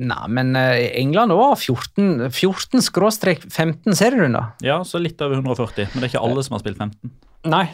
Nei, 0.00 0.26
men 0.32 0.54
eh, 0.56 0.86
England 1.00 1.34
òg 1.34 1.42
har 1.44 1.58
14 1.60 2.30
14 2.32 2.84
skråstrek 2.86 3.42
15 3.50 3.96
serierunder. 3.98 4.52
Ja, 4.64 4.78
så 4.86 5.00
litt 5.02 5.20
over 5.20 5.40
140, 5.42 5.90
men 5.92 6.00
det 6.00 6.08
er 6.08 6.12
ikke 6.14 6.22
alle 6.24 6.44
som 6.46 6.56
har 6.56 6.62
spilt 6.64 6.80
15. 6.80 7.12
Nei. 7.52 7.66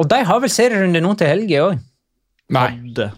Og 0.00 0.08
de 0.10 0.18
har 0.28 0.40
vel 0.42 0.52
serierunde 0.52 1.00
nå 1.04 1.12
til 1.20 1.30
helga 1.30 1.66
òg? 1.70 1.82
Nei. 2.54 2.66
Hadde. 2.74 3.10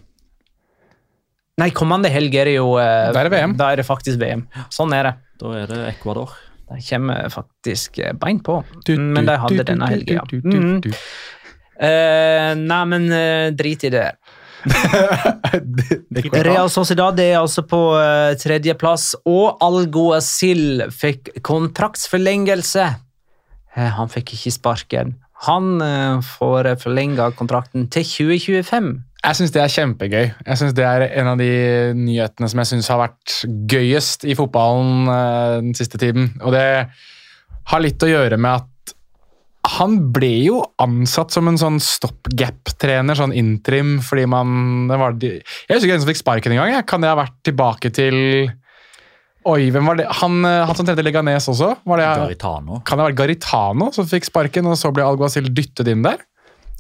Nei, 1.57 1.71
kommende 1.73 2.11
helg 2.13 2.35
er 2.37 2.51
det 2.51 2.59
jo 2.59 2.75
eh, 2.79 3.09
Da 3.17 3.23
er 3.23 3.29
det 3.31 3.33
VM. 3.33 3.55
Da 3.57 3.71
er 3.73 3.81
det 3.81 3.87
faktisk 3.89 4.21
VM. 4.21 4.45
Sånn 4.75 4.93
er 4.95 5.09
det. 5.09 5.15
Da 5.41 5.55
er 5.63 5.71
det 5.73 5.79
Ecuador. 5.95 6.35
De 6.67 6.81
kommer 6.83 7.31
faktisk 7.33 7.97
bein 8.03 8.19
beint 8.21 8.45
på. 8.45 8.59
Du, 8.85 8.93
Men 8.99 9.27
de 9.29 9.37
hadde 9.41 9.63
du, 9.63 9.65
denne 9.69 9.89
du, 9.89 9.95
helga, 9.95 10.19
ja. 10.19 10.25
du, 10.31 10.41
du, 10.45 10.57
Mm. 10.57 10.81
du. 10.85 10.91
Eh, 11.77 12.53
nei, 12.57 12.83
men 12.89 13.03
uh, 13.13 13.51
drit 13.53 13.83
i 13.85 13.91
det. 13.93 14.07
Det- 14.67 16.01
det- 16.11 16.45
Real 16.47 16.69
Sociedad 16.73 17.19
er 17.21 17.39
altså 17.41 17.63
på 17.67 17.79
uh, 17.97 18.35
tredjeplass, 18.41 19.15
og 19.29 19.59
Alguacil 19.65 20.87
fikk 20.93 21.31
kontraktsforlengelse. 21.47 22.87
Eh, 23.77 23.91
han 23.99 24.09
fikk 24.13 24.35
ikke 24.37 24.53
sparken. 24.55 25.15
Han 25.47 25.77
uh, 25.85 26.23
får 26.25 26.73
forlenga 26.81 27.31
kontrakten 27.37 27.89
til 27.93 28.05
2025. 28.09 28.95
Jeg 29.27 29.37
syns 29.41 29.53
det 29.53 29.63
er 29.63 29.73
kjempegøy. 29.75 30.25
Jeg 30.47 30.59
synes 30.61 30.75
Det 30.77 30.85
er 30.87 31.03
en 31.19 31.27
av 31.33 31.41
de 31.41 31.51
nyhetene 31.99 32.49
som 32.49 32.61
jeg 32.63 32.71
syns 32.71 32.89
har 32.93 33.01
vært 33.01 33.41
gøyest 33.73 34.25
i 34.29 34.37
fotballen 34.39 35.09
eh, 35.11 35.57
den 35.65 35.75
siste 35.75 35.99
tiden. 35.99 36.29
Og 36.47 36.55
det 36.55 36.67
har 37.73 37.83
litt 37.83 38.03
å 38.07 38.11
gjøre 38.11 38.39
med 38.39 38.61
at 38.61 38.69
han 39.67 39.97
ble 40.15 40.33
jo 40.47 40.61
ansatt 40.83 41.35
som 41.35 41.49
en 41.51 41.59
sånn 41.61 41.81
stopgap-trener, 41.83 43.19
sånn 43.19 43.35
interim, 43.37 43.97
fordi 44.05 44.27
man 44.31 44.87
det 44.91 44.99
var 45.01 45.17
Jeg 45.19 45.43
husker 45.43 45.89
ikke 45.89 45.95
hvem 45.95 46.05
som 46.05 46.13
fikk 46.13 46.23
sparken 46.23 46.55
engang. 46.55 46.87
Kan 46.87 47.03
det 47.03 47.11
ha 47.11 47.19
vært 47.19 47.37
tilbake 47.47 47.93
til 47.95 48.17
Oi, 49.47 49.69
hvem 49.71 49.87
var 49.87 49.99
det? 50.01 50.09
Han, 50.19 50.41
eh, 50.43 50.65
han 50.67 50.75
som 50.75 50.87
trente 50.89 51.05
Leganes 51.07 51.45
også? 51.53 51.69
Var 51.87 52.01
det, 52.01 52.07
Garitano. 52.19 52.81
kan 52.83 52.99
det 52.99 53.05
ha 53.05 53.11
vært 53.13 53.19
Garitano 53.21 53.93
som 53.95 54.09
fikk 54.11 54.27
sparken, 54.27 54.67
og 54.67 54.75
så 54.75 54.91
ble 54.95 55.05
Alguacil 55.07 55.47
dyttet 55.55 55.87
inn 55.93 56.03
der? 56.03 56.19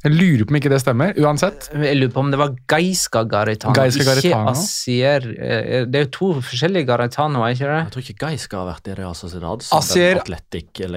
Jeg 0.06 0.14
lurer 0.14 0.44
på 0.46 0.54
om 0.54 0.58
ikke 0.60 0.70
det 0.70 0.78
stemmer. 0.82 1.12
Uansett. 1.18 1.66
Jeg 1.74 1.96
lurer 1.98 2.12
på 2.14 2.22
om 2.22 2.30
det 2.30 2.38
var 2.38 2.52
Gaiska 2.70 3.24
Garitano, 3.28 3.74
Gaisca 3.74 4.02
ikke 4.04 4.10
Garitano. 4.22 4.52
Asier. 4.54 5.26
Eh, 5.34 5.84
Det 5.90 5.98
er 6.00 6.04
jo 6.06 6.10
to 6.14 6.28
forskjellige 6.46 6.86
Garitano, 6.86 7.42
er 7.42 7.56
ikke 7.56 7.66
det? 7.72 7.80
Jeg 7.82 7.92
tror 7.96 8.04
ikke 8.06 8.18
Gaiska 8.26 8.60
har 8.60 8.68
vært 8.70 8.90
i 8.92 8.94
Real 9.00 9.14
Sociedad. 9.18 9.62
som 9.66 9.78
Asier- 9.82 10.20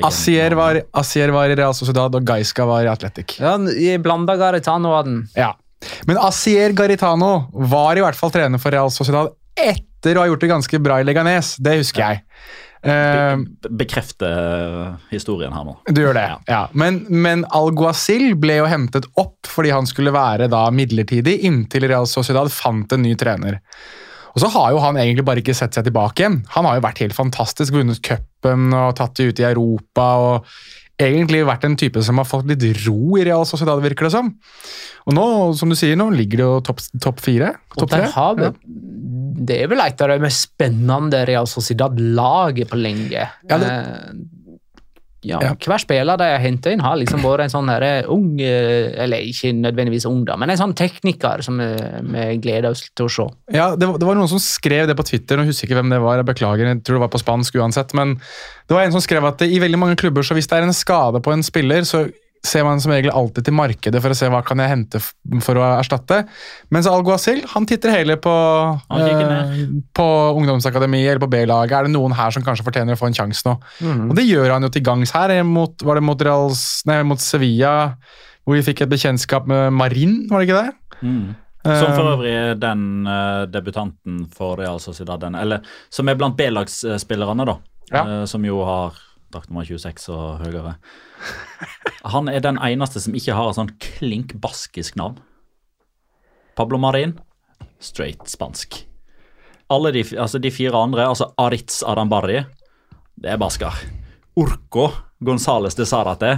Asier 0.06 0.56
var, 0.56 0.82
Asier 0.94 1.32
var 1.32 1.50
i 1.50 1.56
Real 1.56 1.74
Sociedad, 1.74 2.14
og 2.16 2.24
Gaiska 2.26 2.66
var 2.70 2.84
i 2.86 2.92
Atletic. 2.94 3.40
Ja, 3.40 3.58
blanda 3.98 4.38
Garitano 4.38 4.94
av 4.94 5.06
den. 5.06 5.28
Ja. 5.36 5.54
Men 6.06 6.18
Asier 6.18 6.74
Garitano 6.76 7.48
var 7.54 7.96
i 7.98 8.02
hvert 8.02 8.16
fall 8.16 8.30
trener 8.32 8.60
for 8.60 8.72
Real 8.72 8.90
Sociedad 8.92 9.32
etter 9.58 10.16
å 10.16 10.20
ha 10.24 10.28
gjort 10.28 10.42
det 10.42 10.50
ganske 10.52 10.80
bra 10.84 11.00
i 11.00 11.04
Leganes. 11.04 11.56
Det 11.58 11.78
husker 11.80 12.00
jeg. 12.06 12.22
Eh, 12.84 13.36
Be- 13.64 13.70
Bekrefter 13.82 14.94
historien 15.12 15.52
her 15.54 15.66
nå. 15.68 15.74
du 15.92 16.02
gjør 16.02 16.16
det, 16.16 16.26
ja. 16.48 16.62
Men, 16.74 17.02
men 17.10 17.46
Alguacil 17.56 18.36
ble 18.40 18.60
jo 18.62 18.70
hentet 18.72 19.08
opp 19.20 19.50
fordi 19.50 19.74
han 19.76 19.88
skulle 19.90 20.14
være 20.16 20.48
da 20.52 20.66
midlertidig 20.72 21.40
inntil 21.50 21.88
Real 21.92 22.08
Sociedad 22.08 22.48
fant 22.54 22.92
en 22.96 23.04
ny 23.04 23.16
trener. 23.20 23.60
Og 24.36 24.44
så 24.44 24.48
har 24.54 24.72
jo 24.72 24.80
han 24.84 24.96
egentlig 25.02 25.26
bare 25.28 25.42
ikke 25.42 25.56
sett 25.58 25.74
seg 25.76 25.88
tilbake 25.90 26.22
igjen. 26.24 26.42
Han 26.56 26.68
har 26.70 26.78
jo 26.78 26.86
vært 26.86 27.02
helt 27.04 27.18
fantastisk, 27.18 27.74
vunnet 27.76 28.00
cupen 28.06 28.70
og 28.78 28.94
tatt 29.00 29.18
det 29.18 29.32
ut 29.34 29.42
i 29.42 29.48
Europa. 29.50 30.06
og 30.22 30.46
Egentlig 31.00 31.42
vært 31.48 31.64
en 31.66 31.76
type 31.80 32.02
som 32.06 32.20
har 32.22 32.28
fått 32.30 32.48
litt 32.52 32.64
ro 32.86 33.18
i 33.18 33.24
Real 33.26 33.46
Sociedad, 33.50 33.80
virker 33.84 34.06
det 34.08 34.14
som. 34.14 34.30
Og 35.08 35.16
nå, 35.18 35.26
som 35.58 35.72
du 35.72 35.76
sier, 35.80 35.96
nå 36.00 36.10
ligger 36.14 36.42
det 36.44 36.46
jo 36.46 36.60
topp 36.70 36.84
topp 37.02 37.22
fire. 37.24 37.54
Og 37.74 37.82
Topp 37.84 37.94
der 37.96 38.04
tre. 38.06 38.12
har 38.14 38.36
vi, 38.38 38.50
Det 39.46 39.62
er 39.64 39.68
vel 39.72 39.80
et 39.86 40.02
av 40.02 40.10
de 40.12 40.20
mest 40.24 40.50
spennende 40.50 41.24
Real 41.30 41.48
Sociedad-laget 41.48 42.70
på 42.70 42.78
lenge. 42.80 43.30
Ja, 43.50 43.58
det- 43.58 43.70
Eh, 43.70 44.14
ja, 45.22 45.40
Ja. 45.42 45.54
Hver 45.54 45.78
spiller 45.84 46.18
de 46.18 46.24
har 46.24 46.40
henta 46.40 46.72
inn, 46.72 46.80
har 46.80 46.96
liksom 46.96 47.20
vært 47.20 47.42
en 47.44 47.50
sånn 47.50 47.68
her 47.70 48.06
ung 48.08 48.40
eh, 48.40 48.94
Eller 49.04 49.18
ikke 49.20 49.52
nødvendigvis 49.54 50.06
ung, 50.08 50.24
da, 50.24 50.38
men 50.38 50.50
en 50.50 50.58
sånn 50.58 50.74
tekniker 50.74 51.42
som 51.44 51.60
eh, 51.60 52.00
vi 52.02 52.38
gleder 52.40 52.70
oss 52.72 52.90
til 52.96 53.06
å 53.06 53.10
se. 53.12 53.28
Ja, 53.54 53.76
det, 53.76 53.86
var- 53.88 53.98
det 54.00 54.08
var 54.08 54.16
noen 54.16 54.30
som 54.30 54.40
skrev 54.40 54.88
det 54.88 54.96
på 54.96 55.04
Twitter, 55.06 55.36
og 55.38 55.44
jeg 55.46 55.52
husker 55.52 55.68
ikke 55.68 55.82
hvem 55.82 55.90
det 55.92 56.00
var, 56.02 56.18
jeg 56.24 56.26
beklager, 56.26 56.66
jeg 56.72 56.84
tror 56.84 56.96
det 57.00 57.04
var 57.04 57.10
på 57.10 57.20
spansk 57.26 57.54
uansett, 57.60 57.94
men 57.94 58.16
det 58.16 58.72
var 58.78 58.84
en 58.84 58.92
som 58.96 59.02
skrev 59.02 59.26
at 59.26 59.42
i 59.42 59.60
veldig 59.60 59.78
mange 59.78 59.98
klubber, 60.00 60.22
så 60.24 60.34
hvis 60.40 60.48
det 60.48 60.58
er 60.58 60.64
en 60.64 60.74
skade 60.74 61.22
på 61.22 61.34
en 61.34 61.44
spiller, 61.44 61.82
så 61.84 62.06
ser 62.46 62.64
man 62.64 62.80
som 62.82 62.94
regel 62.94 63.12
alltid 63.12 63.48
til 63.48 63.56
markedet 63.56 64.00
for 64.04 64.14
å 64.14 64.18
se 64.18 64.30
hva 64.32 64.40
kan 64.46 64.62
jeg 64.62 64.72
hente 64.72 65.02
for 65.44 65.60
å 65.60 65.66
erstatte. 65.80 66.22
Mens 66.74 66.88
Alguacil, 66.90 67.42
han 67.52 67.68
titter 67.70 67.94
heller 67.94 68.20
på, 68.22 68.36
eh, 68.96 69.66
på 69.96 70.08
ungdomsakademi 70.40 71.02
eller 71.06 71.20
på 71.24 71.32
B-laget. 71.32 71.76
Er 71.76 71.90
det 71.90 71.96
noen 71.96 72.16
her 72.16 72.32
som 72.32 72.46
kanskje 72.46 72.66
fortjener 72.68 72.96
å 72.96 73.02
få 73.02 73.10
en 73.10 73.18
sjanse 73.18 73.44
nå? 73.48 73.58
Og 74.10 74.16
det 74.16 74.28
gjør 74.30 74.56
han 74.56 74.64
jo 74.64 74.72
til 74.74 74.86
gangs 74.86 75.12
her. 75.12 75.36
Mot, 75.44 75.76
var 75.84 76.00
det 76.00 76.06
mot, 76.08 76.22
Reals, 76.22 76.64
nei, 76.90 77.02
mot 77.04 77.20
Sevilla, 77.20 77.96
hvor 78.46 78.56
vi 78.58 78.66
fikk 78.66 78.86
et 78.86 78.92
bekjentskap 78.92 79.48
med 79.50 79.76
Marin, 79.76 80.24
var 80.32 80.42
det 80.42 80.50
ikke 80.50 80.64
det? 80.64 81.00
Mm. 81.04 81.36
Som 81.60 81.92
for 81.92 82.08
øvrig 82.14 82.32
er 82.32 82.56
den 82.56 83.04
uh, 83.04 83.44
debutanten 83.52 84.24
for 84.32 84.56
Real 84.58 84.80
Sociedad, 84.80 85.20
den, 85.20 85.36
eller 85.36 85.66
som 85.92 86.08
er 86.08 86.16
blant 86.16 86.38
B-lagsspillerne, 86.40 87.46
da. 87.46 87.58
Ja. 87.92 88.04
Uh, 88.08 88.26
som 88.30 88.46
jo 88.48 88.62
har 88.64 88.96
drakt 89.34 89.50
nummer 89.52 89.66
26 89.68 90.10
og 90.14 90.40
høyere. 90.44 90.76
Han 92.14 92.30
er 92.32 92.40
den 92.44 92.58
eneste 92.64 93.02
som 93.04 93.16
ikke 93.18 93.36
har 93.38 93.50
et 93.52 93.58
sånn 93.60 93.74
klink 93.84 94.34
baskisk 94.42 94.96
navn. 95.00 95.20
Pablo 96.58 96.80
Marin, 96.82 97.14
straight 97.80 98.26
spansk. 98.30 98.82
Alle 99.70 99.92
de, 99.94 100.02
altså 100.18 100.40
de 100.42 100.50
fire 100.52 100.80
andre, 100.82 101.06
altså 101.08 101.30
Aritz 101.40 101.84
Adambari, 101.86 102.42
det 103.20 103.30
er 103.36 103.38
basker. 103.42 103.76
Urco 104.40 104.90
Gonzales 105.24 105.76
de 105.78 105.86
Sarate 105.86 106.34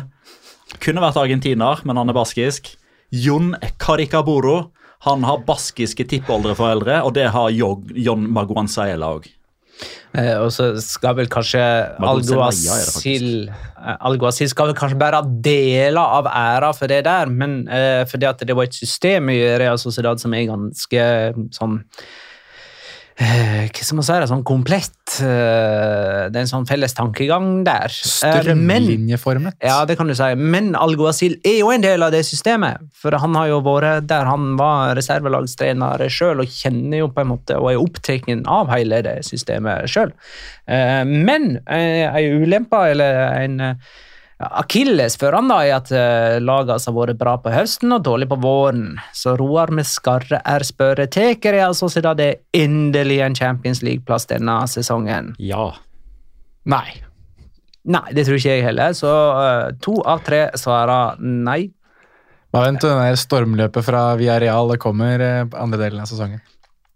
kunne 0.81 1.01
vært 1.03 1.19
argentiner, 1.21 1.81
men 1.85 1.97
han 1.99 2.09
er 2.11 2.17
baskisk. 2.17 2.73
Jon 3.11 3.53
Caricaburo. 3.79 4.71
Han 5.07 5.23
har 5.25 5.41
baskiske 5.47 6.05
tippoldeforeldre, 6.07 6.99
og 7.03 7.13
det 7.17 7.29
har 7.33 7.49
Jo- 7.51 7.81
John 7.97 8.27
Maguanzaela 8.31 9.07
òg. 9.17 9.25
Eh, 10.11 10.37
og 10.43 10.49
så 10.51 10.73
skal 10.83 11.15
vel 11.21 11.29
kanskje 11.31 11.61
Alguacil 12.03 13.45
eh, 13.47 13.93
Alguacil 14.03 14.49
skal 14.51 14.67
vel 14.67 14.75
kanskje 14.75 14.99
bære 14.99 15.21
deler 15.45 16.01
av 16.01 16.27
æra 16.27 16.73
for 16.75 16.91
det 16.91 17.05
der, 17.07 17.31
men 17.31 17.61
eh, 17.71 18.03
fordi 18.09 18.27
at 18.27 18.43
det 18.43 18.57
var 18.57 18.67
et 18.67 18.75
system 18.75 19.31
i 19.31 19.39
Real 19.61 19.79
Sociedad 19.79 20.19
som 20.19 20.35
er 20.35 20.49
ganske 20.49 21.05
sånn 21.55 21.79
Hva 23.21 23.83
skal 23.85 23.97
man 23.99 24.05
si? 24.07 24.15
Sånn 24.31 24.43
komplett. 24.47 24.95
Eh, 25.21 26.29
det 26.31 26.39
er 26.39 26.41
en 26.41 26.49
sånn 26.49 26.65
felles 26.69 26.95
tankegang 26.97 27.63
der. 27.67 27.85
Eh, 27.91 28.53
men- 28.55 28.87
Strømlinjeformet. 28.87 29.53
ja, 29.61 29.85
det 29.85 29.97
kan 29.97 30.07
du 30.07 30.15
si. 30.15 30.29
Men 30.35 30.73
Alguacil 30.73 31.35
er 31.45 31.59
jo 31.59 31.69
en 31.69 31.81
del 31.81 32.01
av 32.01 32.11
det 32.11 32.23
systemet. 32.25 32.79
For 32.93 33.11
han 33.11 33.35
har 33.35 33.47
jo 33.47 33.61
vært 33.61 34.07
der 34.07 34.25
han 34.25 34.55
var 34.57 34.95
reservelagstrener 34.95 36.01
sjøl, 36.09 36.39
og 36.41 36.47
kjenner 36.47 36.97
jo 37.03 37.09
på 37.09 37.21
en 37.21 37.27
måte, 37.37 37.57
og 37.59 37.71
er 37.71 37.77
opptatt 37.83 38.47
av 38.47 38.69
hele 38.73 39.01
det 39.03 39.19
systemet 39.23 39.85
sjøl. 39.87 40.11
Men 40.67 41.59
eh, 41.67 42.07
ei 42.15 42.29
ulempe, 42.31 42.91
eller 42.91 43.43
en 43.43 43.59
eh, 43.61 43.73
akilles 44.49 45.17
for 45.19 45.35
han 45.37 45.51
da, 45.51 45.59
i 45.65 45.73
at 45.75 45.91
lagene 45.91 46.45
laget 46.47 46.87
har 46.87 46.95
vært 46.95 47.19
bra 47.19 47.35
på 47.41 47.53
høsten 47.53 47.93
og 47.95 48.03
dårlig 48.07 48.27
på 48.31 48.39
våren. 48.41 48.97
Så 49.13 49.35
Roar 49.39 49.71
med 49.75 49.87
skarre 49.89 50.41
er 50.45 50.65
spørreteker, 50.67 51.55
er 51.55 51.67
altså 51.67 51.89
siden 51.91 52.19
det 52.19 52.27
er 52.31 52.65
endelig 52.65 53.21
en 53.25 53.37
Champions 53.37 53.83
League-plass 53.85 54.27
denne 54.31 54.57
sesongen. 54.71 55.33
Ja. 55.39 55.71
Nei. 56.69 57.01
Nei, 57.89 58.05
det 58.13 58.27
tror 58.27 58.37
ikke 58.37 58.55
jeg 58.57 58.65
heller, 58.67 58.93
så 58.93 59.11
uh, 59.33 59.69
to 59.81 59.95
av 60.05 60.21
tre 60.25 60.43
svarer 60.59 61.17
nei. 61.21 61.71
Bare 62.53 62.67
vent 62.67 62.83
til 62.83 62.91
det 62.93 63.17
stormløpet 63.17 63.85
fra 63.87 64.03
Villarreal 64.19 64.73
det 64.73 64.81
kommer 64.83 65.21
eh, 65.23 65.45
andre 65.55 65.79
delen 65.79 66.03
av 66.03 66.09
sesongen. 66.09 66.41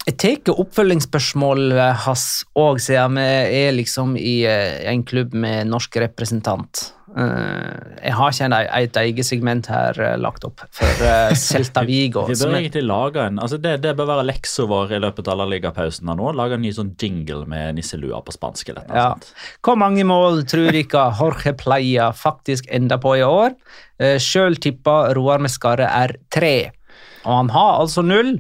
Jeg 0.06 0.18
tar 0.46 0.60
oppfølgingsspørsmålet 0.62 2.04
hans 2.06 2.44
òg, 2.54 2.78
siden 2.84 3.18
vi 3.18 3.62
er 3.66 3.72
liksom 3.74 4.14
i 4.22 4.36
eh, 4.46 4.84
en 4.92 5.02
klubb 5.08 5.34
med 5.34 5.66
norsk 5.72 5.98
representant. 6.04 6.92
Eh, 7.16 8.02
jeg 8.04 8.14
har 8.18 8.34
ikke 8.34 8.46
en, 8.50 8.54
et 8.84 8.98
eget 9.00 9.26
segment 9.26 9.68
her 9.72 9.98
eh, 10.04 10.16
lagt 10.20 10.44
opp 10.46 10.62
for 10.76 11.06
eh, 11.06 11.32
Celta 11.40 11.82
Vigo. 11.88 12.26
Vi 12.30 12.36
bør 12.38 12.58
egentlig 12.58 12.84
lage 12.86 13.24
en 13.30 13.40
altså 13.40 13.58
det, 13.62 13.78
det 13.86 13.94
bør 13.96 14.10
være 14.10 14.26
leksa 14.28 14.66
vår 14.70 14.94
i 14.98 15.00
løpet 15.02 15.30
av 15.32 15.42
ligapausen 15.50 16.12
nå. 16.12 16.34
Lage 16.38 16.60
en 16.60 16.66
ny 16.66 16.74
sånn 16.76 16.92
jingle 17.02 17.48
med 17.50 17.80
nisselua 17.80 18.20
på 18.26 18.36
spansk. 18.36 18.70
eller 18.74 18.86
noe 18.90 19.00
Ja. 19.00 19.08
sånt. 19.16 19.32
Hvor 19.66 19.80
mange 19.80 20.06
mål 20.06 20.44
tror 20.50 20.70
dere 20.76 21.08
Jorge 21.22 21.56
Playa 21.58 22.12
faktisk 22.14 22.68
ender 22.70 23.02
på 23.02 23.16
i 23.18 23.24
år? 23.26 23.56
Sjøl 24.20 24.60
tippa 24.60 25.14
Roar 25.16 25.40
med 25.40 25.56
er 25.88 26.18
tre, 26.30 26.72
og 27.24 27.32
han 27.32 27.50
har 27.56 27.80
altså 27.80 28.04
null. 28.04 28.36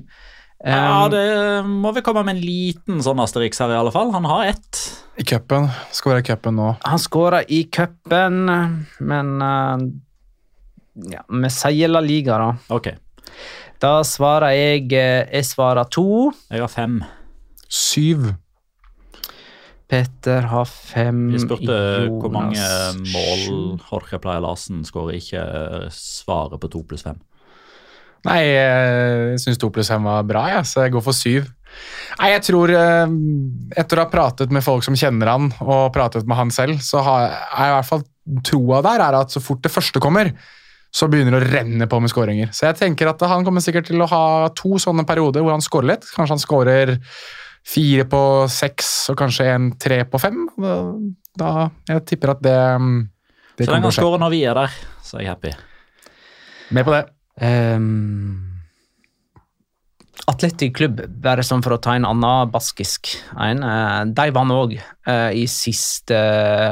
Ja, 0.65 1.05
det 1.13 1.21
må 1.69 1.91
vi 1.93 2.01
komme 2.01 2.23
med 2.25 2.39
en 2.39 2.41
liten 2.41 3.01
sånn 3.05 3.19
Asterix 3.21 3.59
her, 3.61 3.69
i 3.69 3.77
alle 3.77 3.91
fall. 3.93 4.09
Han 4.15 4.25
har 4.25 4.47
ett. 4.49 4.79
I 5.21 5.23
cupen. 5.27 5.67
Skåra 5.93 6.23
i 6.23 6.25
cupen 6.25 6.57
nå. 6.57 6.71
Han 6.81 6.99
skåra 7.01 7.43
i 7.45 7.63
cupen, 7.69 8.39
men 8.99 9.29
eh, 9.45 9.83
ja, 11.13 11.21
Vi 11.29 11.51
sier 11.53 11.91
La 11.93 12.01
Liga, 12.01 12.39
da. 12.41 12.49
Ok, 12.73 12.89
Da 13.83 13.99
svarer 14.07 14.55
jeg 14.55 14.89
eh, 14.95 15.27
Jeg 15.37 15.45
svarer 15.45 15.85
to. 15.93 16.31
jeg 16.49 16.63
har 16.65 16.71
fem. 16.73 16.97
Syv. 17.69 18.31
Petter 19.87 20.47
har 20.49 20.65
fem. 20.65 21.27
Vi 21.35 21.39
spurte 21.43 21.75
hvor 22.09 22.31
mange 22.33 22.65
mål. 23.13 23.77
Jorge 23.85 24.17
Playa 24.23 24.41
Larsen 24.41 24.81
skårer, 24.87 25.19
ikke 25.21 25.43
eh, 25.45 25.87
svaret 25.93 26.57
på 26.63 26.71
to 26.73 26.81
pluss 26.89 27.05
fem. 27.05 27.21
Nei, 28.25 28.39
jeg 28.49 29.39
syns 29.43 29.59
to 29.61 29.69
pluss 29.73 29.91
fem 29.93 30.05
var 30.07 30.25
bra, 30.27 30.47
ja, 30.49 30.63
så 30.65 30.85
jeg 30.85 30.95
går 30.95 31.05
for 31.05 31.17
syv. 31.17 31.47
Nei, 32.19 32.29
jeg 32.31 32.43
tror 32.47 32.71
eh, 32.71 33.15
Etter 33.75 33.99
å 33.99 34.05
ha 34.05 34.11
pratet 34.11 34.53
med 34.53 34.63
folk 34.63 34.85
som 34.85 34.95
kjenner 34.97 35.33
han, 35.33 35.49
og 35.61 35.91
pratet 35.95 36.27
med 36.27 36.39
han 36.39 36.53
selv, 36.53 36.79
så 36.83 37.03
har 37.05 37.25
jeg 37.27 37.71
i 37.71 37.75
hvert 37.75 37.89
fall 37.89 38.05
troa 38.45 38.81
der 38.85 39.03
er 39.05 39.17
at 39.19 39.33
så 39.33 39.41
fort 39.43 39.61
det 39.65 39.73
første 39.73 40.01
kommer, 40.01 40.31
så 40.95 41.09
begynner 41.11 41.35
det 41.35 41.41
å 41.41 41.51
renne 41.51 41.87
på 41.91 41.99
med 41.99 42.11
skåringer. 42.11 42.53
Så 42.55 42.69
jeg 42.69 42.79
tenker 42.79 43.11
at 43.11 43.21
han 43.27 43.43
kommer 43.45 43.63
sikkert 43.63 43.89
til 43.89 44.01
å 44.01 44.07
ha 44.09 44.23
to 44.55 44.79
sånne 44.81 45.03
perioder 45.07 45.43
hvor 45.43 45.53
han 45.57 45.63
skårer 45.63 45.91
litt. 45.91 46.07
Kanskje 46.15 46.37
han 46.37 46.41
skårer 46.41 46.93
fire 47.65 48.05
på 48.07 48.21
seks 48.51 48.93
og 49.11 49.19
kanskje 49.19 49.49
en 49.51 49.71
tre 49.81 50.03
på 50.07 50.21
fem. 50.21 50.45
Da, 50.55 50.75
da 51.41 51.51
Jeg 51.91 52.05
tipper 52.13 52.35
at 52.37 52.45
det, 52.45 52.57
det 53.59 53.67
Så 53.67 53.75
lenge 53.75 53.91
han 53.91 53.97
skårer 53.99 54.23
når 54.23 54.33
vi 54.37 54.41
er 54.47 54.61
der, 54.61 54.79
så 55.03 55.19
er 55.19 55.25
jeg 55.25 55.33
happy. 55.33 55.53
Med 56.75 56.87
på 56.87 56.95
det. 56.95 57.03
Um, 57.41 58.55
Atletic 60.31 60.73
Klubb, 60.77 61.01
bare 61.21 61.43
sånn 61.45 61.61
for 61.61 61.75
å 61.75 61.81
ta 61.81 61.93
en 61.95 62.07
annen 62.07 62.49
baskisk 62.49 63.11
en, 63.37 63.61
eh, 63.61 64.05
de 64.09 64.31
vant 64.33 64.51
òg 64.51 64.73
i 65.37 65.43
siste 65.51 66.17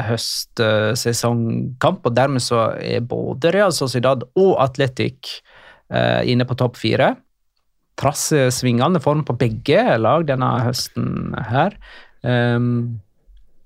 høstsesongkamp, 0.07 2.01
og 2.01 2.15
dermed 2.17 2.41
så 2.41 2.71
er 2.81 3.05
både 3.05 3.51
Real 3.53 3.75
Sociedad 3.75 4.25
og 4.33 4.55
Atletic 4.63 5.43
eh, 5.93 6.23
inne 6.31 6.47
på 6.49 6.57
topp 6.59 6.79
fire. 6.81 7.13
Trass 7.99 8.31
eh, 8.33 8.49
svingende 8.53 9.01
form 9.03 9.23
på 9.27 9.37
begge 9.37 9.97
lag 10.01 10.25
denne 10.27 10.49
høsten 10.65 11.35
her. 11.51 11.77
Um, 12.23 13.01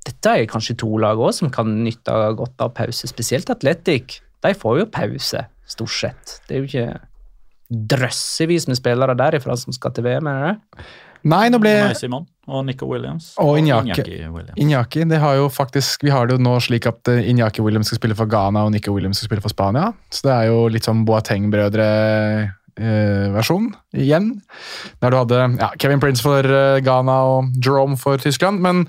dette 0.08 0.34
er 0.34 0.50
kanskje 0.50 0.78
to 0.82 0.90
lag 1.04 1.20
òg 1.20 1.36
som 1.36 1.52
kan 1.54 1.70
nytte 1.84 2.16
godt 2.40 2.64
av 2.64 2.74
pause, 2.78 3.08
spesielt 3.10 3.52
Atletic. 3.54 4.20
De 4.44 4.54
får 4.58 4.82
jo 4.82 4.90
pause, 4.92 5.44
stort 5.68 5.92
sett. 5.94 6.40
Det 6.48 6.56
er 6.56 6.60
jo 6.64 6.70
ikke 6.70 6.88
drøssevis 7.68 8.68
med 8.70 8.78
spillere 8.80 9.16
derifra 9.20 9.54
som 9.60 9.76
skal 9.76 9.92
til 9.96 10.04
VM. 10.08 10.28
er 10.32 10.38
det? 10.46 10.56
Nei, 11.28 11.50
nå 11.52 11.58
ble 11.60 11.72
Simon 11.98 12.24
og 12.48 12.62
Nico 12.68 12.86
Williams. 12.88 13.34
Og. 13.42 13.58
Iñaki 13.60 14.28
Williams. 14.32 14.58
Iñaki, 14.62 15.02
det 15.10 15.20
har 15.20 15.34
jo 15.36 15.50
faktisk, 15.52 16.04
Vi 16.04 16.10
har 16.14 16.28
det 16.28 16.34
jo 16.38 16.44
nå 16.44 16.60
slik 16.64 16.86
at 16.88 17.08
Inyaki 17.08 17.32
Iñaki 17.34 17.62
Williams 17.66 17.88
skal 17.88 17.98
spille 18.00 18.16
for 18.16 18.26
Ghana 18.26 18.64
og 18.66 18.72
Nico 18.72 18.92
Williams 18.94 19.18
skal 19.18 19.26
spille 19.32 19.42
for 19.42 19.50
Spania. 19.50 19.94
Så 20.12 20.22
det 20.28 20.34
er 20.36 20.46
jo 20.52 20.68
litt 20.72 20.86
sånn 20.88 21.06
Boateng-brødre-versjon 21.06 23.66
igjen. 23.98 24.42
Der 25.02 25.10
du 25.12 25.18
hadde 25.18 25.58
ja, 25.60 25.70
Kevin 25.80 26.00
Prince 26.00 26.22
for 26.24 26.40
eh, 26.46 26.82
Ghana 26.86 27.24
og 27.34 27.44
Jerome 27.60 27.98
for 27.98 28.18
Tyskland. 28.18 28.62
Men 28.62 28.88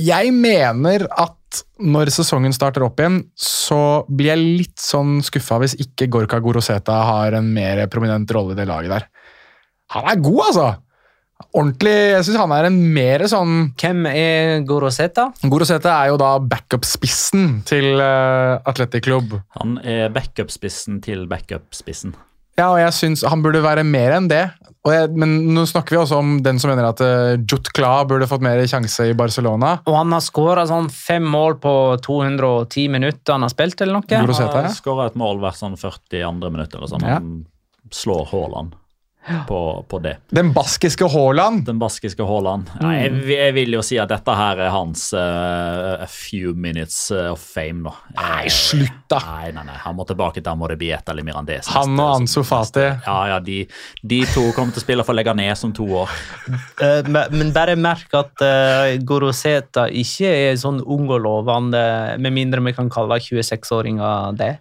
jeg 0.00 0.34
mener 0.34 1.06
at 1.10 1.62
når 1.84 2.10
sesongen 2.14 2.54
starter 2.54 2.82
opp 2.86 2.98
igjen, 2.98 3.20
så 3.38 4.04
blir 4.08 4.32
jeg 4.32 4.46
litt 4.62 4.80
sånn 4.82 5.20
skuffa 5.24 5.60
hvis 5.62 5.76
ikke 5.82 6.10
Gorka 6.10 6.40
Goroseta 6.42 6.96
har 7.08 7.36
en 7.38 7.52
mer 7.54 7.84
prominent 7.92 8.30
rolle 8.34 8.56
i 8.56 8.58
det 8.58 8.66
laget 8.70 8.94
der. 8.94 9.06
Han 9.94 10.10
er 10.10 10.24
god, 10.24 10.42
altså! 10.48 10.72
Ordentlig, 11.54 11.92
Jeg 12.14 12.24
syns 12.26 12.38
han 12.38 12.52
er 12.54 12.66
en 12.68 12.76
mer 12.94 13.24
sånn 13.28 13.54
Hvem 13.78 14.06
er 14.06 14.62
Goroseta? 14.66 15.26
Goroseta 15.50 15.90
er 15.98 16.12
jo 16.12 16.18
da 16.18 16.30
backup-spissen 16.38 17.58
til 17.68 17.98
uh, 17.98 18.62
Atletic 18.70 19.04
Club. 19.06 19.34
Han 19.58 19.76
er 19.82 20.14
backup-spissen 20.14 21.00
til 21.04 21.26
backup-spissen. 21.30 22.14
Ja, 22.58 22.70
og 22.70 22.78
jeg 22.78 22.94
syns 22.94 23.24
han 23.26 23.42
burde 23.42 23.64
være 23.64 23.82
mer 23.86 24.14
enn 24.16 24.30
det. 24.30 24.44
Og 24.84 24.92
jeg, 24.92 25.12
men 25.16 25.30
nå 25.56 25.62
snakker 25.64 25.96
vi 25.96 26.00
også 26.02 26.18
om 26.20 26.34
den 26.44 26.58
som 26.60 26.68
mener 26.68 26.90
at 26.90 27.00
uh, 27.00 27.38
Jut 27.40 27.70
Kla 27.72 28.02
burde 28.08 28.28
fått 28.28 28.44
mer 28.44 28.60
sjanse 28.68 29.08
i 29.08 29.16
Barcelona. 29.16 29.78
Og 29.88 29.96
han 29.96 30.12
har 30.12 30.20
skåra 30.24 30.66
sånn 30.68 30.90
fem 30.92 31.24
mål 31.24 31.56
på 31.62 31.74
210 32.04 32.92
minutter 32.92 33.32
han 33.32 33.46
har 33.46 33.52
spilt, 33.54 33.80
eller 33.80 33.96
noe? 33.96 34.08
Han 34.12 34.28
har 34.28 34.68
skåra 34.76 35.08
et 35.08 35.16
mål 35.16 35.40
hvert 35.40 35.60
sånn 35.62 35.78
40 35.80 36.28
andre 36.28 36.52
minutter. 36.52 36.82
eller 36.82 36.92
sånn. 36.92 37.08
Ja. 37.08 37.16
Han 37.16 37.94
slår 37.94 38.28
Haaland 38.28 38.76
på, 39.48 39.84
på 39.88 39.98
det. 40.04 40.16
Den 40.28 40.52
baskiske 40.52 41.08
Haaland. 41.08 41.64
Den 41.66 41.78
baskiske 41.80 42.24
Haaland. 42.28 42.68
Ja, 42.80 42.90
jeg, 42.98 43.22
jeg 43.30 43.54
vil 43.56 43.76
jo 43.78 43.82
si 43.84 43.96
at 44.00 44.10
dette 44.12 44.34
her 44.36 44.60
er 44.66 44.72
hans 44.74 45.06
uh, 45.16 46.02
a 46.04 46.08
few 46.10 46.52
minutes 46.54 46.98
eh, 47.14 47.30
of 47.32 47.40
fame, 47.40 47.84
da. 47.86 47.94
Nei, 48.18 48.44
Eh, 48.44 48.50
slutt, 48.52 48.98
da! 49.08 49.20
Nei, 49.24 49.52
nei, 49.56 49.64
nei. 49.68 49.76
Han 49.84 49.96
må 49.96 50.04
tilbake 50.08 50.42
til 50.42 50.50
Amoribieta 50.52 51.12
eller 51.14 51.24
Mirandés. 51.26 51.68
Han 51.72 51.96
og 52.00 52.18
Ansu 52.18 52.42
Fati. 52.44 52.84
Ja, 53.06 53.16
ja, 53.32 53.38
de, 53.44 53.62
de 54.02 54.20
to 54.34 54.44
kommer 54.56 54.74
til 54.74 54.82
å 54.82 54.84
spille 54.84 55.06
for 55.06 55.16
Leganes 55.16 55.64
om 55.64 55.72
to 55.76 55.86
år. 56.04 56.12
uh, 56.82 57.00
men 57.08 57.32
men 57.34 57.52
bare 57.54 57.76
merk 57.80 58.12
at 58.16 58.44
uh, 58.44 58.92
Goroseta 59.06 59.86
ikke 59.88 60.30
er 60.50 60.60
sånn 60.60 60.82
ung 60.82 61.08
og 61.08 61.22
lovende, 61.24 61.84
med 62.20 62.34
mindre 62.36 62.62
vi 62.64 62.74
kan 62.76 62.90
kalle 62.92 63.20
26-åringer 63.22 64.36
det. 64.38 64.54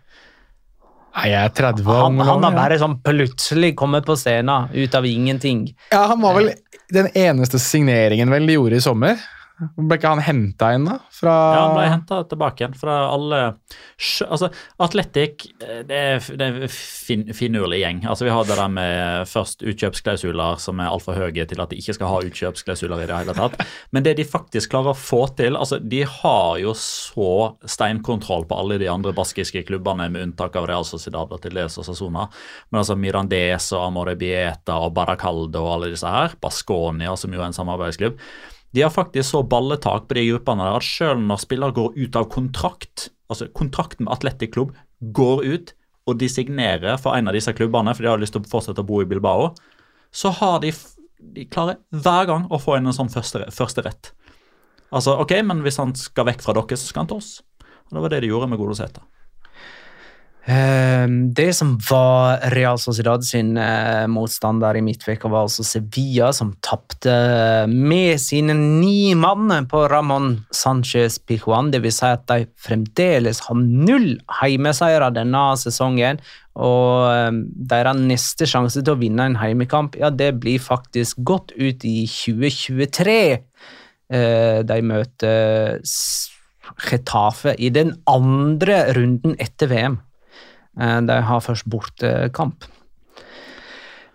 Nei, 1.14 1.28
jeg 1.30 1.46
er 1.46 1.54
30 1.54 1.86
år. 1.86 2.00
Han, 2.08 2.22
han 2.26 2.46
har 2.48 2.56
bare 2.56 2.78
sånn 2.82 2.98
plutselig 3.06 3.74
kommet 3.78 4.08
på 4.08 4.16
scenen 4.18 4.72
ut 4.74 4.96
av 4.98 5.06
ingenting. 5.06 5.68
Ja, 5.94 6.08
han 6.10 6.24
var 6.24 6.40
vel 6.40 6.54
den 6.94 7.10
eneste 7.18 7.62
signeringen 7.62 8.34
vel 8.34 8.50
de 8.50 8.58
gjorde 8.58 8.80
i 8.80 8.84
sommer. 8.84 9.22
Ble 9.78 10.00
ikke 10.00 10.10
han 10.10 10.22
henta 10.26 10.72
inn, 10.74 10.88
da? 10.88 10.96
Fra 11.14 11.34
Ja, 11.54 11.60
han 11.68 11.76
ble 11.78 11.84
henta 11.92 12.20
tilbake 12.26 12.64
igjen 12.64 12.74
fra 12.78 12.96
alle 13.14 13.42
Altså, 14.26 14.50
Atletic 14.82 15.46
eh, 15.62 15.84
det 15.88 16.00
er, 16.00 16.24
er 16.42 16.56
fin, 16.74 17.28
finurlig 17.38 17.84
gjeng. 17.84 18.02
Altså, 18.10 18.26
Vi 18.26 18.34
har 18.34 18.48
det 18.50 18.58
der 18.58 18.72
med 18.74 19.30
først 19.30 19.62
utkjøpsklausuler 19.62 20.58
som 20.62 20.82
er 20.82 20.90
altfor 20.90 21.20
høye 21.20 21.46
til 21.50 21.62
at 21.62 21.70
de 21.70 21.78
ikke 21.80 21.96
skal 22.00 22.10
ha 22.10 22.22
utkjøpsklausuler 22.26 23.04
i 23.04 23.08
det 23.10 23.20
hele 23.20 23.36
tatt. 23.38 23.60
Men 23.94 24.08
det 24.08 24.16
de 24.18 24.26
faktisk 24.28 24.74
klarer 24.74 24.96
å 24.96 24.98
få 24.98 25.22
til 25.38 25.60
altså, 25.60 25.78
De 25.80 26.02
har 26.08 26.58
jo 26.64 26.74
så 26.78 27.54
steinkontroll 27.70 28.48
på 28.50 28.58
alle 28.58 28.80
de 28.82 28.90
andre 28.90 29.14
baskiske 29.16 29.66
klubbene, 29.70 30.10
med 30.10 30.30
unntak 30.30 30.58
av 30.60 30.66
Real 30.70 30.88
Sociedad 30.88 31.30
og 31.32 31.44
til 31.44 31.54
dels 31.56 31.78
Osasuna. 31.80 32.26
Men 32.72 32.82
altså 32.82 32.98
Mirandes 33.00 33.70
og 33.76 33.86
Amorebieta 33.86 34.80
og 34.82 34.96
Baracaldo 34.98 35.62
og 35.62 35.76
alle 35.78 35.94
disse 35.94 36.10
her, 36.10 36.34
Basconia, 36.42 37.14
som 37.20 37.34
jo 37.34 37.44
er 37.44 37.52
en 37.52 37.56
samarbeidsklubb, 37.56 38.18
de 38.74 38.82
har 38.82 38.94
faktisk 38.94 39.30
så 39.30 39.44
balletak 39.46 40.08
på 40.10 40.18
de 40.18 40.26
gruppene 40.32 40.72
at 40.74 40.86
selv 40.86 41.22
når 41.22 41.44
spillere 41.44 41.76
går 41.78 41.94
ut 42.00 42.18
av 42.18 42.26
kontrakt, 42.34 43.12
altså 43.30 43.48
kontrakten 43.54 44.08
med 44.08 44.16
Atletic 44.16 44.54
Klubb 44.56 44.74
går 45.14 45.44
ut, 45.46 45.74
og 46.10 46.18
de 46.20 46.28
signerer 46.32 46.98
for 47.00 47.16
en 47.16 47.30
av 47.30 47.38
disse 47.38 47.54
klubbene, 47.56 47.94
for 47.94 48.04
de 48.04 48.12
har 48.12 48.20
lyst 48.22 48.36
til 48.36 48.44
å 48.44 48.50
fortsette 48.50 48.82
å 48.82 48.88
bo 48.88 49.04
i 49.04 49.08
Bilbao, 49.08 49.52
så 50.14 50.34
har 50.42 50.60
de, 50.64 50.74
de 51.38 51.46
klarer 51.54 51.80
hver 51.94 52.28
gang 52.30 52.50
å 52.52 52.60
få 52.62 52.78
inn 52.80 52.90
en 52.90 52.98
sånn 52.98 53.14
første, 53.14 53.46
første 53.54 53.86
rett. 53.86 54.12
Altså, 54.94 55.16
ok, 55.22 55.38
men 55.46 55.64
hvis 55.66 55.80
han 55.82 55.94
skal 55.98 56.28
vekk 56.30 56.44
fra 56.46 56.58
dere, 56.58 56.78
så 56.78 56.90
skal 56.90 57.04
han 57.04 57.14
til 57.14 57.22
oss. 57.22 57.32
Og 57.90 57.96
det 57.96 58.04
var 58.04 58.14
det 58.14 58.24
de 58.26 58.30
gjorde 58.30 58.50
med 58.52 58.62
Godoseta. 58.62 59.06
Eh, 60.46 61.08
Det 61.36 61.54
som 61.56 61.78
var 61.90 62.38
Real 62.52 62.80
Sociedad 62.80 63.24
sin 63.24 63.58
eh, 63.58 64.08
motstander 64.12 64.76
i 64.76 64.82
midtveka, 64.84 65.30
var 65.32 65.46
altså 65.48 65.64
Sevilla, 65.64 66.34
som 66.36 66.52
tapte 66.60 67.14
med 67.72 68.20
sine 68.20 68.54
ni 68.54 69.16
mann 69.16 69.68
på 69.72 69.86
Ramón 69.88 70.44
Sánchez 70.52 71.22
Pijuan. 71.26 71.72
Det 71.72 71.80
vil 71.84 71.96
si 71.96 72.06
at 72.06 72.28
de 72.28 72.44
fremdeles 72.60 73.40
har 73.48 73.56
null 73.56 74.18
heimeseiere 74.42 75.14
denne 75.16 75.46
sesongen. 75.64 76.20
Og 76.60 77.08
eh, 77.08 77.32
deres 77.72 78.04
neste 78.04 78.50
sjanse 78.50 78.84
til 78.84 78.98
å 78.98 79.00
vinne 79.00 79.32
en 79.32 79.40
heimekamp, 79.40 79.96
ja, 79.96 80.12
det 80.12 80.34
blir 80.44 80.60
faktisk 80.60 81.24
godt 81.24 81.56
ut 81.56 81.88
i 81.88 82.04
2023. 82.04 83.20
Eh, 84.12 84.60
De 84.68 84.82
møter 84.84 85.80
Getafe 86.84 87.56
i 87.60 87.70
den 87.72 87.96
andre 88.08 88.90
runden 88.96 89.40
etter 89.40 89.72
VM. 89.72 90.04
Eh, 90.80 91.00
De 91.08 91.20
har 91.30 91.44
først 91.46 91.66
bortekamp. 91.70 92.70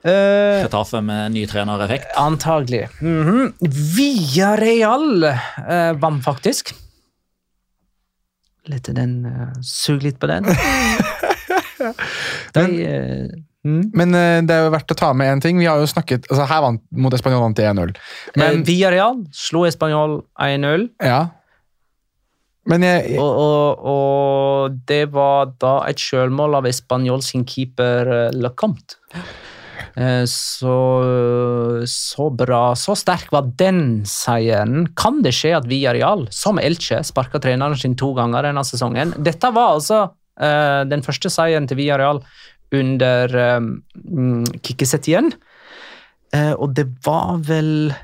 Uh, 0.06 0.62
Retafe 0.62 1.00
med 1.02 1.32
ny 1.34 1.40
trenereffekt. 1.50 2.12
antagelig. 2.16 2.84
Via 3.02 4.52
Real 4.56 5.24
uh, 5.26 5.92
vant 5.98 6.22
faktisk. 6.24 6.70
Litt 8.70 8.88
den 8.94 9.24
uh, 9.26 9.50
Sug 9.64 10.04
litt 10.06 10.20
på 10.22 10.30
den. 10.30 10.46
De 12.54 12.62
uh, 12.62 13.26
mm. 13.66 13.82
Men 13.94 14.14
eh, 14.14 14.38
det 14.46 14.54
er 14.54 14.66
jo 14.66 14.72
verdt 14.74 14.94
å 14.94 14.98
ta 14.98 15.10
med 15.16 15.30
én 15.32 15.42
ting. 15.42 15.58
Vi 15.60 15.66
har 15.68 15.80
jo 15.82 15.88
snakket, 15.90 16.26
altså 16.30 16.46
Her 16.50 16.62
vant 16.64 16.82
mot 16.90 17.14
Español 17.14 17.42
vant 17.44 17.58
1-0. 17.58 17.92
Men 18.38 18.62
Via 18.66 18.90
Real 18.94 19.20
slo 19.34 19.66
Español 19.68 20.20
1-0. 20.38 20.88
ja. 21.04 21.20
Men 22.68 22.84
jeg, 22.84 23.16
Og, 23.16 23.38
og, 23.40 23.84
og 23.88 24.80
det 24.88 25.06
var 25.14 25.54
da 25.60 25.78
et 25.88 26.00
sjølmål 26.02 26.60
av 26.60 26.68
Español 26.68 27.22
sin 27.24 27.46
keeper 27.48 28.10
eh, 28.12 28.34
Lecomte. 28.36 28.98
Eh, 29.96 30.24
Så, 30.28 30.74
så 31.88 32.28
bra, 32.30 32.74
så 32.76 32.94
sterk 32.98 33.32
var 33.34 33.48
den 33.58 34.04
seieren. 34.06 34.86
Kan 34.98 35.22
det 35.24 35.32
skje 35.34 35.56
at 35.58 35.66
Villarreal, 35.70 36.26
som 36.34 36.60
Elche, 36.60 37.00
sparka 37.06 37.40
treneren 37.42 37.78
sin 37.78 37.96
to 37.98 38.12
ganger 38.18 38.46
denne 38.46 38.64
sesongen? 38.66 39.16
Dette 39.16 39.50
var 39.54 39.74
altså 39.78 40.04
uh, 40.12 40.82
den 40.86 41.02
første 41.06 41.32
seieren 41.32 41.66
til 41.70 41.80
Villarreal 41.80 42.20
under 42.74 43.36
um, 43.56 44.44
Kikkisetien. 44.62 45.32
Uh, 46.34 46.54
og 46.60 46.76
det 46.76 46.86
var 47.06 47.40
vel 47.48 47.94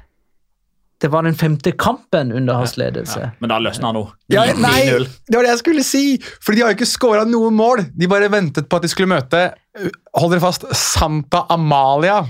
Det 1.05 1.11
var 1.13 1.27
den 1.27 1.35
femte 1.37 1.69
kampen 1.77 2.31
under 2.33 2.63
hans 2.63 2.79
ledelse. 2.81 3.19
Ja, 3.21 3.31
men 3.43 3.51
da 3.53 3.59
løsner 3.61 3.91
han 3.91 3.99
nå. 3.99 4.05
ja, 4.33 4.47
nei, 4.57 4.87
det 4.89 5.37
var 5.37 5.45
det 5.45 5.51
jeg 5.51 5.61
skulle 5.61 5.85
si! 5.85 6.05
For 6.41 6.57
de 6.57 6.63
har 6.65 6.73
jo 6.73 6.79
ikke 6.79 6.89
skåra 6.89 7.27
noe 7.29 7.51
mål. 7.53 7.83
De 7.93 8.09
bare 8.09 8.31
ventet 8.33 8.71
på 8.73 8.81
at 8.81 8.87
de 8.87 8.89
skulle 8.89 9.13
møte 9.13 9.43
uh, 9.53 9.91
hold 10.17 10.33
dere 10.33 10.41
fast, 10.47 10.65
Santa 10.73 11.43
Amalia, 11.53 12.23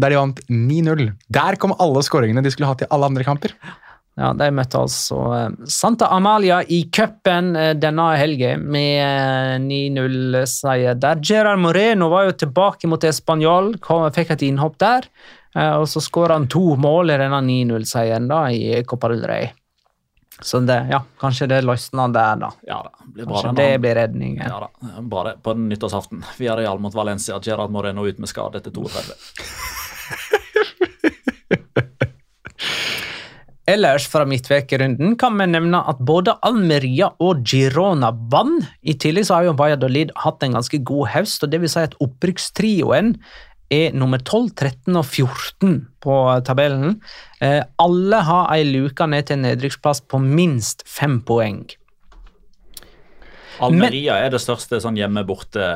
der 0.00 0.14
de 0.14 0.16
vant 0.16 0.40
9-0. 0.48 1.10
Der 1.36 1.60
kom 1.60 1.76
alle 1.76 2.00
skåringene 2.06 2.40
de 2.40 2.54
skulle 2.54 2.72
hatt 2.72 2.86
i 2.86 2.88
alle 2.88 3.12
andre 3.12 3.28
kamper. 3.28 3.52
Ja, 4.16 4.32
De 4.36 4.48
møtte 4.52 4.80
altså 4.80 5.20
eh, 5.36 5.68
Santa 5.72 6.10
Amalia 6.12 6.62
i 6.68 6.82
cupen 6.92 7.54
eh, 7.56 7.70
denne 7.80 8.10
helgen 8.20 8.66
med 8.72 8.96
eh, 9.00 9.54
9-0-seier 9.64 10.98
der. 11.00 11.20
Gerard 11.24 11.62
Moreno 11.64 12.10
var 12.12 12.28
jo 12.28 12.34
tilbake 12.44 12.90
mot 12.92 13.04
Español, 13.08 13.74
fikk 14.16 14.34
et 14.34 14.44
innhopp 14.48 14.76
der. 14.80 15.08
Eh, 15.56 15.74
Og 15.76 15.88
så 15.88 16.00
skåra 16.00 16.38
han 16.38 16.48
to 16.50 16.76
mål 16.76 17.14
i 17.14 17.18
denne 17.20 17.42
9-0-seieren 17.48 18.30
da 18.30 18.44
i 18.50 18.82
Copa 18.88 19.12
del 19.12 19.26
Rey. 19.28 19.50
Så 20.42 20.58
det, 20.60 20.86
ja, 20.90 21.02
kanskje 21.20 21.46
det 21.46 21.60
løsner 21.62 22.08
der, 22.10 22.36
da. 22.40 22.50
Ja 22.66 22.80
da, 22.82 23.04
blir 23.04 23.28
bra 23.28 23.42
Kanskje 23.42 23.52
det 23.60 23.78
blir 23.84 23.94
redningen. 23.94 24.42
Ja 24.48 24.64
da, 24.64 25.00
bra 25.00 25.24
det. 25.28 25.36
På 25.42 25.54
nyttårsaften. 25.54 26.24
Vi 26.38 26.48
har 26.50 26.56
Real 26.58 26.80
mot 26.82 26.94
Valencia. 26.94 27.40
Gerard 27.42 27.70
Moreno 27.70 28.06
ut 28.06 28.18
med 28.18 28.28
skade 28.28 28.58
etter 28.58 28.70
32. 28.74 29.14
Ellers 33.72 34.08
fra 34.10 34.24
midtvekerunden 34.26 35.14
kan 35.16 35.36
vi 35.38 35.46
nevne 35.46 35.78
at 35.86 36.00
både 36.02 36.34
Almeria 36.42 37.12
og 37.22 37.44
Girona 37.46 38.10
vant. 38.32 38.66
I 38.82 38.96
tillegg 38.98 39.28
så 39.28 39.36
har 39.38 39.46
jo 39.46 39.54
Valladolid 39.60 40.10
hatt 40.18 40.42
en 40.42 40.58
ganske 40.58 40.80
god 40.82 41.12
høst, 41.14 41.44
og 41.46 41.52
det 41.52 41.62
vil 41.62 41.70
si 41.70 41.84
at 41.86 41.94
opprykkstrioen 42.02 43.14
er 43.72 43.94
nummer 43.96 44.20
12, 44.20 44.52
13 44.54 44.98
og 44.98 45.06
14 45.06 45.76
på 46.04 46.16
tabellen. 46.46 46.98
Eh, 47.40 47.62
alle 47.82 48.24
har 48.28 48.50
ei 48.54 48.66
luke 48.68 49.06
ned 49.08 49.30
til 49.30 49.40
nedrykksplass 49.42 50.04
på 50.10 50.20
minst 50.22 50.84
fem 50.88 51.20
poeng. 51.26 51.64
Almeria 53.62 54.16
er 54.18 54.32
det 54.32 54.40
største 54.42 54.80
sånn 54.82 54.96
hjemme-borte 54.98 55.66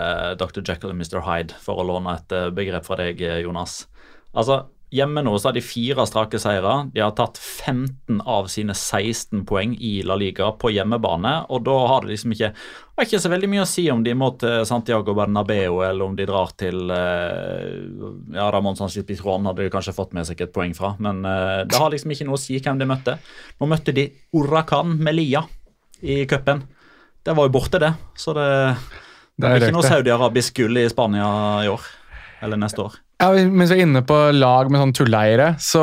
Dr. 0.41 0.63
Jekyll 0.65 0.91
og 0.91 0.99
Mr. 0.99 1.21
Hyde, 1.27 1.57
for 1.63 1.79
å 1.79 1.87
låne 1.87 2.17
et 2.19 2.35
eh, 2.35 2.49
begrep 2.55 2.87
fra 2.89 2.99
deg, 3.01 3.21
eh, 3.23 3.43
Jonas. 3.45 3.85
Altså, 4.37 4.65
Hjemme 4.95 5.23
nå 5.27 5.33
så 5.35 5.49
har 5.49 5.57
de 5.57 5.63
fire 5.67 6.05
strake 6.07 6.39
seire. 6.39 6.75
De 6.95 7.03
har 7.03 7.11
tatt 7.19 7.41
15 7.43 8.21
av 8.23 8.47
sine 8.53 8.75
16 8.75 9.43
poeng 9.49 9.73
i 9.83 9.97
La 10.07 10.15
Liga 10.15 10.53
på 10.55 10.71
hjemmebane. 10.71 11.33
Og 11.51 11.65
da 11.67 11.75
har 11.91 12.05
det 12.05 12.13
liksom 12.13 12.37
ikke 12.37 12.53
har 12.97 13.09
ikke 13.09 13.21
så 13.21 13.33
veldig 13.33 13.51
mye 13.51 13.65
å 13.65 13.69
si 13.69 13.83
om 13.93 14.05
de 14.07 14.15
må 14.17 14.31
til 14.41 14.63
Santiago 14.69 15.13
Bernabeu 15.19 15.83
eller 15.85 16.07
om 16.07 16.15
de 16.17 16.29
drar 16.29 16.55
til 16.57 16.95
eh, 16.95 17.67
ja, 18.33 18.47
Ramón 18.55 18.79
Sánchez 18.79 19.05
Pizjuan 19.09 19.45
hadde 19.51 19.67
de 19.67 19.75
kanskje 19.75 19.97
fått 19.97 20.15
med 20.17 20.29
seg 20.29 20.47
et 20.47 20.55
poeng 20.55 20.73
fra. 20.79 20.95
Men 21.03 21.21
eh, 21.27 21.67
det 21.67 21.83
har 21.83 21.91
liksom 21.93 22.15
ikke 22.15 22.31
noe 22.31 22.39
å 22.39 22.45
si 22.47 22.57
hvem 22.63 22.79
de 22.79 22.89
møtte. 22.89 23.19
Nå 23.59 23.69
møtte 23.69 23.97
de 23.97 24.07
Huracan 24.33 24.95
Melia 25.03 25.43
i 26.01 26.23
cupen. 26.31 26.63
Det 27.27 27.35
var 27.35 27.49
jo 27.49 27.57
borte, 27.59 27.83
det. 27.83 27.91
Så 28.15 28.33
det, 28.39 28.49
det 29.35 29.51
er 29.51 29.67
ikke 29.67 29.75
noe 29.75 29.87
saudi-arabisk 29.91 30.63
gull 30.63 30.79
i 30.79 30.87
Spania 30.89 31.29
i 31.67 31.73
år. 31.75 31.91
Eller 32.45 32.61
neste 32.61 32.83
år. 32.85 32.99
Ja, 33.17 33.31
mens 33.33 33.71
vi 33.73 33.79
er 33.79 33.87
inne 33.87 34.03
på 34.05 34.17
lag 34.37 34.69
med 34.69 34.83
sånn 34.83 34.93
tulleeiere, 34.99 35.55
så 35.63 35.83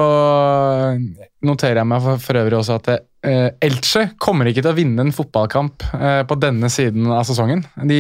noterer 1.43 1.82
jeg 1.82 1.89
meg 1.89 2.04
for, 2.04 2.22
for 2.22 2.38
øvrig 2.38 2.60
også 2.60 2.76
at 2.78 2.89
eh, 2.93 3.47
Elche 3.66 4.04
kommer 4.22 4.45
ikke 4.51 4.62
til 4.62 4.70
å 4.70 4.76
vinne 4.78 5.01
en 5.01 5.14
fotballkamp 5.16 5.86
eh, 5.97 6.20
på 6.30 6.38
denne 6.38 6.70
siden 6.70 7.10
av 7.10 7.24
sesongen. 7.26 7.64
De, 7.89 7.97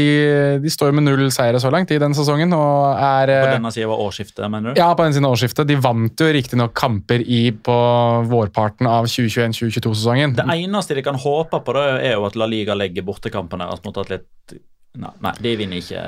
de 0.61 0.73
står 0.73 0.93
med 0.93 1.07
null 1.07 1.25
seire 1.33 1.57
så 1.63 1.71
langt 1.73 1.89
i 1.89 1.97
denne 1.97 2.13
sesongen 2.17 2.53
og 2.53 2.93
er 2.93 3.31
På 3.33 3.39
eh, 3.39 3.55
denne 3.55 3.71
siden 3.73 3.89
var 3.89 4.03
årsskiftet, 4.05 4.43
mener 4.53 4.69
du? 4.69 4.81
ja, 4.83 4.91
på 4.93 5.07
den 5.07 5.17
siden 5.17 5.27
av 5.31 5.33
årsskiftet. 5.33 5.69
De 5.71 5.79
vant 5.81 6.25
jo 6.25 6.29
riktignok 6.37 6.75
kamper 6.77 7.25
i 7.25 7.41
på 7.57 7.79
vårparten 8.29 8.89
av 8.91 9.09
2021-2022-sesongen. 9.09 10.37
Det 10.37 10.45
eneste 10.45 10.99
de 10.99 11.05
kan 11.09 11.17
håpe 11.17 11.63
på, 11.65 11.75
da, 11.79 11.87
er 11.97 12.19
jo 12.19 12.29
at 12.29 12.37
La 12.37 12.45
Liga 12.53 12.77
legger 12.77 13.09
bortekampene 13.09 13.65
deres 13.65 13.81
mot 13.87 13.97
Atlet... 14.03 14.29
Nei, 14.93 15.09
nei, 15.25 15.31
de 15.41 15.51
vinner 15.57 15.79
ikke 15.81 16.01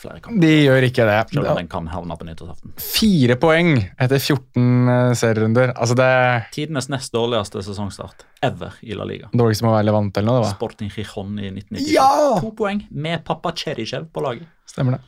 flere 0.00 0.20
kamper. 0.22 0.40
De 0.42 0.50
gjør 0.64 0.86
ikke 0.88 1.04
det. 1.06 1.18
Selv 1.30 1.50
om 1.52 1.58
den 1.60 1.68
kan 1.70 1.86
havne 1.92 2.16
på 2.18 2.26
nyttårsaften. 2.26 2.72
Fire 2.82 3.36
poeng 3.38 3.76
etter 3.78 4.18
14 4.18 4.90
eh, 4.90 5.10
serierunder. 5.20 5.70
Altså 5.76 5.94
det 5.98 6.08
Tidenes 6.56 6.90
nest 6.90 7.14
dårligste 7.14 7.62
sesongstart 7.62 8.26
ever 8.42 8.74
i 8.82 8.98
La 8.98 9.06
Liga. 9.06 9.30
dårligste 9.30 9.68
må 9.68 9.76
være 9.76 9.86
Levante 9.86 10.18
eller 10.22 10.42
noe. 10.42 10.50
Sporting 10.50 10.90
Gijon 10.90 11.38
i 11.38 11.52
1997. 11.52 11.92
Ja! 11.94 12.10
To 12.42 12.50
poeng 12.58 12.82
med 12.90 13.22
pappa 13.28 13.54
Cherichev 13.54 14.10
på 14.10 14.26
laget. 14.26 14.50
Stemmer 14.66 14.98
det. 14.98 15.04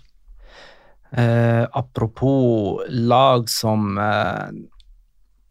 Eh, 1.17 1.67
apropos 1.73 2.87
lag 2.89 3.51
som 3.51 3.99
eh, 3.99 4.55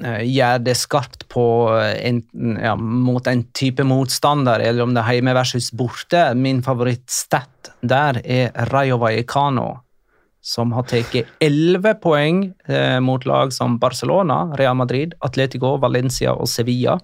gjør 0.04 0.60
det 0.66 0.76
skarpt 0.76 1.24
på 1.32 1.46
eh, 1.80 2.20
ja, 2.64 2.76
mot 2.76 3.28
en 3.28 3.46
type 3.56 3.84
motstander, 3.88 4.60
eller 4.60 4.84
om 4.84 4.94
det 4.96 5.04
er 5.04 5.20
hjemme 5.20 5.36
versus 5.38 5.72
borte. 5.72 6.28
Min 6.36 6.62
favorittstat 6.66 7.72
der 7.86 8.20
er 8.24 8.52
Rayo 8.74 9.00
Vallecano, 9.00 9.70
som 10.46 10.76
har 10.76 10.86
tatt 10.90 11.16
11 11.40 11.96
poeng 12.04 12.44
eh, 12.68 13.00
mot 13.00 13.24
lag 13.26 13.54
som 13.56 13.80
Barcelona, 13.80 14.44
Real 14.60 14.76
Madrid, 14.78 15.16
Atletico, 15.26 15.78
Valencia 15.82 16.36
og 16.36 16.50
Sevilla. 16.52 17.00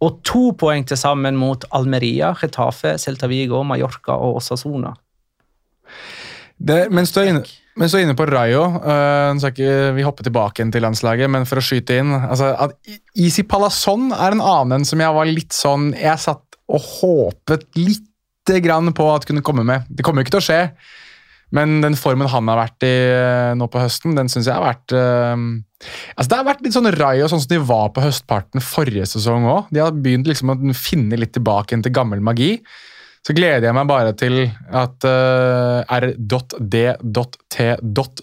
Og 0.00 0.22
to 0.24 0.50
poeng 0.56 0.86
til 0.86 1.00
sammen 1.00 1.36
mot 1.36 1.66
Almeria, 1.76 2.32
Getafe, 2.38 2.94
Celta 3.02 3.28
Vigo, 3.30 3.64
Mallorca 3.66 4.14
og 4.16 4.38
Osasona. 4.40 4.94
Det, 6.60 6.86
mens, 6.92 7.10
du 7.12 7.20
er 7.20 7.32
inne, 7.32 7.42
mens 7.80 7.94
du 7.94 7.98
er 7.98 8.04
inne 8.04 8.16
på 8.18 8.26
Rayo 8.28 8.62
øh, 8.76 9.94
Vi 9.96 10.04
hopper 10.04 10.26
tilbake 10.26 10.66
til 10.70 10.84
landslaget, 10.84 11.30
men 11.32 11.46
for 11.48 11.60
å 11.60 11.64
skyte 11.64 11.96
inn 12.00 12.12
altså, 12.12 12.52
at 12.52 12.76
Isi 13.16 13.46
Palazón 13.48 14.10
er 14.12 14.36
en 14.36 14.44
annen 14.44 14.84
som 14.84 15.00
jeg 15.00 15.16
var 15.16 15.30
litt 15.30 15.56
sånn 15.56 15.90
Jeg 15.96 16.20
satt 16.20 16.44
og 16.70 16.84
håpet 17.00 17.64
lite 17.80 18.60
grann 18.62 18.92
på 18.94 19.06
at 19.10 19.24
kunne 19.26 19.42
komme 19.42 19.64
med. 19.66 19.88
Det 19.90 20.04
kommer 20.06 20.22
jo 20.22 20.28
ikke 20.28 20.36
til 20.36 20.42
å 20.42 20.46
skje, 20.46 20.60
men 21.56 21.80
den 21.82 21.96
formen 21.98 22.30
han 22.30 22.46
har 22.50 22.60
vært 22.60 22.86
i 22.86 22.92
øh, 23.10 23.56
nå 23.58 23.66
på 23.70 23.82
høsten, 23.82 24.14
den 24.14 24.30
syns 24.30 24.46
jeg 24.46 24.54
har 24.54 24.62
vært 24.68 24.94
øh, 24.94 25.34
altså 26.14 26.28
Det 26.30 26.38
har 26.38 26.46
vært 26.46 26.62
litt 26.62 26.76
sånn 26.76 26.92
Rayo 26.94 27.26
sånn 27.30 27.42
som 27.42 27.50
de 27.50 27.58
var 27.72 27.90
på 27.96 28.04
høstparten 28.04 28.62
forrige 28.62 29.08
sesong 29.10 29.48
òg. 29.50 29.72
De 29.74 29.82
har 29.82 29.96
begynt 29.96 30.30
liksom 30.30 30.54
å 30.54 30.58
finne 30.78 31.18
litt 31.18 31.34
tilbake 31.34 31.80
til 31.82 31.94
gammel 31.96 32.22
magi. 32.22 32.52
Så 33.20 33.34
gleder 33.36 33.66
jeg 33.68 33.76
meg 33.76 33.88
bare 33.88 34.12
til 34.16 34.46
at 34.72 35.04
uh, 35.04 35.84
r.d.t. 35.92 37.56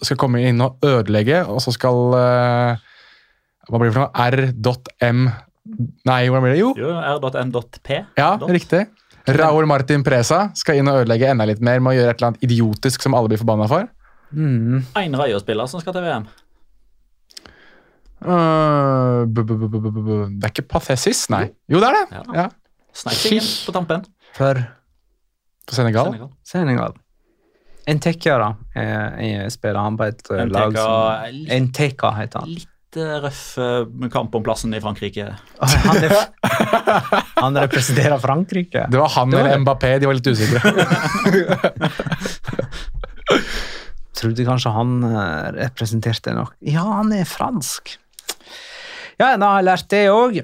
skal 0.02 0.18
komme 0.18 0.42
inn 0.48 0.62
og 0.64 0.82
ødelegge, 0.82 1.44
og 1.46 1.62
så 1.62 1.74
skal 1.74 2.16
uh, 2.18 2.80
Hva 3.68 3.78
blir 3.78 3.92
det 3.92 3.94
for 3.94 4.08
noe? 4.08 4.26
R.m. 4.26 5.28
Nei, 6.08 6.22
hvordan 6.26 6.44
blir 6.44 6.56
det? 6.56 6.62
Jo. 6.64 6.72
Jo, 6.80 6.96
r.m.p. 6.98 8.00
Ja, 8.18 8.32
Dot. 8.40 8.50
riktig. 8.50 8.88
Raúl 9.28 9.68
Martin 9.68 10.02
Presa 10.02 10.48
skal 10.56 10.80
inn 10.80 10.88
og 10.88 11.02
ødelegge 11.02 11.28
enda 11.30 11.44
litt 11.46 11.60
mer 11.62 11.82
med 11.84 11.92
å 11.92 11.98
gjøre 11.98 12.14
et 12.14 12.18
eller 12.18 12.30
annet 12.32 12.44
idiotisk 12.48 13.04
som 13.04 13.14
alle 13.14 13.30
blir 13.30 13.40
forbanna 13.40 13.68
for. 13.70 13.86
Mm. 14.32 14.80
En 14.98 15.18
Rayo-spiller 15.20 15.68
som 15.70 15.82
skal 15.82 15.94
til 15.94 16.06
VM. 16.08 16.24
Uh, 18.18 19.28
b 19.30 19.44
-b 19.44 19.52
-b. 19.54 20.40
Det 20.40 20.48
er 20.48 20.50
ikke 20.50 20.68
Pathesis, 20.68 21.28
nei. 21.30 21.52
Jo, 21.68 21.78
det 21.78 21.86
er 21.88 21.94
det! 21.94 22.06
Ja. 22.16 22.22
Ja. 22.34 22.48
Sneik 22.92 23.44
på 23.66 23.72
tampen. 23.72 24.04
For 24.34 24.58
På 25.68 25.74
Senegal. 25.76 26.06
Senegal. 26.12 26.32
Senegal. 26.48 26.96
Entekia, 27.88 28.34
da, 28.40 28.48
er, 28.76 29.14
er 29.24 29.48
spiller 29.52 29.80
han 29.80 29.96
på 29.96 30.04
et 30.10 30.26
eh, 30.34 30.44
lag 30.52 30.74
som 30.76 31.32
litt- 31.36 31.52
Enteka 31.56 32.10
heter 32.18 32.42
han. 32.44 32.50
Litt 32.58 32.98
eh, 33.00 33.14
røff 33.24 33.42
eh, 33.64 33.86
med 33.88 34.12
kamp 34.12 34.34
om 34.36 34.44
plassen 34.44 34.74
i 34.76 34.80
Frankrike. 34.84 35.30
Han, 35.60 35.96
er, 36.04 36.12
han 37.44 37.56
representerer 37.64 38.20
Frankrike. 38.20 38.86
Det 38.92 39.00
var 39.00 39.08
han 39.16 39.32
Det 39.32 39.40
var 39.40 39.48
eller. 39.54 39.62
Mbappé, 39.64 39.94
de 40.02 40.10
var 40.10 40.18
litt 40.18 40.28
usikre. 40.28 40.60
Trodde 44.18 44.44
kanskje 44.48 44.72
han 44.74 44.96
eh, 45.06 45.48
representerte 45.62 46.32
nok 46.36 46.54
Ja, 46.66 46.82
han 46.98 47.12
er 47.14 47.24
fransk. 47.28 47.92
Ja, 49.18 49.32
da 49.38 49.52
har 49.52 49.60
jeg 49.62 49.66
lært 49.68 49.88
det 49.92 50.04
òg. 50.12 50.40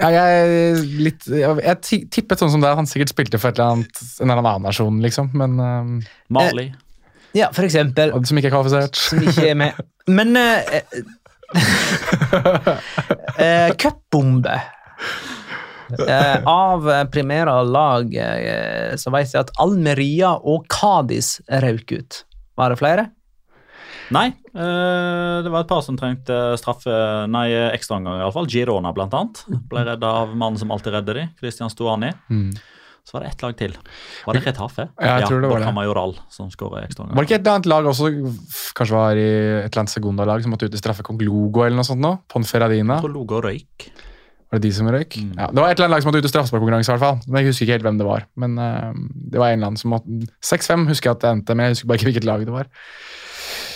Ja, 0.00 0.08
jeg, 0.10 0.78
litt, 0.98 1.26
jeg, 1.30 1.58
jeg 1.62 2.06
tippet 2.10 2.40
sånn 2.40 2.50
som 2.50 2.62
det, 2.64 2.72
han 2.74 2.88
sikkert 2.90 3.12
spilte 3.12 3.38
for 3.38 3.52
et 3.52 3.60
eller 3.60 3.76
annet, 3.78 4.00
en 4.18 4.26
eller 4.26 4.42
annen 4.42 4.66
nasjon, 4.66 4.96
liksom. 5.04 5.30
Men 5.38 5.54
um, 5.60 5.92
Mali. 6.34 6.72
Ja, 7.34 7.50
for 7.54 7.66
eksempel. 7.66 8.12
og 8.14 8.26
som 8.26 8.38
ikke 8.38 8.50
er 8.50 8.56
kvalifisert. 8.56 8.98
Som 8.98 9.22
ikke 9.22 9.48
er 9.52 9.58
med. 9.58 9.78
Men 10.10 10.34
eh, 10.38 10.80
eh, 13.38 13.70
Cupbombe. 13.82 14.58
Eh, 15.94 16.38
av 16.48 16.86
eh, 16.90 17.04
primære 17.12 17.56
lag 17.68 18.14
eh, 18.16 18.94
så 18.98 19.12
vet 19.14 19.34
jeg 19.34 19.44
at 19.44 19.52
Almeria 19.62 20.34
og 20.40 20.66
Cádiz 20.72 21.36
røk 21.62 21.92
ut. 21.94 22.22
Var 22.58 22.72
det 22.72 22.80
flere? 22.80 23.06
Nei, 24.12 24.26
eh, 24.28 25.36
det 25.44 25.52
var 25.52 25.64
et 25.64 25.70
par 25.70 25.80
som 25.86 25.96
trengte 25.96 26.36
straffe 26.60 26.92
Nei, 27.30 27.46
ekstraomganger 27.72 28.26
iallfall. 28.26 28.50
Girona, 28.50 28.92
blant 28.96 29.16
annet. 29.16 29.42
Ble 29.70 29.86
redda 29.88 30.12
av 30.24 30.36
mannen 30.36 30.60
som 30.60 30.74
alltid 30.74 30.98
redder 30.98 31.22
dem, 31.22 31.34
Christian 31.40 31.72
Stuani. 31.72 32.12
Mm. 32.28 32.52
Så 33.04 33.16
var 33.16 33.24
det 33.24 33.34
ett 33.34 33.42
lag 33.42 33.56
til. 33.56 33.74
Var 34.24 34.36
det 34.36 34.40
Retafe? 34.46 34.86
Ja, 34.96 35.18
jeg 35.20 35.28
tror 35.28 35.42
det 35.44 35.48
var 35.50 35.60
det. 35.60 35.72
Majoral 35.76 36.14
som 36.32 36.48
skåra 36.52 36.86
ekstraomgang. 36.86 37.18
Var 37.18 37.26
det 37.26 37.28
ikke 37.28 37.36
et 37.36 37.44
eller 37.44 37.58
annet 37.58 37.68
lag 37.68 37.88
også, 37.90 38.08
kanskje 38.78 38.96
var 38.96 39.20
i 39.20 39.26
et 39.28 39.68
eller 39.68 39.82
annet 39.82 39.92
Segunda-lag 39.92 40.44
som 40.44 40.54
måtte 40.54 40.70
ut 40.70 40.76
i 40.76 40.80
straffe 40.80 41.04
Logo 41.20 41.66
eller 41.66 41.76
noe 41.76 41.84
sånt 41.84 42.00
nå? 42.00 42.14
Ponferradina? 42.32 42.96
Jeg 42.96 43.04
tror 43.04 43.12
Logo 43.12 43.42
røyk. 43.44 43.90
Var 44.48 44.62
det 44.62 44.70
de 44.70 44.72
som 44.72 44.88
røyk? 44.88 45.18
Mm. 45.20 45.34
Ja, 45.36 45.50
det 45.52 45.60
var 45.60 45.68
et 45.68 45.76
eller 45.76 45.88
annet 45.88 45.96
lag 45.96 46.02
som 46.04 46.08
måtte 46.12 46.22
ut 46.22 46.28
i 46.28 46.32
straffesparkkonkurranse, 46.32 46.88
i 46.88 46.94
hvert 46.94 47.04
fall. 47.04 47.20
Men 47.26 47.42
jeg 47.42 47.50
husker 47.50 47.66
ikke 47.66 47.76
helt 47.76 47.86
hvem 47.88 48.00
det 48.00 48.08
var. 48.08 48.26
Men 48.40 48.56
uh, 48.56 48.96
det 49.34 49.40
var 49.42 49.52
en 49.52 49.58
eller 49.58 49.72
annen 49.72 49.80
som 49.80 49.92
måtte 49.92 50.32
6-5 50.46 50.88
husker 50.92 51.10
jeg 51.10 51.18
at 51.18 51.24
det 51.24 51.32
endte, 51.34 51.56
men 51.58 51.66
jeg 51.66 51.76
husker 51.76 51.90
bare 51.90 52.00
ikke 52.00 52.08
hvilket 52.08 52.28
lag 52.28 52.44
det 52.48 52.54
var. 52.54 52.70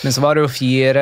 Men 0.03 0.13
så 0.15 0.21
var 0.23 0.37
det 0.37 0.45
jo 0.45 0.51
fire 0.51 1.01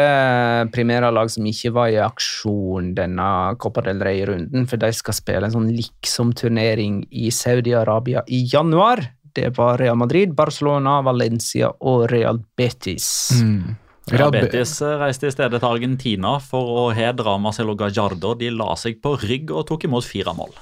primære 0.73 1.11
lag 1.13 1.29
som 1.29 1.45
ikke 1.45 1.69
var 1.75 1.91
i 1.93 1.99
aksjon 2.01 2.95
denne 2.97 3.27
Copa 3.61 3.83
del 3.85 4.01
Rey-runden, 4.01 4.65
for 4.69 4.81
de 4.81 4.89
skal 4.95 5.13
spille 5.13 5.45
en 5.45 5.53
sånn 5.53 5.69
liksom-turnering 5.69 7.03
i 7.13 7.29
Saudi-Arabia 7.33 8.25
i 8.33 8.41
januar. 8.49 9.03
Det 9.37 9.51
var 9.59 9.77
Real 9.77 9.99
Madrid, 10.01 10.33
Barcelona, 10.33 10.97
Valencia 11.05 11.69
og 11.85 12.07
Real 12.09 12.41
Betis. 12.57 13.29
Mm. 13.37 13.77
Real 14.09 14.31
Real 14.31 14.33
Betis 14.33 14.73
eh, 14.81 14.97
reiste 14.97 15.29
i 15.29 15.35
stedet 15.35 15.61
til 15.61 15.69
Argentina 15.69 16.37
for 16.41 16.73
å 16.81 16.89
hedre 16.95 17.37
Marcelo 17.43 17.77
Gallardo. 17.77 18.33
De 18.39 18.49
la 18.55 18.71
seg 18.81 18.97
på 19.03 19.13
rygg 19.21 19.53
og 19.53 19.67
tok 19.69 19.85
imot 19.85 20.09
fire 20.09 20.33
mål. 20.33 20.55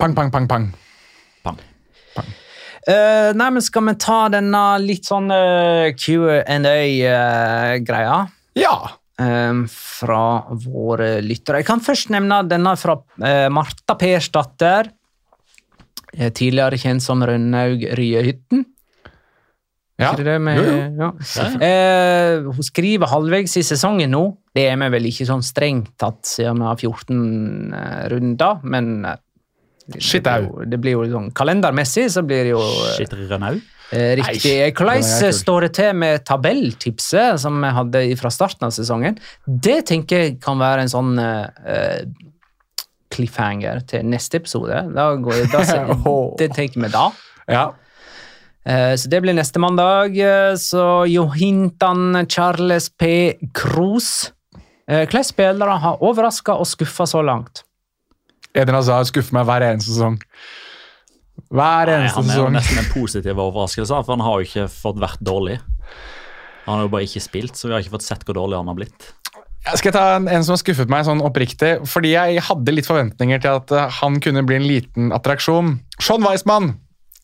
Pang, 0.00 0.16
Pang, 0.16 0.32
pang, 0.32 0.48
pang, 0.50 0.70
pang. 1.44 1.60
Pang. 2.16 2.38
Eh, 2.88 3.30
nei, 3.36 3.50
men 3.52 3.60
skal 3.62 3.84
vi 3.90 3.94
ta 4.00 4.22
denne 4.32 4.62
litt 4.80 5.04
sånn 5.10 5.28
uh, 5.28 5.90
Q&A-greia? 6.00 8.14
Ja! 8.58 8.72
Um, 9.20 9.66
fra 9.68 10.48
våre 10.64 11.18
lyttere. 11.20 11.60
Jeg 11.60 11.68
kan 11.68 11.82
først 11.84 12.08
nevne 12.14 12.38
denne 12.48 12.72
fra 12.80 12.94
uh, 12.96 13.48
Marta 13.52 13.92
Persdatter. 14.00 14.88
eh, 16.16 16.30
tidligere 16.32 16.78
kjent 16.80 17.02
som 17.04 17.20
Rønnaug 17.22 17.84
Ryehytten. 18.00 18.64
ja. 20.00 20.14
Med, 20.40 20.56
Jo, 20.56 20.64
jo. 20.96 21.10
Ja. 21.36 21.44
Eh, 21.60 22.40
hun 22.48 22.64
skriver 22.64 23.06
halvveis 23.12 23.56
i 23.60 23.62
sesongen 23.62 24.10
nå. 24.16 24.24
Det 24.56 24.64
er 24.70 24.76
vi 24.80 24.88
vel 24.96 25.04
ikke 25.12 25.26
sånn 25.28 25.44
strengt 25.44 25.92
tatt 26.00 26.24
siden 26.26 26.56
vi 26.62 26.66
har 26.70 26.76
14 26.80 27.74
eh, 27.76 28.08
runder, 28.14 28.56
men 28.64 29.04
eh, 29.94 30.00
Shit, 30.00 30.24
det, 30.24 30.30
blir 30.38 30.46
jo, 30.48 30.64
det 30.72 30.80
blir 30.80 30.96
jo 30.98 31.04
sånn 31.12 31.30
kalendermessig 31.36 32.06
så 32.14 32.22
blir 32.26 32.44
det 32.48 32.54
jo 32.54 32.62
eh, 32.62 32.96
Shit, 32.98 33.12
eh, 33.92 34.14
riktig. 34.20 34.54
Hvordan 34.78 35.32
står 35.34 35.66
det 35.66 35.72
til 35.80 35.92
med 35.98 36.24
tabelltipset 36.28 37.40
som 37.42 37.58
vi 37.64 37.70
hadde 37.74 38.02
fra 38.20 38.30
starten 38.30 38.68
av 38.68 38.74
sesongen? 38.76 39.18
Det 39.46 39.80
tenker 39.90 40.24
jeg 40.26 40.40
kan 40.44 40.58
være 40.62 40.86
en 40.86 40.92
sånn 40.92 41.14
eh, 41.18 42.02
cliffhanger 43.10 43.80
til 43.90 44.04
neste 44.06 44.38
episode. 44.38 44.84
Da 44.94 45.08
går, 45.18 45.44
da, 45.50 45.62
Åh. 46.06 46.34
det 46.38 46.52
tenker 46.56 46.84
vi 46.86 46.90
da. 46.92 47.08
ja. 47.50 47.68
Eh, 48.64 48.92
Så 49.00 49.08
det 49.10 49.22
blir 49.24 49.34
neste 49.34 49.58
mandag. 49.58 50.14
Eh, 50.20 50.54
Så 50.60 51.06
Johintan 51.10 52.26
Charles 52.28 52.90
P. 52.90 53.34
Kroos. 53.56 54.30
Eh, 54.86 55.00
Hvilke 55.06 55.24
spillere 55.24 55.78
har 55.80 55.98
overraska 56.04 56.54
og 56.60 56.66
skuffa 56.68 57.06
så 57.08 57.22
langt? 57.24 57.64
Eden 58.56 58.74
Hazard 58.74 59.08
skuffer 59.10 59.36
meg 59.36 59.46
hver 59.48 59.66
eneste 59.68 59.94
sesong. 59.94 60.18
Hver 61.50 61.90
Nei, 61.90 62.08
sesong. 62.08 62.26
han 62.26 62.32
er 62.34 62.40
jo 62.40 62.48
nesten 62.54 62.82
en 62.82 62.90
positiv 62.92 63.38
overraskelse, 63.38 64.02
for 64.04 64.16
han 64.16 64.24
har 64.26 64.40
jo 64.40 64.48
ikke 64.48 64.66
fått 64.72 65.00
vært 65.02 65.22
dårlig. 65.24 65.60
Han 66.66 66.76
har 66.76 66.84
jo 66.86 66.92
bare 66.92 67.06
ikke 67.06 67.22
spilt, 67.24 67.56
så 67.58 67.68
vi 67.68 67.74
har 67.74 67.84
ikke 67.84 67.96
fått 67.96 68.06
sett 68.06 68.26
hvor 68.26 68.36
dårlig 68.38 68.60
han 68.60 68.70
har 68.70 68.78
blitt. 68.78 69.08
Jeg 69.60 69.80
skal 69.82 69.92
ta 69.94 70.04
en, 70.16 70.28
en 70.30 70.44
som 70.44 70.54
har 70.54 70.60
skuffet 70.62 70.90
meg 70.92 71.04
sånn 71.06 71.20
oppriktig, 71.24 71.72
fordi 71.88 72.14
jeg 72.14 72.44
hadde 72.46 72.74
litt 72.74 72.88
forventninger 72.88 73.42
til 73.42 73.58
at 73.58 73.74
eh, 73.76 73.98
han 74.00 74.16
kunne 74.24 74.44
bli 74.48 74.56
en 74.56 74.68
liten 74.68 75.10
attraksjon. 75.12 75.74
Sean 76.00 76.24
Weissmann 76.24 76.72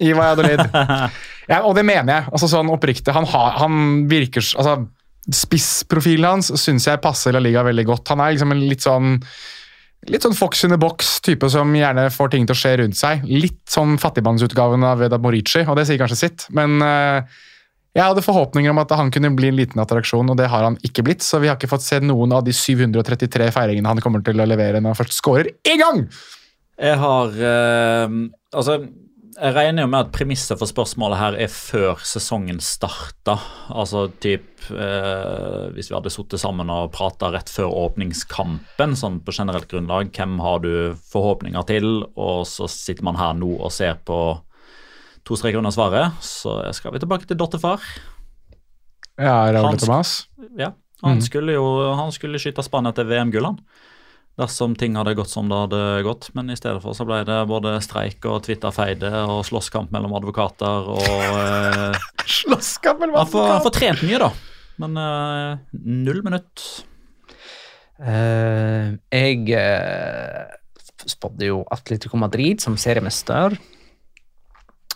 i 0.05 0.12
Valladolid. 0.12 0.61
ja, 1.53 1.62
og 1.62 1.72
det 1.79 1.87
mener 1.89 2.12
jeg. 2.12 2.29
altså 2.33 2.51
sånn 2.53 2.72
oppriktig. 2.72 3.14
Han, 3.16 3.29
har, 3.33 3.57
han 3.62 4.05
virker 4.11 4.45
altså 4.57 4.83
Spissprofilen 5.27 6.37
hans 6.37 6.53
syns 6.62 6.85
jeg 6.87 7.01
passer 7.03 7.35
La 7.35 7.41
Liga 7.43 7.64
veldig 7.66 7.85
godt. 7.89 8.12
Han 8.12 8.20
er 8.22 8.37
liksom 8.37 8.53
en 8.55 8.61
litt 8.62 8.85
sånn 8.85 9.16
Litt 10.07 10.23
sånn 10.23 10.37
Fox 10.39 10.63
in 10.67 10.71
the 10.71 10.79
box-type 10.79 11.49
som 11.51 11.73
gjerne 11.75 12.07
får 12.15 12.31
ting 12.31 12.47
til 12.47 12.55
å 12.55 12.61
skje 12.61 12.77
rundt 12.83 12.99
seg. 12.99 13.25
Litt 13.27 13.65
sånn 13.73 13.97
fattigmannsutgaven 13.99 14.85
av 14.87 15.01
Veda 15.03 15.19
Morici, 15.19 15.65
og 15.67 15.79
det 15.79 15.87
sier 15.89 15.99
kanskje 15.99 16.19
sitt. 16.21 16.45
Men 16.55 16.79
uh, 16.85 17.27
jeg 17.97 18.05
hadde 18.05 18.23
forhåpninger 18.23 18.71
om 18.71 18.83
at 18.83 18.93
han 18.95 19.11
kunne 19.15 19.33
bli 19.35 19.51
en 19.51 19.59
liten 19.59 19.83
attraksjon, 19.83 20.31
og 20.31 20.39
det 20.39 20.47
har 20.53 20.67
han 20.69 20.79
ikke 20.87 21.03
blitt. 21.07 21.27
Så 21.27 21.41
vi 21.43 21.51
har 21.51 21.59
ikke 21.59 21.73
fått 21.73 21.87
se 21.87 21.99
noen 22.05 22.37
av 22.37 22.45
de 22.47 22.55
733 22.55 23.51
feiringene 23.57 23.95
han 23.95 24.03
kommer 24.05 24.23
til 24.27 24.39
å 24.39 24.47
levere 24.47 24.79
når 24.79 24.95
han 24.95 25.01
først 25.01 25.19
scorer 25.19 25.51
én 25.67 25.83
gang! 25.83 26.05
Jeg 26.77 27.01
har 27.01 27.39
uh, 27.41 28.17
Altså, 28.53 28.75
jeg 29.37 29.53
regner 29.55 29.84
jo 29.84 29.89
med 29.93 30.07
at 30.07 30.12
premisset 30.14 30.59
for 30.59 30.68
spørsmålet 30.70 31.18
her 31.20 31.37
er 31.45 31.51
før 31.53 32.01
sesongen 32.07 32.59
starta. 32.64 33.34
Altså 33.68 34.07
typ 34.22 34.70
eh, 34.72 35.66
Hvis 35.76 35.91
vi 35.91 35.97
hadde 35.97 36.12
sittet 36.14 36.41
sammen 36.43 36.70
og 36.72 36.91
prata 36.95 37.28
rett 37.34 37.51
før 37.53 37.68
åpningskampen, 37.87 38.97
sånn 38.97 39.20
på 39.26 39.34
generelt 39.37 39.68
grunnlag, 39.70 40.09
hvem 40.16 40.39
har 40.41 40.62
du 40.64 40.72
forhåpninger 41.12 41.66
til? 41.68 41.91
Og 42.16 42.47
så 42.49 42.68
sitter 42.72 43.05
man 43.07 43.18
her 43.20 43.34
nå 43.39 43.53
og 43.61 43.72
ser 43.76 43.99
på 44.09 44.18
to 45.26 45.37
streker 45.37 45.59
under 45.61 45.74
svaret. 45.74 46.16
Så 46.22 46.57
skal 46.76 46.95
vi 46.95 47.03
tilbake 47.03 47.26
til 47.28 47.37
Dottefar. 47.41 47.82
Ja, 49.18 49.47
Raúl 49.53 49.78
Thomas. 49.80 50.26
Ja, 50.59 50.72
han 51.03 51.18
Mm. 51.18 51.22
skulle 51.24 51.53
jo 51.57 51.95
han 51.95 52.12
skulle 52.12 52.39
skyte 52.39 52.62
spannet 52.64 52.95
til 52.97 53.05
VM-gull, 53.09 53.45
han. 53.45 53.61
Dersom 54.37 54.74
ting 54.76 54.99
hadde 54.99 55.14
gått 55.16 55.32
som 55.32 55.49
det 55.49 55.59
hadde 55.62 55.82
gått. 56.05 56.28
Men 56.37 56.53
i 56.53 56.57
stedet 56.59 56.82
for 56.84 56.97
så 56.97 57.07
ble 57.09 57.22
det 57.24 57.39
både 57.49 57.78
streik 57.84 58.26
og 58.28 58.43
Twitter-feide 58.45 59.12
og 59.32 59.47
slåsskamp 59.49 59.95
mellom 59.95 60.12
advokater 60.18 60.91
og 60.93 61.07
eh, 61.09 62.03
Slåsskamp 62.41 63.01
mellom 63.01 63.16
advokater? 63.22 63.55
han 63.55 63.64
får 63.64 63.76
trent 63.78 64.05
mye, 64.05 64.20
da. 64.20 64.30
Men 64.82 65.01
eh, 65.01 65.80
null 66.05 66.20
minutt. 66.26 66.66
Uh, 67.97 68.93
jeg 69.09 69.47
uh, 69.57 70.53
spådde 71.09 71.49
jo 71.49 71.62
Atletico 71.72 72.20
Madrid 72.20 72.61
som 72.61 72.76
seriemester. 72.76 73.57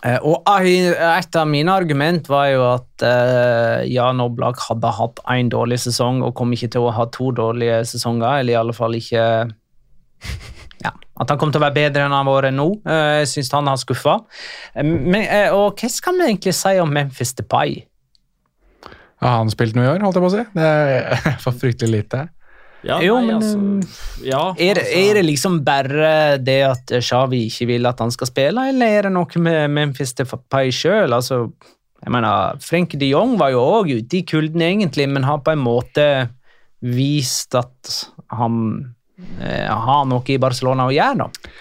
Eh, 0.01 0.17
og 0.25 0.47
et 0.49 1.37
av 1.37 1.49
mine 1.49 1.73
argument 1.77 2.29
var 2.31 2.47
jo 2.49 2.61
at 2.71 3.05
eh, 3.05 3.83
Jan 3.93 4.23
Oblak 4.23 4.57
hadde 4.65 4.93
hatt 4.97 5.21
én 5.29 5.51
dårlig 5.53 5.77
sesong 5.83 6.23
og 6.25 6.33
kom 6.37 6.55
ikke 6.55 6.71
til 6.73 6.87
å 6.87 6.95
ha 6.95 7.05
to 7.13 7.29
dårlige 7.37 7.83
sesonger, 7.91 8.39
eller 8.39 8.55
i 8.55 8.57
alle 8.57 8.73
fall 8.73 8.97
ikke 8.97 9.25
ja, 10.81 10.91
At 11.21 11.29
han 11.29 11.37
kom 11.37 11.53
til 11.53 11.61
å 11.61 11.65
være 11.67 11.77
bedre 11.77 12.07
enn 12.07 12.15
han 12.15 12.25
har 12.25 12.41
vært 12.41 12.57
nå. 12.57 12.67
Eh, 12.81 13.21
jeg 13.21 13.31
syns 13.35 13.53
han 13.53 13.69
har 13.69 13.77
skuffa. 13.77 14.17
Og 14.81 15.65
hva 15.77 15.93
skal 15.93 16.17
vi 16.17 16.29
egentlig 16.31 16.57
si 16.57 16.75
om 16.81 16.93
Memphis 16.97 17.35
Depay? 17.37 17.83
Har 19.21 19.37
han 19.37 19.53
spilt 19.53 19.77
noe 19.77 19.85
i 19.85 19.91
år, 19.91 20.01
holdt 20.01 20.17
jeg 20.17 20.23
på 20.23 20.31
å 20.31 20.33
si? 20.33 20.45
Det 20.57 20.65
er 20.65 21.35
for 21.43 21.53
fryktelig 21.53 21.99
lite. 21.99 22.25
Ja, 22.83 22.95
Jo, 23.05 23.19
nei, 23.19 23.27
men, 23.27 23.35
altså, 23.37 24.23
ja, 24.25 24.39
Er, 24.57 24.73
det- 24.73 24.83
altså, 24.87 24.97
er 24.97 25.13
det 25.19 25.25
liksom 25.27 25.59
bare 25.63 26.37
det 26.41 26.59
at 26.65 26.93
Xavi 27.05 27.43
ikke 27.47 27.67
vil 27.69 27.85
at 27.85 27.99
han 28.01 28.09
skal 28.11 28.27
spille, 28.31 28.63
eller 28.71 28.85
er 28.97 29.01
det 29.03 29.11
noe 29.13 29.43
med 29.43 29.69
Memphis 29.69 30.13
Depay 30.17 30.71
sjøl? 30.73 31.13
Altså, 31.13 31.43
jeg 32.01 32.11
mener, 32.15 32.57
Frenk 32.65 32.95
de 32.97 33.11
Jong 33.11 33.35
var 33.37 33.51
jo 33.53 33.59
òg 33.61 33.91
ute 33.99 34.17
i 34.17 34.23
kulden, 34.25 34.61
egentlig, 34.65 35.05
men 35.09 35.23
har 35.27 35.43
på 35.45 35.53
en 35.53 35.61
måte 35.61 36.07
vist 36.81 37.53
at 37.53 37.91
han 38.33 38.55
eh, 39.39 39.67
har 39.69 40.05
noe 40.09 40.25
i 40.33 40.39
Barcelona 40.41 40.87
å 40.89 40.95
gjøre, 40.95 41.27
da. 41.27 41.51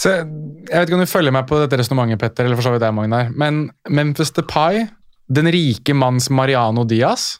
Så, 0.00 0.14
jeg 0.16 0.70
vet 0.72 0.88
ikke 0.88 0.96
om 0.96 1.02
du 1.04 1.10
følger 1.10 1.34
meg 1.36 1.44
på 1.50 1.58
dette 1.60 1.76
resonnementet, 1.76 2.20
Petter, 2.22 2.46
eller 2.48 2.56
for 2.56 2.64
så 2.64 2.72
vidt 2.72 2.80
deg, 2.86 2.94
Magnar, 2.96 3.28
men 3.36 3.66
Memphis 3.92 4.32
Depay, 4.32 4.86
den 5.28 5.50
rike 5.52 5.92
manns 5.94 6.30
Mariano 6.32 6.86
Diaz, 6.88 7.34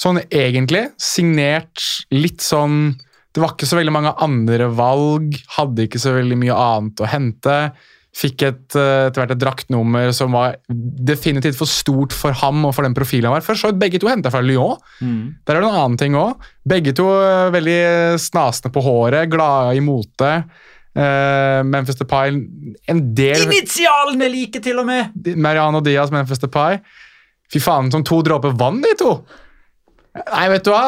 sånn 0.00 0.22
egentlig, 0.26 0.88
signert 1.00 1.84
litt 2.14 2.42
sånn 2.44 2.96
Det 3.30 3.42
var 3.42 3.54
ikke 3.54 3.68
så 3.68 3.78
veldig 3.78 3.92
mange 3.94 4.10
andre 4.24 4.66
valg, 4.74 5.36
hadde 5.54 5.84
ikke 5.86 6.00
så 6.02 6.16
veldig 6.16 6.38
mye 6.40 6.54
annet 6.58 6.98
å 6.98 7.06
hente. 7.06 7.56
Fikk 8.10 8.42
et, 8.42 8.74
eh, 8.74 9.04
etter 9.06 9.20
hvert 9.20 9.34
et 9.36 9.38
draktnummer 9.38 10.10
som 10.16 10.32
var 10.34 10.56
definitivt 10.66 11.54
for 11.54 11.70
stort 11.70 12.10
for 12.16 12.34
ham 12.40 12.64
og 12.66 12.74
for 12.74 12.82
den 12.82 12.96
profilen 12.96 13.28
han 13.28 13.36
var. 13.36 13.44
For 13.46 13.54
så 13.54 13.70
vidt 13.70 13.78
begge 13.78 14.00
to 14.02 14.10
henta 14.10 14.32
fra 14.34 14.42
Lyon. 14.42 14.80
mm. 14.98 15.20
Der 15.46 15.54
er 15.54 15.62
det 15.62 15.68
en 15.68 15.78
annen 15.78 16.00
ting 16.00 16.16
òg. 16.18 16.42
Begge 16.66 16.90
to 16.98 17.06
er 17.06 17.54
veldig 17.54 18.18
snasende 18.18 18.72
på 18.74 18.82
håret, 18.82 19.30
glade 19.30 19.76
i 19.78 19.84
mote. 19.84 20.32
Uh, 20.90 21.62
Memphis 21.62 21.94
Depay 21.94 22.32
En 22.90 23.00
del 23.14 23.44
Initialene 23.44 24.26
like, 24.26 24.58
til 24.58 24.80
og 24.82 24.88
med! 24.88 25.14
Mariano 25.38 25.78
Diaz, 25.80 26.10
Memphis 26.10 26.42
Depay. 26.42 26.80
Fy 27.46 27.62
faen, 27.62 27.92
som 27.94 28.02
to 28.02 28.18
dråper 28.26 28.58
vann, 28.58 28.82
de 28.82 28.96
to! 28.98 29.12
Nei, 30.14 30.46
vet 30.52 30.64
du 30.66 30.70
hva? 30.74 30.86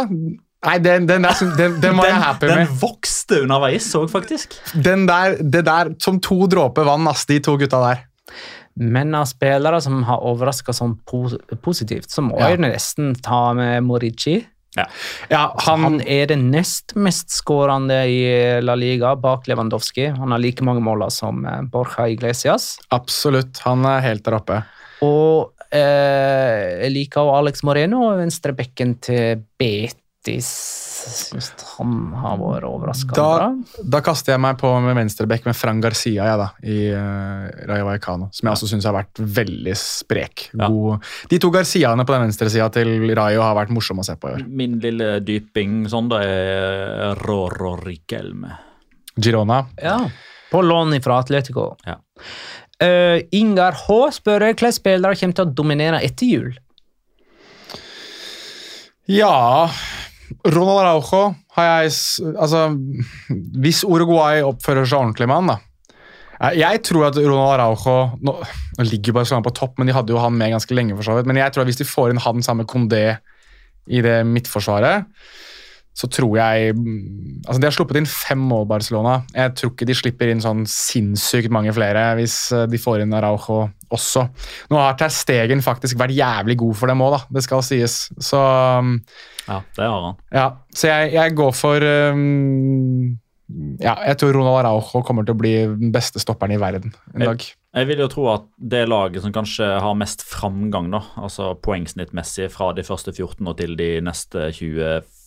Nei, 0.63 0.77
Den, 0.79 1.07
den, 1.09 1.23
der, 1.27 1.35
den, 1.59 1.81
den 1.83 1.97
var 1.99 2.07
jeg 2.07 2.21
happy 2.23 2.47
den 2.51 2.59
med. 2.65 2.77
vokste 2.81 3.41
underveis 3.43 3.89
òg, 3.99 4.09
faktisk. 4.13 4.55
Den 4.75 5.07
der, 5.11 5.37
det 5.43 5.65
der 5.67 5.91
som 6.03 6.21
to 6.23 6.47
dråper 6.51 6.87
vann, 6.87 7.07
ass, 7.11 7.25
de 7.27 7.41
to 7.43 7.57
gutta 7.59 7.81
der. 7.83 8.05
Men 8.79 9.11
av 9.19 9.27
spillere 9.29 9.81
som 9.85 9.99
har 10.09 10.23
overraska 10.25 10.73
sånn 10.73 10.95
pos 11.07 11.35
positivt, 11.63 12.09
så 12.15 12.23
må 12.25 12.39
Ja. 12.39 12.49
jeg 12.55 12.63
nesten 12.63 13.13
ta 13.21 13.53
med 13.59 13.83
Morici. 13.85 14.39
Ja, 14.75 14.87
Han, 15.67 15.83
han, 15.85 15.97
er 16.09 16.27
den 16.31 16.47
nest 16.51 16.95
mest 16.97 17.29
skårende 17.29 17.99
i 18.09 18.61
La 18.65 18.73
Liga 18.75 19.11
bak 19.21 19.45
Lewandowski. 19.51 20.07
Han 20.17 20.31
har 20.33 20.39
like 20.41 20.65
mange 20.65 20.81
måler 20.81 21.11
som 21.13 21.45
eh, 21.45 21.59
Borja 21.69 22.07
Iglesias. 22.09 22.79
Absolutt. 22.91 23.59
Han 23.67 23.85
er 23.85 24.01
helt 24.01 24.25
der 24.25 24.39
oppe. 24.39 24.63
Og 25.05 25.53
eh, 25.75 26.85
jeg 26.85 26.95
liker 26.95 27.23
også 27.23 27.41
Alex 27.41 27.65
Moreno, 27.67 28.05
venstrebekken 28.19 28.97
til 29.03 29.43
Betis. 29.61 30.49
Syns 31.03 31.49
han 31.81 32.13
har 32.15 32.37
vært 32.39 32.67
overraskende 32.69 33.25
bra. 33.27 33.49
da 33.91 34.01
kaster 34.07 34.37
jeg 34.37 34.43
meg 34.45 34.61
på 34.61 34.71
med 34.85 34.95
venstrebekk 34.95 35.49
med 35.49 35.57
Fran 35.59 35.81
Garcia 35.83 36.29
ja, 36.29 36.37
da, 36.39 36.47
i 36.63 36.77
uh, 36.95 37.49
Rayo 37.67 37.89
Vallecano, 37.89 38.29
som 38.31 38.47
jeg 38.47 38.55
også 38.55 38.69
syns 38.71 38.87
har 38.87 38.95
vært 38.95 39.19
veldig 39.19 39.75
sprek. 39.79 40.45
Ja. 40.53 40.69
God. 40.71 41.03
De 41.33 41.41
to 41.43 41.51
Garciaene 41.55 42.07
på 42.07 42.15
den 42.15 42.29
venstresida 42.29 42.69
til 42.77 43.09
Rayo 43.19 43.43
har 43.43 43.59
vært 43.59 43.75
morsomme 43.75 44.05
å 44.05 44.07
se 44.07 44.15
på 44.15 44.31
i 44.31 44.37
år. 44.39 44.45
Min 44.47 44.79
lille 44.85 45.17
dyping 45.27 45.89
sånn, 45.91 46.13
da 46.13 46.23
er 46.23 47.19
Roro 47.27 47.75
Riquelme. 47.83 48.55
Girona. 49.19 49.65
Ja. 49.83 49.99
På 50.53 50.63
lån 50.63 51.01
fra 51.03 51.19
Atletico. 51.19 51.73
Ja. 51.87 51.99
Eh, 52.83 53.23
Ingar 53.39 53.77
H 53.87 53.97
spør 54.19 54.43
hvilke 54.49 54.73
spillere 54.75 55.19
kommer 55.21 55.37
til 55.39 55.47
å 55.47 55.55
dominere 55.55 56.01
etter 56.03 56.27
jul. 56.27 56.53
Ja 59.11 59.69
Ronald 60.47 60.79
Araujo 60.81 61.35
har 61.57 61.67
jeg 61.85 61.93
Altså, 62.39 62.63
hvis 63.61 63.83
Uruguay 63.85 64.41
oppfører 64.47 64.87
seg 64.89 65.03
ordentlig 65.03 65.29
med 65.29 65.37
han, 65.37 65.51
da. 65.53 65.57
Jeg- 66.43 66.59
Jeg 66.63 66.83
tror 66.89 67.07
at 67.09 67.17
Ronald 67.17 67.53
Araujo 67.61 68.19
Nå, 68.23 68.33
nå 68.79 68.85
ligger 68.91 69.13
Barcelona 69.13 69.45
på 69.45 69.55
topp, 69.55 69.79
men 69.79 69.87
de 69.87 69.93
hadde 69.93 70.09
jo 70.11 70.19
han 70.19 70.37
med 70.37 70.51
ganske 70.53 70.75
lenge. 70.75 70.97
for 70.97 71.03
så 71.03 71.17
vidt, 71.19 71.27
Men 71.27 71.37
jeg 71.37 71.53
tror 71.53 71.63
at 71.63 71.67
hvis 71.69 71.77
de 71.79 71.85
får 71.85 72.11
inn 72.11 72.19
han 72.19 72.43
sammen 72.43 72.65
med 72.65 72.69
Condé 72.69 73.19
i 73.89 74.01
det 74.01 74.25
midtforsvaret, 74.27 75.07
så 75.93 76.09
tror 76.09 76.37
jeg 76.39 76.73
mm, 76.77 77.43
Altså, 77.43 77.59
de 77.61 77.67
har 77.67 77.75
sluppet 77.75 77.99
inn 78.01 78.07
fem 78.09 78.41
mål, 78.49 78.65
Barcelona. 78.71 79.19
Jeg 79.35 79.53
tror 79.59 79.73
ikke 79.75 79.89
de 79.89 79.97
slipper 79.99 80.31
inn 80.33 80.41
sånn 80.41 80.63
sinnssykt 80.71 81.53
mange 81.53 81.73
flere 81.75 82.05
hvis 82.19 82.37
eh, 82.55 82.67
de 82.71 82.81
får 82.81 83.03
inn 83.03 83.15
Araujo 83.19 83.67
også. 83.93 84.23
Nå 84.73 84.79
har 84.79 84.95
Ter 85.01 85.13
Stegen 85.13 85.61
faktisk 85.65 85.99
vært 86.01 86.15
jævlig 86.17 86.57
god 86.63 86.79
for 86.79 86.93
dem 86.93 87.03
òg, 87.05 87.17
da. 87.17 87.21
Det 87.37 87.43
skal 87.45 87.65
sies. 87.67 87.97
Så 88.23 88.41
mm, 88.41 88.95
Ja, 89.49 89.59
det 89.77 89.89
har 89.91 90.07
han. 90.07 90.21
ja, 90.33 90.47
så 90.73 90.93
jeg, 90.93 91.13
jeg 91.19 91.35
går 91.43 91.57
for 91.59 91.89
um, 92.15 93.19
Ja, 93.83 93.99
jeg 94.07 94.21
tror 94.23 94.39
Ronald 94.39 94.63
Araujo 94.63 95.03
kommer 95.05 95.27
til 95.29 95.37
å 95.37 95.41
bli 95.43 95.57
den 95.75 95.93
beste 95.93 96.23
stopperen 96.23 96.55
i 96.57 96.63
verden 96.63 96.95
en 97.13 97.27
dag. 97.33 97.45
Jeg 97.73 97.89
vil 97.89 98.01
jo 98.05 98.09
tro 98.13 98.27
at 98.33 98.47
det 98.57 98.87
laget 98.89 99.25
som 99.25 99.33
kanskje 99.33 99.67
har 99.81 99.95
mest 99.97 100.25
framgang, 100.29 100.91
da, 100.93 101.03
altså 101.21 101.53
poengsnittmessig 101.65 102.51
fra 102.53 102.71
de 102.77 102.85
første 102.85 103.13
14 103.13 103.49
og 103.49 103.57
til 103.61 103.77
de 103.81 103.95
neste 104.05 104.51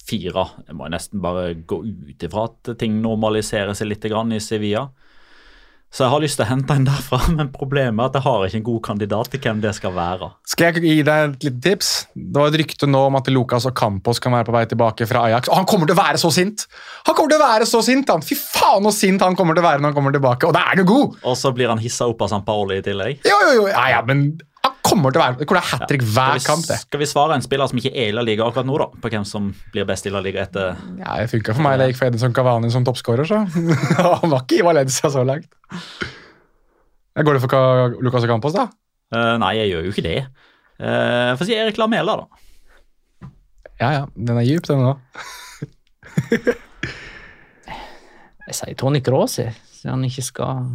24 0.06 0.46
Jeg 0.68 0.78
må 0.78 0.90
nesten 0.94 1.24
bare 1.24 1.56
gå 1.68 1.82
ut 1.86 2.28
ifra 2.28 2.48
at 2.50 2.76
ting 2.82 3.02
normaliserer 3.04 3.74
seg 3.78 3.92
litt 3.92 4.06
grann 4.12 4.34
i 4.36 4.42
Sevilla. 4.44 4.88
Så 5.96 6.04
jeg 6.04 6.12
har 6.12 6.20
lyst 6.20 6.36
til 6.36 6.44
å 6.44 6.50
hente 6.50 6.76
en 6.76 6.86
derfra, 6.90 7.22
men 7.38 7.52
problemet 7.54 8.02
er 8.04 8.10
at 8.10 8.18
jeg 8.18 8.26
har 8.26 8.42
ikke 8.48 8.60
en 8.60 8.66
god 8.68 8.80
kandidat 8.90 9.30
til 9.32 9.42
hvem 9.46 9.62
det 9.64 9.72
skal 9.78 9.94
være. 9.96 10.28
Skal 10.52 10.68
jeg 10.68 10.84
gi 10.84 10.96
deg 11.08 11.28
et 11.30 11.46
lite 11.48 11.62
tips? 11.64 11.92
Det 12.16 12.36
var 12.42 12.52
et 12.52 12.58
rykte 12.60 12.90
nå 12.90 13.06
om 13.08 13.16
at 13.16 13.30
Lucas 13.32 13.68
og 13.70 13.76
Campos 13.80 14.20
kan 14.20 14.36
være 14.36 14.50
på 14.50 14.56
vei 14.58 14.66
tilbake 14.74 15.08
fra 15.08 15.24
Ajax. 15.30 15.48
Og 15.48 15.62
han 15.62 15.70
kommer 15.72 15.88
til 15.88 15.96
å 15.96 16.02
være 16.02 16.20
så 16.20 16.34
sint! 16.36 16.66
Han 17.08 17.16
kommer 17.16 17.32
til 17.32 17.40
å 17.40 17.46
være 17.46 17.70
så 17.70 17.80
sint, 17.86 18.12
han! 18.12 18.26
Fy 18.26 18.36
faen 18.42 18.90
så 18.90 18.92
sint 18.98 19.24
han 19.24 19.40
kommer 19.40 19.56
til 19.56 19.64
å 19.64 19.70
være 19.70 19.80
når 19.80 19.94
han 19.94 20.00
kommer 20.02 20.18
tilbake. 20.18 20.50
Og 20.50 20.58
da 20.58 20.66
er 20.74 20.82
du 20.82 20.84
god! 20.90 21.16
Og 21.24 21.40
så 21.40 21.54
blir 21.56 21.72
han 21.72 21.80
hissa 21.80 22.10
opp 22.12 22.28
av 22.28 22.34
San 22.34 22.44
Paoli 22.44 22.82
i 22.82 22.84
tillegg. 22.84 23.24
Jo, 23.24 23.40
jo, 23.48 23.56
jo. 23.62 23.72
Ja, 23.72 23.88
ja, 23.96 24.04
men 24.04 24.28
kommer 24.86 25.14
til 25.14 25.22
å 25.22 25.24
være 25.26 25.40
Det 25.42 25.48
kommer 25.50 25.64
til 25.66 25.68
å 25.68 25.74
hat 25.74 25.88
trick 25.90 26.06
hver 26.06 26.38
vi, 26.38 26.44
kamp, 26.46 26.66
det. 26.70 26.78
skal 26.84 27.02
vi 27.02 27.08
svare 27.10 27.38
en 27.38 27.46
spiller 27.46 27.70
som 27.72 27.82
ikke 27.82 27.92
er 27.94 28.12
i 28.12 28.16
La 28.16 28.24
Liga 28.26 28.46
akkurat 28.48 28.68
nå, 28.70 28.78
da? 28.82 28.88
På 29.02 29.12
hvem 29.12 29.26
som 29.28 29.50
blir 29.74 29.88
best 29.90 30.08
i 30.08 30.14
La 30.14 30.22
Liga 30.24 30.46
etter 30.46 30.78
Ja, 31.02 31.18
Det 31.22 31.30
funka 31.34 31.56
for 31.58 31.66
meg 31.66 31.80
da 31.80 31.88
jeg 31.88 31.96
gikk 31.96 32.02
for 32.02 32.10
Edinson 32.12 32.36
Cavani 32.38 32.72
som 32.74 32.86
toppskårer, 32.88 33.28
så. 33.30 33.44
han 34.22 34.32
var 34.32 34.46
ikke 34.46 34.62
i 34.62 34.66
Valencia 34.68 35.12
så 35.14 35.26
langt. 35.28 35.52
Går 37.16 37.38
det 37.38 37.44
for 37.46 38.00
Lucas 38.04 38.28
Campos, 38.30 38.58
da? 38.58 38.68
Uh, 39.14 39.36
Nei, 39.42 39.54
jeg 39.62 39.72
gjør 39.74 39.88
jo 39.88 39.94
ikke 39.94 40.06
det. 40.06 40.18
Uh, 40.82 41.32
Få 41.40 41.48
si 41.48 41.56
Erik 41.56 41.80
Lamela, 41.80 42.18
da. 42.24 42.44
Ja, 43.80 43.90
ja. 43.92 44.04
Den 44.16 44.40
er 44.40 44.48
djup, 44.48 44.68
den 44.68 44.86
òg. 44.88 44.98
Jeg 48.46 48.54
sier 48.60 48.76
Tony 48.78 49.02
Krosi, 49.02 49.48
så 49.74 49.90
han 49.90 50.04
ikke 50.06 50.22
skal 50.26 50.68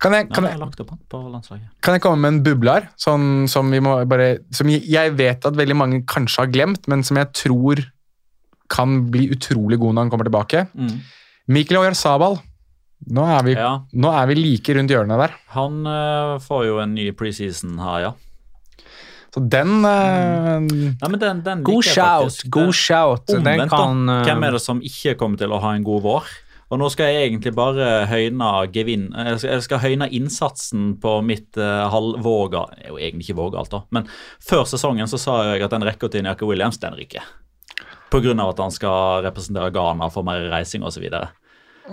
Kan 0.00 0.14
jeg, 0.16 0.28
Nei, 0.28 0.34
kan 0.34 0.44
jeg 0.48 1.62
kan 1.80 1.94
jeg 1.96 2.02
komme 2.02 2.20
med 2.24 2.32
en 2.32 2.42
bubler? 2.46 2.88
Sånn 3.00 3.48
som, 3.50 3.70
vi 3.70 3.80
må 3.84 3.96
bare, 4.08 4.38
som 4.50 4.68
jeg- 4.68 5.16
vet 5.16 5.46
at 5.46 5.54
veldig 5.54 5.76
mange 5.76 6.02
kanskje 6.06 6.44
har 6.44 6.52
glemt, 6.52 6.88
men 6.88 7.02
som 7.02 7.16
jeg 7.16 7.32
tror 7.32 7.84
kan 8.70 9.10
bli 9.10 9.28
utrolig 9.34 9.78
god 9.78 9.94
når 9.94 10.02
han 10.02 10.10
kommer 10.10 10.28
tilbake. 10.30 10.66
Mm. 10.74 11.00
Mikkel 11.48 11.80
Oyarzabal. 11.82 12.38
Nå 13.10 13.24
er, 13.24 13.42
vi, 13.46 13.54
Ja, 13.56 13.80
nå 13.96 14.10
er 14.12 14.26
vi 14.28 14.34
like 14.36 14.74
rundt 14.76 14.90
hjørnet 14.92 15.18
der. 15.22 15.36
han 15.56 15.86
uh, 15.86 16.38
får 16.38 16.66
jo 16.66 16.80
en 16.82 16.94
ny 16.94 17.10
preseason 17.16 17.78
her, 17.80 18.00
ja. 18.00 18.12
Så 19.30 19.40
den 19.46 19.84
eh, 19.86 20.58
Nei, 20.58 21.08
men 21.08 21.18
den, 21.22 21.42
den 21.46 21.60
God 21.62 21.86
shout, 21.86 22.40
god 22.50 22.72
shout. 22.74 23.28
Den 23.30 23.44
Omvendt, 23.44 23.70
kan 23.70 24.08
eh, 24.10 24.24
Hvem 24.26 24.46
er 24.48 24.56
det 24.56 24.62
som 24.64 24.80
ikke 24.82 25.14
kommer 25.20 25.38
til 25.38 25.54
å 25.54 25.60
ha 25.62 25.74
en 25.76 25.86
god 25.86 26.02
vår? 26.02 26.32
Og 26.70 26.78
nå 26.78 26.86
skal 26.92 27.10
jeg 27.10 27.26
egentlig 27.26 27.50
bare 27.56 27.86
høyne. 28.06 28.48
Jeg 28.62 29.40
skal, 29.40 29.50
jeg 29.50 29.64
skal 29.66 29.82
høyne 29.82 30.06
innsatsen 30.14 30.92
på 31.02 31.16
mitt 31.26 31.58
uh, 31.58 31.88
halvvåga 31.90 32.62
Det 32.70 32.84
er 32.84 32.92
jo 32.92 33.00
egentlig 33.00 33.26
ikke 33.26 33.40
vågalt, 33.40 33.72
da. 33.72 33.82
Men 33.90 34.06
før 34.46 34.62
sesongen 34.70 35.10
så 35.10 35.18
sa 35.18 35.36
jeg 35.48 35.64
at 35.66 35.74
den 35.74 35.86
rekka 35.86 36.10
til 36.10 36.22
Niaka 36.26 36.46
Williams, 36.46 36.78
den 36.82 36.94
ryker. 36.98 37.26
Pga. 38.10 38.34
at 38.46 38.62
han 38.62 38.74
skal 38.74 39.24
representere 39.26 39.70
Ghana 39.74 40.10
for 40.10 40.26
mer 40.26 40.46
reising 40.50 40.82
osv. 40.86 40.98
Så, 40.98 41.02
videre. 41.02 41.28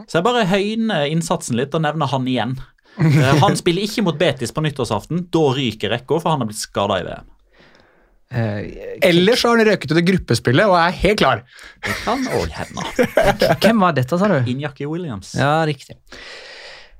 så 0.05 0.19
jeg 0.19 0.25
bare 0.25 0.45
høyner 0.49 1.09
innsatsen 1.09 1.57
litt 1.57 1.73
og 1.77 1.81
nevner 1.85 2.13
han 2.13 2.29
igjen. 2.29 2.55
Uh, 3.01 3.33
han 3.41 3.57
spiller 3.57 3.85
ikke 3.85 4.05
mot 4.05 4.17
Betis 4.17 4.53
på 4.53 4.61
nyttårsaften. 4.61 5.25
Da 5.33 5.47
ryker 5.57 5.93
rekka, 5.93 6.21
for 6.21 6.35
han 6.35 6.45
har 6.45 6.51
blitt 6.51 6.61
skada 6.61 7.01
i 7.01 7.09
VM. 7.09 7.33
Eh, 8.27 9.07
Ellers 9.07 9.43
har 9.43 9.55
han 9.55 9.65
røket 9.69 9.93
ut 9.93 10.01
i 10.01 10.03
gruppespillet 10.09 10.67
og 10.67 10.75
er 10.81 10.95
helt 10.99 11.21
klar. 11.21 11.43
Det 11.85 11.95
kan 12.03 12.25
òg 12.35 12.51
hende. 12.57 12.83
Hvem 13.63 13.85
var 13.85 13.95
dette, 13.95 14.19
sa 14.19 14.27
du? 14.31 14.37
Injaki 14.51 14.87
Williams. 14.89 15.31
Ja, 15.37 15.61
riktig. 15.67 15.95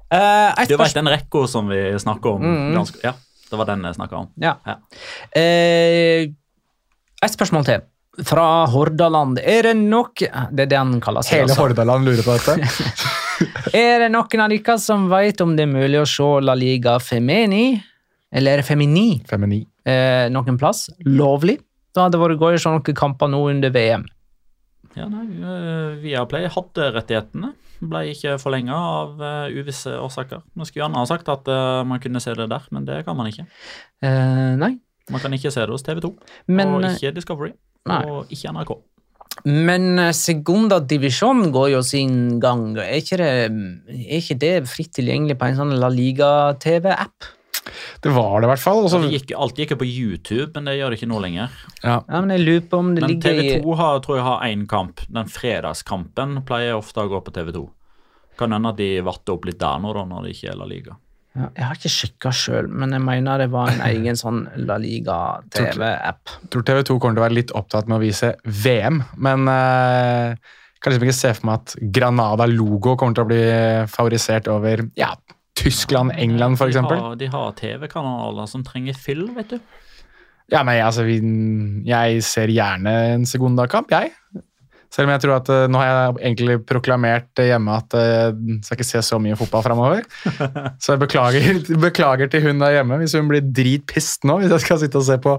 Uh, 0.07 0.55
du 0.69 0.78
vet 0.80 0.95
den 0.95 1.09
rekka 1.11 1.43
som 1.51 1.67
vi 1.67 1.82
snakker 1.99 2.38
om? 2.38 2.45
Mm. 2.45 2.69
Ganske, 2.78 3.01
ja, 3.03 3.11
det 3.51 3.59
var 3.59 3.67
den 3.67 3.84
jeg 3.89 3.97
snakka 3.97 4.21
om. 4.23 4.30
Ja. 4.39 4.55
ja. 4.63 4.78
Uh, 5.36 6.32
et 7.28 7.36
spørsmål 7.36 7.67
til. 7.67 7.84
Fra 8.25 8.65
Hordaland. 8.71 9.38
Er 9.43 9.67
det 9.67 9.75
nok 9.78 10.23
Det 10.23 10.63
er 10.63 10.69
det 10.71 10.78
han 10.80 10.95
kaller 11.03 11.21
seg. 11.25 11.43
Hele 11.43 11.51
altså. 11.51 11.67
Hordaland 11.67 12.07
lurer 12.07 12.23
på 12.25 12.34
dette. 12.39 12.71
er 13.78 14.05
det 14.05 14.09
noen 14.15 14.41
av 14.41 14.55
dere 14.55 14.78
som 14.82 15.05
vet 15.11 15.43
om 15.43 15.53
det 15.59 15.67
er 15.67 15.75
mulig 15.75 15.99
å 16.01 16.07
se 16.09 16.30
La 16.41 16.55
Liga 16.57 16.95
Femini? 17.03 17.75
Eller 18.34 18.63
Femini? 18.65 19.19
Femini 19.28 19.61
eh, 19.88 20.27
noen 20.33 20.59
plass. 20.59 20.88
Lovlig. 21.07 21.59
Da 21.95 22.05
hadde 22.05 22.17
det 22.17 22.23
vært 22.23 22.43
gøy 22.43 22.57
å 22.57 22.61
se 22.61 22.73
noen 22.73 22.97
kamper 22.97 23.31
nå 23.31 23.41
under 23.53 23.73
VM. 23.73 24.05
Ja, 24.97 25.07
nei, 25.11 25.25
eh, 25.38 25.95
Viaplay 26.01 26.49
hadde 26.51 26.91
rettighetene. 26.95 27.53
Ble 27.77 28.07
ikke 28.09 28.39
forlenga 28.41 28.73
av 28.73 29.19
uh, 29.21 29.53
uvisse 29.53 29.91
årsaker. 30.01 30.41
Man 30.57 30.65
skulle 30.65 30.81
gjerne 30.81 30.97
ha 30.97 31.05
sagt 31.05 31.27
at 31.29 31.45
uh, 31.45 31.83
man 31.85 32.01
kunne 32.01 32.21
se 32.23 32.33
det 32.33 32.47
der, 32.49 32.63
men 32.73 32.88
det 32.88 33.03
kan 33.05 33.17
man 33.19 33.29
ikke. 33.29 33.45
Uh, 34.01 34.57
nei. 34.57 34.71
Man 35.13 35.21
kan 35.21 35.35
ikke 35.38 35.51
se 35.53 35.61
det 35.61 35.69
hos 35.69 35.85
TV2, 35.85 36.09
men, 36.49 36.73
og 36.73 36.88
ikke 36.89 37.13
Discovery, 37.15 37.53
nei. 37.88 37.99
og 38.09 38.33
ikke 38.33 38.51
NRK. 38.55 38.73
Men 39.45 40.01
Segunda 40.17 40.81
Divisjon 40.81 41.51
går 41.53 41.69
jo 41.75 41.83
sin 41.85 42.41
gang. 42.41 42.71
Er 42.81 42.97
ikke 42.97 43.21
det, 43.21 43.29
er 43.93 44.17
ikke 44.17 44.39
det 44.41 44.53
fritt 44.67 44.95
tilgjengelig 44.97 45.38
på 45.38 45.47
en 45.47 45.61
sånn 45.61 45.77
La 45.77 45.91
Liga-TV-app? 45.93 47.29
Det 48.03 48.13
var 48.15 48.41
det 48.41 48.47
i 48.47 48.51
hvert 48.51 48.63
fall. 48.63 48.84
Også... 48.86 49.01
Ja, 49.05 49.13
gikk, 49.18 49.34
alt 49.38 49.61
gikk 49.61 49.74
jo 49.76 49.80
på 49.82 49.88
YouTube, 49.88 50.49
men 50.55 50.70
det 50.70 50.78
gjør 50.78 50.93
det 50.93 50.99
ikke 50.99 51.09
nå 51.11 51.24
lenger. 51.24 51.57
Ja, 51.82 51.97
ja 51.99 52.22
Men 52.22 52.36
jeg 52.36 52.45
lurer 52.45 52.70
på 52.72 52.84
om 52.84 52.93
det 52.95 53.03
men 53.05 53.15
ligger 53.15 53.41
TV2 53.41 53.80
har, 53.82 53.99
tror 54.05 54.20
jeg 54.20 54.28
har 54.28 54.45
én 54.47 54.68
kamp. 54.70 55.03
Den 55.13 55.32
fredagskampen 55.32 56.39
pleier 56.47 56.78
ofte 56.78 57.03
å 57.03 57.11
gå 57.11 57.24
på 57.26 57.36
TV2. 57.39 57.65
Kan 58.38 58.53
hende 58.53 58.74
at 58.74 58.80
de 58.80 58.93
vatter 59.05 59.38
opp 59.38 59.49
litt 59.49 59.59
der 59.61 59.84
nå, 59.84 59.93
da, 59.97 60.05
når 60.07 60.28
det 60.28 60.38
ikke 60.38 60.53
er 60.53 60.59
La 60.59 60.70
Liga. 60.70 60.97
Ja, 61.38 61.47
jeg 61.53 61.65
har 61.68 61.78
ikke 61.78 61.93
sjekka 61.93 62.32
sjøl, 62.34 62.70
men 62.74 62.95
jeg 62.95 63.03
mener 63.05 63.43
det 63.43 63.51
var 63.53 63.70
en 63.70 63.84
egen 63.91 64.18
sånn 64.18 64.45
La 64.65 64.80
Liga-TV-app. 64.82 66.38
Jeg 66.41 66.53
tror 66.53 66.65
TV2 66.65 66.95
kommer 66.97 67.18
til 67.18 67.22
å 67.22 67.26
være 67.28 67.38
litt 67.38 67.53
opptatt 67.57 67.89
med 67.89 67.99
å 67.99 68.01
vise 68.01 68.32
VM, 68.45 69.03
men 69.22 69.45
uh, 69.45 70.34
kan 70.82 70.93
liksom 70.93 71.05
ikke 71.05 71.18
se 71.18 71.34
for 71.38 71.49
meg 71.49 71.61
at 71.61 71.76
Granada-logo 71.93 72.95
kommer 72.97 73.18
til 73.18 73.26
å 73.26 73.30
bli 73.30 73.43
favorisert 73.91 74.49
over 74.53 74.88
ja, 74.97 75.11
Tyskland, 75.58 76.14
England 76.16 76.60
f.eks. 76.60 76.78
De 76.78 77.01
de 77.24 77.30
har 77.34 77.53
TV-kanaler 77.58 78.49
som 78.49 78.64
trenger 78.66 78.97
fyll, 78.97 79.26
vet 79.36 79.55
du. 79.55 79.60
Ja, 80.53 80.62
nei, 80.64 80.78
altså 80.80 81.03
vi, 81.03 81.18
Jeg 81.88 82.22
ser 82.24 82.51
gjerne 82.53 82.93
en 83.16 83.26
Segunda-kamp, 83.28 83.91
jeg. 83.91 84.14
Selv 84.93 85.10
om 85.10 85.12
jeg 85.12 85.24
tror 85.26 85.36
at 85.41 85.49
uh, 85.51 85.66
Nå 85.68 85.82
har 85.82 85.89
jeg 85.89 86.14
egentlig 86.30 86.58
proklamert 86.68 87.41
hjemme 87.43 87.76
at 87.76 87.97
jeg 87.97 88.32
uh, 88.32 88.55
skal 88.64 88.80
ikke 88.80 88.88
se 88.88 89.03
så 89.03 89.20
mye 89.20 89.36
fotball 89.39 89.66
framover. 89.66 90.08
Så 90.84 90.95
jeg 90.95 91.03
beklager, 91.03 91.60
beklager, 91.82 92.32
til 92.32 92.47
hun 92.47 92.64
der 92.64 92.78
hjemme 92.80 93.01
hvis 93.01 93.18
hun 93.18 93.28
blir 93.28 93.43
dritpissed 93.43 94.28
nå 94.28 94.39
hvis 94.41 94.53
jeg 94.55 94.64
skal 94.64 94.82
sitte 94.86 95.01
og 95.01 95.08
se 95.10 95.20
på 95.22 95.38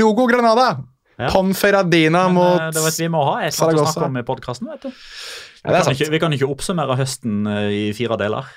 Logo 0.00 0.26
Granada! 0.30 0.76
Ja. 1.16 1.30
Ponferradina 1.32 2.26
Men, 2.26 2.34
mot 2.36 2.58
Saragossa. 2.58 2.74
det 2.76 2.82
vet 2.84 2.98
Vi 3.00 3.06
må 3.08 3.22
ha 3.24 3.36
et 3.46 3.54
eller 3.54 3.70
annet 3.70 3.80
å 3.80 3.86
snakke 3.88 4.08
om 4.10 4.18
i 4.20 4.24
podkasten. 4.26 4.68
Vi, 4.68 4.90
ja, 5.64 5.80
vi, 5.86 6.08
vi, 6.12 6.20
kan 6.20 6.34
ikke 6.36 6.48
oppsummere 6.52 6.98
høsten 6.98 7.46
i 7.72 7.86
fire 7.96 8.18
deler. 8.20 8.50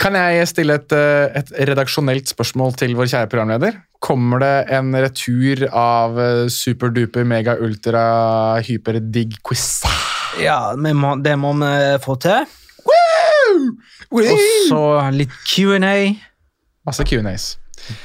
Kan 0.00 0.14
jeg 0.14 0.46
stille 0.50 0.76
et, 0.78 0.92
eh, 0.94 1.38
et, 1.40 1.52
redaksjonelt 1.70 2.30
spørsmål 2.30 2.76
til 2.78 2.94
vår 2.98 3.08
kjære 3.10 3.30
programleder? 3.32 3.80
Kommer 4.04 4.42
det 4.42 4.54
en 4.76 4.92
retur 4.94 5.64
av 5.72 6.18
eh, 6.20 6.44
superduper 6.52 7.26
mega 7.26 7.56
ultra 7.58 8.60
hyper 8.66 9.00
digg 9.00 9.38
quiz? 9.46 9.82
Ja, 10.42 10.76
må, 10.76 11.16
det 11.24 11.34
må 11.40 11.54
vi 11.58 11.72
få 12.04 12.18
til. 12.22 12.46
Og 14.12 14.28
så 14.68 14.82
litt 15.14 15.32
Q&A. 15.48 15.96
Masse 16.86 17.06
Q&As. 17.08 17.56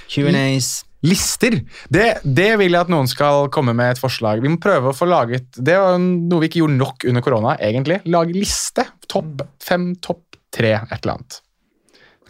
Q&As. 0.09 0.71
Lister! 1.01 1.55
Det, 1.89 2.07
det, 2.21 2.49
vil 2.61 2.75
jeg 2.75 2.85
at 2.85 2.89
noen 2.93 3.07
skal 3.09 3.47
komme 3.53 3.73
med 3.77 3.95
et 3.95 4.01
forslag. 4.01 4.41
Vi 4.43 4.49
må 4.53 4.59
prøve 4.61 4.91
å 4.91 4.95
få 4.95 5.07
laget 5.09 5.47
Det 5.57 5.73
var 5.81 5.97
noe 5.97 6.43
vi 6.43 6.49
ikke 6.49 6.61
gjorde 6.61 6.77
nok 6.77 7.05
under 7.09 7.25
korona, 7.25 7.55
egentlig. 7.57 8.01
Lage 8.09 8.35
liste. 8.37 8.85
Topp 9.09 9.41
fem, 9.61 9.91
topp 10.01 10.37
tre, 10.53 10.73
et 10.83 10.97
eller 11.01 11.17
annet. 11.17 11.39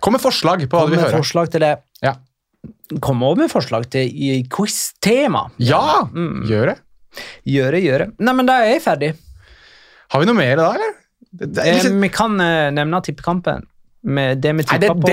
Kom 0.01 0.17
med 0.17 0.23
forslag 0.23 0.63
på 0.65 0.77
hva 0.77 0.87
du 0.89 0.95
vil 0.95 1.03
høre. 1.03 1.17
forslag 1.21 1.51
til 1.53 1.65
det. 1.65 1.75
Ja. 2.01 2.15
Kom 3.01 3.21
også 3.25 3.43
med 3.43 3.51
forslag 3.53 3.89
til 3.93 4.47
quiz-tema. 4.51 5.47
Ja! 5.61 6.07
Mm. 6.09 6.47
Gjør 6.49 6.73
det. 6.73 6.77
Gjøre, 7.47 7.81
gjøre. 7.83 8.07
Nei, 8.23 8.33
men 8.37 8.47
da 8.49 8.61
er 8.63 8.75
jeg 8.75 8.85
ferdig. 8.85 9.11
Har 10.11 10.21
vi 10.21 10.27
noe 10.27 10.37
mer 10.37 10.57
da, 10.59 10.71
eller? 10.75 10.95
Det, 11.31 11.51
det, 11.55 11.67
liksom... 11.77 11.97
eh, 11.97 12.01
vi 12.03 12.09
kan 12.13 12.39
uh, 12.41 12.71
nevne 12.75 13.03
tippekampen. 13.05 13.67
Med 14.01 14.39
det 14.41 14.55
vi 14.57 14.63
tippa 14.65 14.95
på 14.97 15.09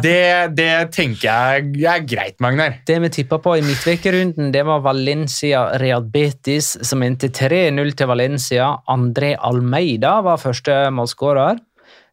det, 0.00 0.22
det, 0.56 0.68
tenker 0.96 1.26
jeg 1.26 1.82
er 1.84 2.06
greit, 2.08 2.38
Magnar. 2.40 2.78
Det 2.88 2.96
vi 3.04 3.10
tippa 3.12 3.36
på 3.44 3.58
i 3.58 3.64
midtvekerunden, 3.66 4.48
det 4.54 4.62
var 4.64 4.80
Valencia 4.80 5.66
Real 5.78 6.06
Betis, 6.08 6.72
som 6.88 7.04
endte 7.04 7.28
3-0 7.28 7.92
til 8.00 8.08
Valencia. 8.08 8.70
André 8.88 9.34
Almeida 9.36 10.16
var 10.24 10.40
første 10.40 10.86
målskårer. 10.96 11.60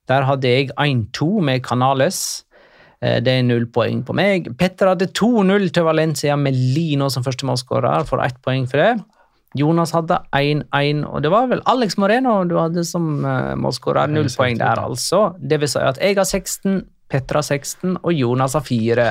Der 0.08 0.28
hadde 0.28 0.51
jeg 0.51 0.72
1-2 0.76 1.30
med 1.43 1.64
Canales. 1.66 2.22
Eh, 3.03 3.20
det 3.22 3.34
er 3.34 3.45
null 3.45 3.68
poeng 3.74 4.01
på 4.08 4.16
meg. 4.18 4.49
Petter 4.58 4.93
hadde 4.93 5.12
2-0 5.12 5.70
til 5.76 5.88
Valencia 5.88 6.38
med 6.39 6.58
Lino 6.58 7.12
som 7.14 7.26
førstemålsskårer. 7.26 8.08
Får 8.10 8.26
ett 8.26 8.41
poeng 8.45 8.68
for 8.70 8.84
det. 8.84 8.95
Jonas 9.58 9.93
hadde 9.95 10.20
1-1, 10.36 11.05
og 11.08 11.24
det 11.24 11.32
var 11.34 11.47
vel 11.49 11.64
Alex 11.72 11.95
Moreno 11.97 12.41
du 12.45 12.58
hadde 12.60 12.84
som 12.86 13.24
uh, 13.24 13.55
målskårer. 13.58 14.12
Null 14.12 14.30
poeng 14.36 14.60
der, 14.60 14.82
altså. 14.84 15.32
Det 15.39 15.60
vil 15.62 15.72
si 15.72 15.82
at 15.82 15.99
jeg 16.03 16.18
har 16.20 16.28
16, 16.28 16.84
Petter 17.08 17.39
har 17.39 17.45
16 17.45 17.93
og 18.01 18.12
Jonas 18.12 18.58
har 18.58 18.66
4. 18.68 19.05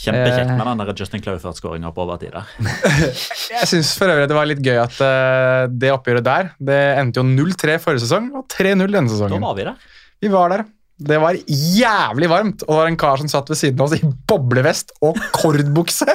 Kjempekjekt 0.00 0.52
med 0.52 0.66
den 0.68 0.82
der 0.82 0.92
Justin 1.00 1.22
Claufert-skåringa 1.24 1.90
på 1.96 2.04
overtid 2.04 2.36
der. 2.36 2.50
jeg 3.54 3.70
syns 3.70 3.94
for 3.96 4.12
øvrig 4.12 4.28
det 4.28 4.36
var 4.36 4.50
litt 4.50 4.60
gøy 4.64 4.76
at 4.82 5.00
uh, 5.00 5.64
det 5.72 5.90
oppgjøret 5.94 6.26
der 6.26 6.52
Det 6.60 6.78
endte 7.00 7.22
jo 7.22 7.26
0-3 7.26 7.78
forrige 7.80 8.04
sesong 8.04 8.28
og 8.36 8.44
3-0 8.52 8.84
denne 8.84 9.08
sesongen. 9.08 9.40
Da 9.40 9.48
var 9.48 9.56
vi 9.56 9.66
der. 9.70 9.88
Vi 10.20 10.28
var 10.32 10.52
der. 10.52 10.64
Det 11.00 11.16
var 11.16 11.36
jævlig 11.48 12.28
varmt, 12.28 12.62
og 12.66 12.74
det 12.74 12.80
var 12.82 12.90
en 12.90 12.98
kar 13.00 13.20
som 13.22 13.28
satt 13.32 13.48
ved 13.48 13.56
siden 13.56 13.80
av 13.80 13.88
oss 13.88 13.96
i 13.96 14.10
boblevest 14.28 14.92
og 15.00 15.16
kordbukse. 15.32 16.12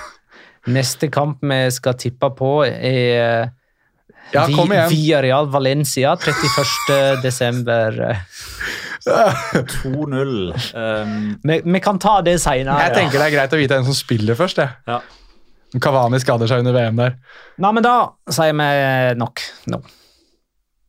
Neste 0.74 1.10
kamp 1.12 1.42
vi 1.44 1.58
skal 1.76 1.98
tippe 2.00 2.30
på, 2.38 2.54
er 2.64 3.50
ja, 4.32 4.46
Via 4.88 5.20
Real 5.22 5.50
Valencia 5.52 6.14
31. 6.16 7.20
desember. 7.22 8.16
2-0. 9.04 10.54
Um, 10.74 11.38
vi, 11.42 11.60
vi, 11.64 11.80
kan 11.84 11.98
ta 12.00 12.22
det 12.24 12.38
seinere. 12.40 12.80
Jeg 12.86 12.96
tenker 12.96 13.20
det 13.20 13.26
er 13.28 13.34
greit 13.36 13.52
å 13.52 13.60
vite 13.60 13.76
hvem 13.76 13.84
som 13.90 13.98
spiller 13.98 14.38
først. 14.38 14.62
Jeg. 14.64 14.72
Ja. 14.88 15.02
Kavani 15.84 16.20
skader 16.22 16.48
seg 16.48 16.64
under 16.64 16.74
VM 16.76 16.96
der. 17.02 17.18
Nei, 17.60 17.74
men 17.76 17.84
da 17.84 17.98
sier 18.32 18.56
vi 18.56 18.70
nok 19.20 19.44
nå. 19.68 19.82
No. 19.82 20.00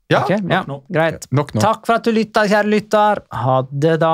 Ja, 0.08 0.22
okay, 0.22 0.38
ja 0.50 0.64
nok, 0.68 0.84
greit. 0.94 1.26
Nok, 1.32 1.56
nok. 1.56 1.64
Takk 1.64 1.88
for 1.88 1.98
at 1.98 2.06
du 2.06 2.14
lytta, 2.14 2.46
kjære 2.46 2.70
lytter. 2.70 3.24
Ha 3.34 3.62
det, 3.72 3.96
da. 4.04 4.14